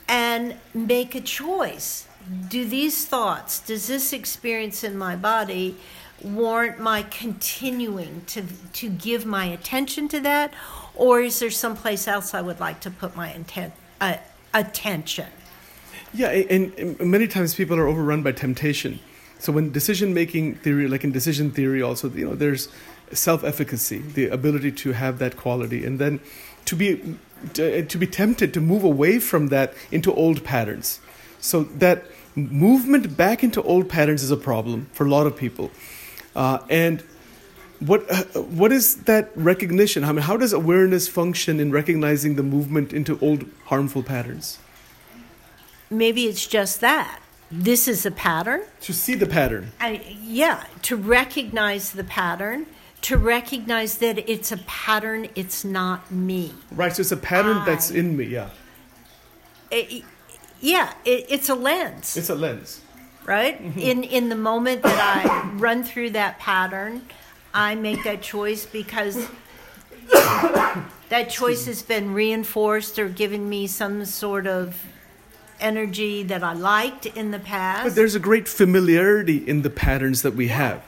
and 0.09 0.57
make 0.75 1.15
a 1.15 1.21
choice. 1.21 2.09
Do 2.49 2.65
these 2.65 3.07
thoughts, 3.07 3.61
does 3.61 3.87
this 3.87 4.13
experience 4.13 4.83
in 4.83 4.99
my 4.99 5.17
body 5.17 5.77
warrant 6.23 6.81
my 6.81 7.03
continuing 7.03 8.23
to, 8.27 8.43
to 8.73 8.91
give 8.91 9.25
my 9.25 9.47
attention 9.47 10.09
to 10.09 10.21
that? 10.21 10.53
Or 10.95 11.21
is 11.21 11.39
there 11.39 11.51
someplace 11.51 12.09
else 12.09 12.35
I 12.35 12.41
would 12.41 12.59
like 12.59 12.81
to 12.81 12.91
put 12.91 13.15
my 13.15 13.33
intent, 13.33 13.73
uh, 14.01 14.17
attention? 14.53 15.29
Yeah, 16.13 16.29
and, 16.29 16.73
and 16.75 17.01
many 17.01 17.29
times 17.29 17.55
people 17.55 17.79
are 17.79 17.87
overrun 17.87 18.23
by 18.23 18.33
temptation. 18.33 18.99
So 19.39 19.53
when 19.53 19.71
decision 19.71 20.15
making 20.15 20.57
theory, 20.57 20.89
like 20.89 21.05
in 21.05 21.13
decision 21.13 21.51
theory, 21.51 21.81
also 21.81 22.11
you 22.11 22.27
know 22.27 22.35
there's 22.35 22.69
self 23.13 23.45
efficacy, 23.45 23.99
the 23.99 24.29
ability 24.29 24.73
to 24.73 24.93
have 24.93 25.19
that 25.21 25.37
quality, 25.37 25.85
and 25.85 25.99
then 25.99 26.21
to 26.65 26.75
be 26.75 27.17
to, 27.55 27.85
to 27.85 27.99
be 27.99 28.07
tempted 28.07 28.53
to 28.55 28.61
move 28.61 28.85
away 28.85 29.19
from 29.19 29.49
that 29.49 29.75
into 29.91 30.13
old 30.13 30.45
patterns. 30.45 31.01
So 31.41 31.65
that 31.65 32.05
movement 32.35 33.17
back 33.17 33.43
into 33.43 33.63
old 33.63 33.89
patterns 33.89 34.23
is 34.23 34.31
a 34.31 34.37
problem 34.37 34.89
for 34.93 35.07
a 35.07 35.11
lot 35.11 35.27
of 35.27 35.37
people, 35.37 35.71
uh, 36.35 36.59
and. 36.69 37.03
What 37.81 38.11
uh, 38.11 38.25
what 38.41 38.73
is 38.73 39.05
that 39.05 39.31
recognition? 39.37 40.03
I 40.03 40.11
mean, 40.11 40.23
how 40.23 40.37
does 40.37 40.53
awareness 40.53 41.07
function 41.07 41.61
in 41.61 41.71
recognizing 41.71 42.35
the 42.35 42.43
movement 42.43 42.93
into 42.93 43.17
old 43.21 43.45
harmful 43.67 44.03
patterns? 44.03 44.59
Maybe 45.89 46.25
it's 46.25 46.45
just 46.49 46.81
that. 46.81 47.21
This 47.53 47.89
is 47.89 48.05
a 48.05 48.11
pattern. 48.11 48.63
To 48.81 48.93
see 48.93 49.15
the 49.15 49.27
pattern. 49.27 49.71
I, 49.81 50.03
yeah, 50.21 50.65
to 50.83 50.97
recognize 50.97 51.93
the 51.93 52.03
pattern, 52.03 52.67
to 53.03 53.17
recognize 53.17 53.99
that 53.99 54.19
it's 54.31 54.51
a 54.53 54.57
pattern, 54.59 55.29
it's 55.35 55.65
not 55.65 56.11
me. 56.11 56.53
Right, 56.73 56.95
so 56.95 57.01
it's 57.01 57.13
a 57.13 57.17
pattern 57.17 57.63
that's 57.65 57.91
in 57.91 58.17
me, 58.17 58.25
yeah. 58.25 58.51
Eh, 59.71 59.85
it- 59.89 60.05
yeah, 60.61 60.93
it, 61.05 61.27
it's 61.29 61.49
a 61.49 61.55
lens, 61.55 62.17
It's 62.17 62.31
a 62.31 62.35
lens. 62.35 62.81
right? 63.25 63.63
Mm-hmm. 63.63 63.79
In 63.79 64.03
in 64.05 64.29
the 64.29 64.35
moment 64.35 64.83
that 64.83 64.99
I 65.25 65.49
run 65.57 65.85
through 65.85 66.11
that 66.11 66.41
pattern, 66.41 67.03
I 67.55 67.77
make 67.77 68.03
that 68.03 68.23
choice 68.23 68.67
because 68.67 69.29
that 70.13 71.29
choice 71.31 71.67
has 71.67 71.83
been 71.83 72.13
reinforced 72.13 72.99
or 72.99 73.09
given 73.09 73.49
me 73.49 73.67
some 73.69 74.05
sort 74.05 74.47
of 74.49 74.85
energy 75.61 76.23
that 76.25 76.43
I 76.43 76.55
liked 76.55 77.07
in 77.07 77.31
the 77.31 77.39
past. 77.39 77.85
But 77.85 77.95
there's 77.95 78.15
a 78.15 78.21
great 78.21 78.49
familiarity 78.49 79.37
in 79.37 79.63
the 79.63 79.71
patterns 79.71 80.23
that 80.23 80.35
we 80.35 80.49
have. 80.49 80.83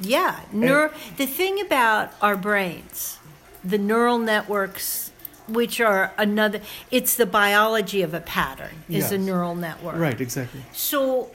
Yeah, 0.00 0.40
neur- 0.52 0.92
the 1.16 1.26
thing 1.26 1.60
about 1.60 2.12
our 2.22 2.36
brains, 2.36 3.18
the 3.64 3.78
neural 3.78 4.18
networks, 4.18 5.10
which 5.48 5.80
are 5.80 6.12
another, 6.18 6.60
it's 6.90 7.16
the 7.16 7.26
biology 7.26 8.02
of 8.02 8.14
a 8.14 8.20
pattern, 8.20 8.84
is 8.88 9.12
a 9.12 9.18
neural 9.18 9.54
network. 9.54 9.96
Right, 9.96 10.20
exactly. 10.20 10.62
So 10.72 11.30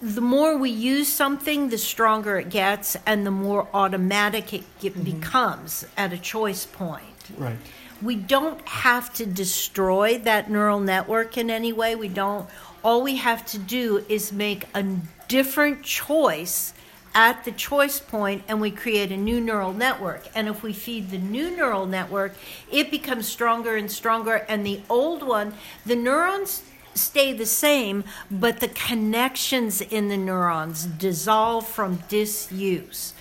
the 0.00 0.20
more 0.20 0.56
we 0.56 0.70
use 0.70 1.08
something, 1.08 1.70
the 1.70 1.78
stronger 1.78 2.38
it 2.38 2.50
gets, 2.50 2.96
and 3.06 3.26
the 3.26 3.30
more 3.30 3.68
automatic 3.72 4.52
it 4.52 4.64
get- 4.80 4.94
mm-hmm. 4.94 5.20
becomes 5.20 5.86
at 5.96 6.12
a 6.12 6.18
choice 6.18 6.66
point. 6.66 7.02
Right. 7.36 7.56
We 8.02 8.14
don't 8.16 8.60
have 8.68 9.12
to 9.14 9.26
destroy 9.26 10.18
that 10.18 10.50
neural 10.50 10.80
network 10.80 11.38
in 11.38 11.50
any 11.50 11.72
way. 11.72 11.96
We 11.96 12.08
don't. 12.08 12.48
All 12.84 13.02
we 13.02 13.16
have 13.16 13.44
to 13.46 13.58
do 13.58 14.04
is 14.08 14.32
make 14.32 14.64
a 14.74 14.84
different 15.28 15.82
choice 15.82 16.74
at 17.16 17.44
the 17.44 17.52
choice 17.52 17.98
point 17.98 18.44
and 18.46 18.60
we 18.60 18.70
create 18.70 19.10
a 19.10 19.16
new 19.16 19.40
neural 19.40 19.72
network. 19.72 20.28
And 20.34 20.48
if 20.48 20.62
we 20.62 20.74
feed 20.74 21.10
the 21.10 21.18
new 21.18 21.50
neural 21.50 21.86
network, 21.86 22.34
it 22.70 22.90
becomes 22.90 23.26
stronger 23.26 23.74
and 23.74 23.90
stronger. 23.90 24.44
And 24.50 24.66
the 24.66 24.82
old 24.90 25.22
one, 25.22 25.54
the 25.86 25.96
neurons 25.96 26.62
stay 26.94 27.32
the 27.32 27.46
same, 27.46 28.04
but 28.30 28.60
the 28.60 28.68
connections 28.68 29.80
in 29.80 30.08
the 30.08 30.16
neurons 30.18 30.84
dissolve 30.84 31.66
from 31.66 32.02
disuse. 32.08 33.14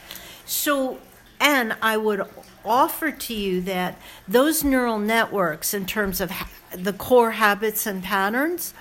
So, 0.45 0.99
and 1.39 1.77
I 1.81 1.95
would 1.95 2.27
offer 2.65 3.11
to 3.11 3.33
you 3.33 3.61
that 3.61 3.97
those 4.27 4.61
neural 4.61 4.99
networks, 4.99 5.73
in 5.73 5.85
terms 5.85 6.19
of 6.19 6.33
the 6.73 6.93
core 6.93 7.31
habits 7.31 7.87
and 7.87 8.03
patterns, 8.03 8.73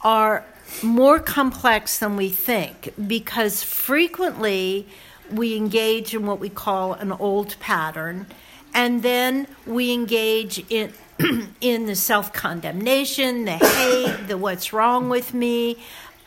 are 0.00 0.44
more 0.82 1.18
complex 1.18 1.98
than 1.98 2.16
we 2.16 2.28
think 2.28 2.92
because 3.06 3.62
frequently 3.62 4.86
we 5.30 5.56
engage 5.56 6.14
in 6.14 6.26
what 6.26 6.38
we 6.40 6.48
call 6.48 6.92
an 6.94 7.12
old 7.12 7.56
pattern 7.60 8.26
and 8.74 9.02
then 9.02 9.46
we 9.66 9.92
engage 9.92 10.64
in 10.68 10.92
in 11.60 11.86
the 11.86 11.94
self-condemnation 11.94 13.44
the 13.44 13.52
hate 13.52 14.26
the 14.28 14.36
what's 14.36 14.72
wrong 14.72 15.08
with 15.08 15.32
me 15.32 15.76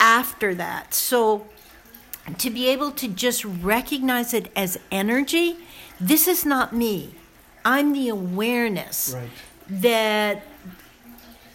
after 0.00 0.54
that 0.54 0.94
so 0.94 1.46
to 2.38 2.48
be 2.50 2.68
able 2.68 2.90
to 2.90 3.06
just 3.08 3.44
recognize 3.44 4.32
it 4.32 4.50
as 4.56 4.78
energy 4.90 5.56
this 6.00 6.26
is 6.26 6.46
not 6.46 6.72
me 6.74 7.14
i'm 7.64 7.92
the 7.92 8.08
awareness 8.08 9.12
Right. 9.14 9.28
that 9.68 10.42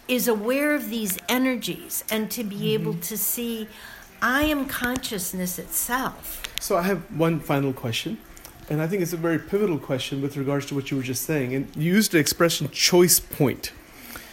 is 0.08 0.28
aware 0.28 0.74
of 0.74 0.90
these 0.90 1.18
energies 1.28 2.04
and 2.10 2.30
to 2.30 2.44
be 2.44 2.74
able 2.74 2.92
mm-hmm. 2.92 3.00
to 3.00 3.18
see 3.18 3.68
I 4.22 4.44
am 4.44 4.66
consciousness 4.66 5.58
itself. 5.58 6.42
So 6.58 6.78
I 6.78 6.82
have 6.82 7.00
one 7.14 7.40
final 7.40 7.74
question, 7.74 8.16
and 8.70 8.80
I 8.80 8.86
think 8.86 9.02
it's 9.02 9.12
a 9.12 9.18
very 9.18 9.38
pivotal 9.38 9.78
question 9.78 10.22
with 10.22 10.38
regards 10.38 10.64
to 10.66 10.74
what 10.74 10.90
you 10.90 10.96
were 10.96 11.02
just 11.02 11.24
saying. 11.24 11.54
And 11.54 11.68
you 11.76 11.92
used 11.92 12.12
the 12.12 12.18
expression 12.18 12.70
choice 12.70 13.20
point, 13.20 13.72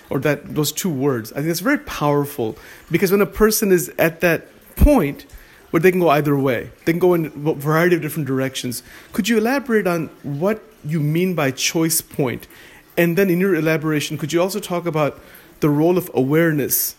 or 0.10 0.20
that 0.20 0.56
those 0.56 0.72
two 0.72 0.90
words. 0.90 1.34
I 1.34 1.38
think 1.38 1.48
it's 1.48 1.60
very 1.60 1.80
powerful 1.80 2.58
because 2.90 3.12
when 3.12 3.22
a 3.22 3.26
person 3.26 3.72
is 3.72 3.92
at 4.00 4.22
that 4.22 4.48
point 4.78 5.26
where 5.72 5.82
they 5.82 5.92
can 5.92 6.00
go 6.00 6.10
either 6.10 6.38
way, 6.38 6.72
they 6.86 6.94
can 6.94 7.00
go 7.00 7.14
in 7.14 7.26
a 7.26 7.54
variety 7.54 7.96
of 7.96 8.02
different 8.02 8.28
directions. 8.28 8.84
Could 9.12 9.28
you 9.28 9.38
elaborate 9.38 9.88
on 9.88 10.08
what 10.24 10.64
you 10.86 11.02
mean 11.02 11.34
by 11.34 11.52
choice 11.52 12.00
point? 12.00 12.48
And 12.98 13.18
then 13.18 13.30
in 13.30 13.40
your 13.40 13.56
elaboration, 13.56 14.18
could 14.18 14.32
you 14.32 14.42
also 14.42 14.60
talk 14.60 14.86
about 14.86 15.20
the 15.62 15.70
role 15.70 15.98
of 15.98 16.12
awareness 16.14 16.96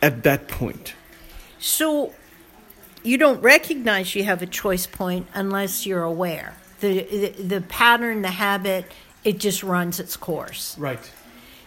at 0.00 0.22
that 0.22 0.48
point? 0.48 0.94
So 1.58 2.12
you 3.02 3.18
don't 3.18 3.40
recognize 3.40 4.14
you 4.14 4.24
have 4.24 4.42
a 4.42 4.46
choice 4.46 4.86
point 4.86 5.26
unless 5.34 5.86
you're 5.86 6.02
aware. 6.02 6.56
The, 6.80 7.02
the 7.02 7.42
the 7.42 7.60
pattern, 7.60 8.22
the 8.22 8.30
habit, 8.30 8.90
it 9.24 9.38
just 9.38 9.62
runs 9.62 10.00
its 10.00 10.16
course. 10.16 10.76
Right. 10.78 11.10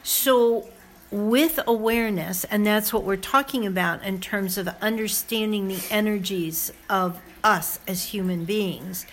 So, 0.03 0.67
with 1.11 1.59
awareness, 1.65 2.43
and 2.45 2.65
that's 2.65 2.91
what 2.91 3.03
we're 3.03 3.15
talking 3.15 3.65
about 3.65 4.03
in 4.03 4.19
terms 4.19 4.57
of 4.57 4.67
understanding 4.81 5.67
the 5.67 5.81
energies 5.89 6.71
of 6.89 7.19
us 7.43 7.79
as 7.87 8.05
human 8.05 8.43
beings 8.43 9.05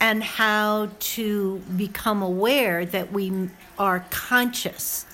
and 0.00 0.22
how 0.22 0.90
to 1.00 1.58
become 1.76 2.22
aware 2.22 2.86
that 2.86 3.12
we 3.12 3.50
are 3.78 4.04
conscious 4.10 5.06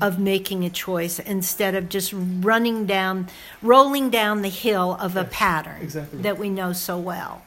of 0.00 0.18
making 0.18 0.64
a 0.64 0.70
choice 0.70 1.18
instead 1.18 1.74
of 1.74 1.88
just 1.88 2.12
running 2.14 2.86
down, 2.86 3.28
rolling 3.62 4.10
down 4.10 4.42
the 4.42 4.48
hill 4.48 4.96
of 5.00 5.16
a 5.16 5.24
pattern 5.24 5.80
exactly. 5.82 6.22
that 6.22 6.38
we 6.38 6.48
know 6.48 6.72
so 6.72 6.98
well. 6.98 7.42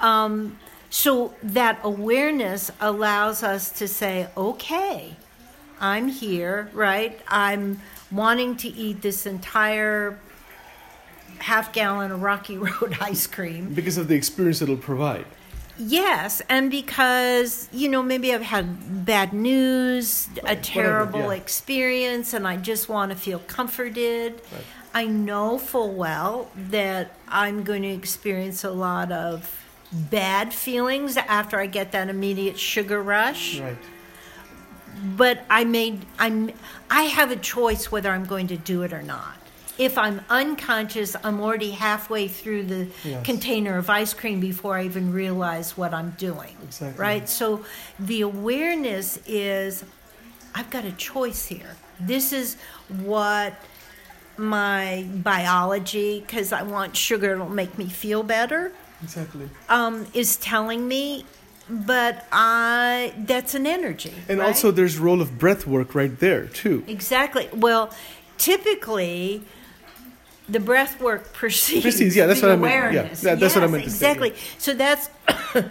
Um, 0.00 0.58
so 0.90 1.34
that 1.42 1.78
awareness 1.82 2.70
allows 2.80 3.42
us 3.42 3.70
to 3.72 3.86
say, 3.86 4.28
okay, 4.36 5.16
I'm 5.80 6.08
here, 6.08 6.70
right? 6.72 7.20
I'm 7.28 7.80
wanting 8.10 8.56
to 8.58 8.68
eat 8.68 9.02
this 9.02 9.26
entire 9.26 10.18
half 11.38 11.72
gallon 11.72 12.10
of 12.10 12.22
Rocky 12.22 12.58
Road 12.58 12.96
ice 13.00 13.26
cream. 13.26 13.74
Because 13.74 13.98
of 13.98 14.08
the 14.08 14.14
experience 14.14 14.62
it'll 14.62 14.76
provide. 14.76 15.26
Yes, 15.78 16.42
and 16.48 16.70
because, 16.70 17.68
you 17.72 17.88
know, 17.88 18.02
maybe 18.02 18.34
I've 18.34 18.42
had 18.42 19.04
bad 19.06 19.32
news, 19.32 20.28
a 20.44 20.56
terrible 20.56 21.20
whatever, 21.20 21.34
yeah. 21.34 21.40
experience, 21.40 22.34
and 22.34 22.46
I 22.48 22.56
just 22.56 22.88
want 22.88 23.12
to 23.12 23.16
feel 23.16 23.38
comforted. 23.40 24.34
Right. 24.52 24.64
I 24.92 25.06
know 25.06 25.58
full 25.58 25.92
well 25.92 26.50
that 26.56 27.12
I'm 27.28 27.62
going 27.62 27.82
to 27.82 27.88
experience 27.88 28.64
a 28.64 28.70
lot 28.70 29.12
of 29.12 29.64
bad 29.92 30.52
feelings 30.52 31.16
after 31.16 31.60
I 31.60 31.66
get 31.66 31.92
that 31.92 32.08
immediate 32.08 32.58
sugar 32.58 33.00
rush. 33.02 33.60
Right. 33.60 33.76
but 35.16 35.44
I 35.48 35.64
made 35.64 36.04
I'm 36.18 36.50
I 36.90 37.02
have 37.02 37.30
a 37.30 37.36
choice 37.36 37.90
whether 37.92 38.10
I'm 38.10 38.24
going 38.24 38.48
to 38.48 38.56
do 38.56 38.82
it 38.82 38.92
or 38.92 39.02
not. 39.02 39.37
If 39.78 39.96
I'm 39.96 40.20
unconscious, 40.28 41.14
I'm 41.22 41.40
already 41.40 41.70
halfway 41.70 42.26
through 42.28 42.64
the 42.64 42.88
Yes. 43.04 43.24
container 43.24 43.78
of 43.78 43.88
ice 43.88 44.12
cream 44.12 44.40
before 44.40 44.76
I 44.76 44.84
even 44.84 45.12
realize 45.12 45.76
what 45.76 45.94
I'm 45.94 46.10
doing. 46.18 46.56
Exactly. 46.64 47.00
Right? 47.00 47.28
So 47.28 47.64
the 47.98 48.22
awareness 48.22 49.18
is 49.26 49.84
I've 50.54 50.70
got 50.70 50.84
a 50.84 50.92
choice 50.92 51.46
here. 51.46 51.76
This 52.00 52.32
is 52.32 52.56
what 52.88 53.54
my 54.36 55.04
biology, 55.14 56.20
because 56.20 56.52
I 56.52 56.62
want 56.62 56.96
sugar, 56.96 57.32
it'll 57.34 57.48
make 57.48 57.76
me 57.78 57.88
feel 57.88 58.22
better, 58.22 58.72
Exactly. 59.02 59.48
um, 59.68 60.06
is 60.14 60.36
telling 60.36 60.88
me. 60.88 61.24
But 61.70 62.24
I, 62.32 63.12
that's 63.18 63.54
an 63.54 63.66
energy. 63.66 64.14
And 64.26 64.38
right? 64.38 64.46
also, 64.48 64.70
there's 64.70 64.96
role 64.98 65.20
of 65.20 65.38
breath 65.38 65.66
work 65.66 65.94
right 65.94 66.18
there 66.18 66.46
too. 66.46 66.82
Exactly. 66.86 67.48
Well, 67.52 67.92
typically, 68.38 69.42
the 70.48 70.60
breath 70.60 71.00
work 71.00 71.32
precedes, 71.32 71.82
Precedes, 71.88 72.16
yeah, 72.16 72.26
that's 72.26 72.42
what 72.42 72.50
I 72.52 72.56
meant. 72.56 72.94
Yeah, 72.94 73.02
that- 73.02 73.40
that's 73.40 73.54
what 73.54 73.64
I 73.64 73.66
Yes, 73.66 73.70
meant 73.72 73.84
to 73.84 73.90
say, 73.90 73.96
Exactly. 74.12 74.34
So 74.58 74.74
that's, 74.74 75.10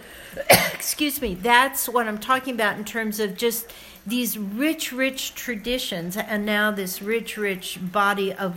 excuse 0.50 1.20
me, 1.20 1.34
that's 1.34 1.88
what 1.88 2.06
I'm 2.06 2.18
talking 2.18 2.54
about 2.54 2.76
in 2.78 2.84
terms 2.84 3.20
of 3.20 3.36
just 3.36 3.72
these 4.06 4.38
rich, 4.38 4.92
rich 4.92 5.34
traditions, 5.34 6.16
and 6.16 6.46
now 6.46 6.70
this 6.70 7.02
rich, 7.02 7.36
rich 7.36 7.78
body 7.80 8.32
of 8.32 8.54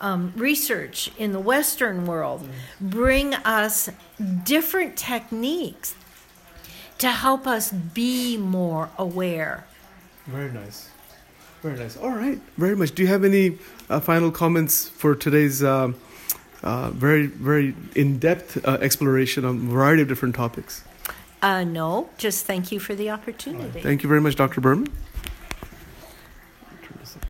um, 0.00 0.32
research 0.36 1.10
in 1.18 1.32
the 1.32 1.40
Western 1.40 2.06
world 2.06 2.42
Mm. 2.42 2.90
bring 2.90 3.34
us 3.34 3.90
different 4.44 4.96
techniques 4.96 5.94
to 6.98 7.08
help 7.10 7.46
us 7.46 7.70
be 7.72 8.36
more 8.36 8.90
aware. 8.98 9.66
Very 10.26 10.50
nice. 10.52 10.88
Very 11.62 11.78
nice. 11.78 11.96
All 11.96 12.10
right. 12.10 12.40
Very 12.56 12.76
much. 12.76 12.94
Do 12.94 13.02
you 13.02 13.08
have 13.08 13.24
any 13.24 13.58
uh, 13.90 14.00
final 14.00 14.30
comments 14.30 14.88
for 14.88 15.14
today's 15.14 15.62
um 15.62 15.96
uh, 16.62 16.90
very, 16.90 17.26
very 17.26 17.74
in 17.94 18.18
depth 18.18 18.64
uh, 18.66 18.78
exploration 18.80 19.44
on 19.44 19.56
a 19.56 19.60
variety 19.60 20.02
of 20.02 20.08
different 20.08 20.34
topics? 20.34 20.82
Uh, 21.40 21.62
no, 21.62 22.10
just 22.18 22.46
thank 22.46 22.72
you 22.72 22.80
for 22.80 22.94
the 22.94 23.10
opportunity. 23.10 23.80
Thank 23.80 24.02
you 24.02 24.08
very 24.08 24.20
much, 24.20 24.34
Dr. 24.34 24.60
Berman. 24.60 24.88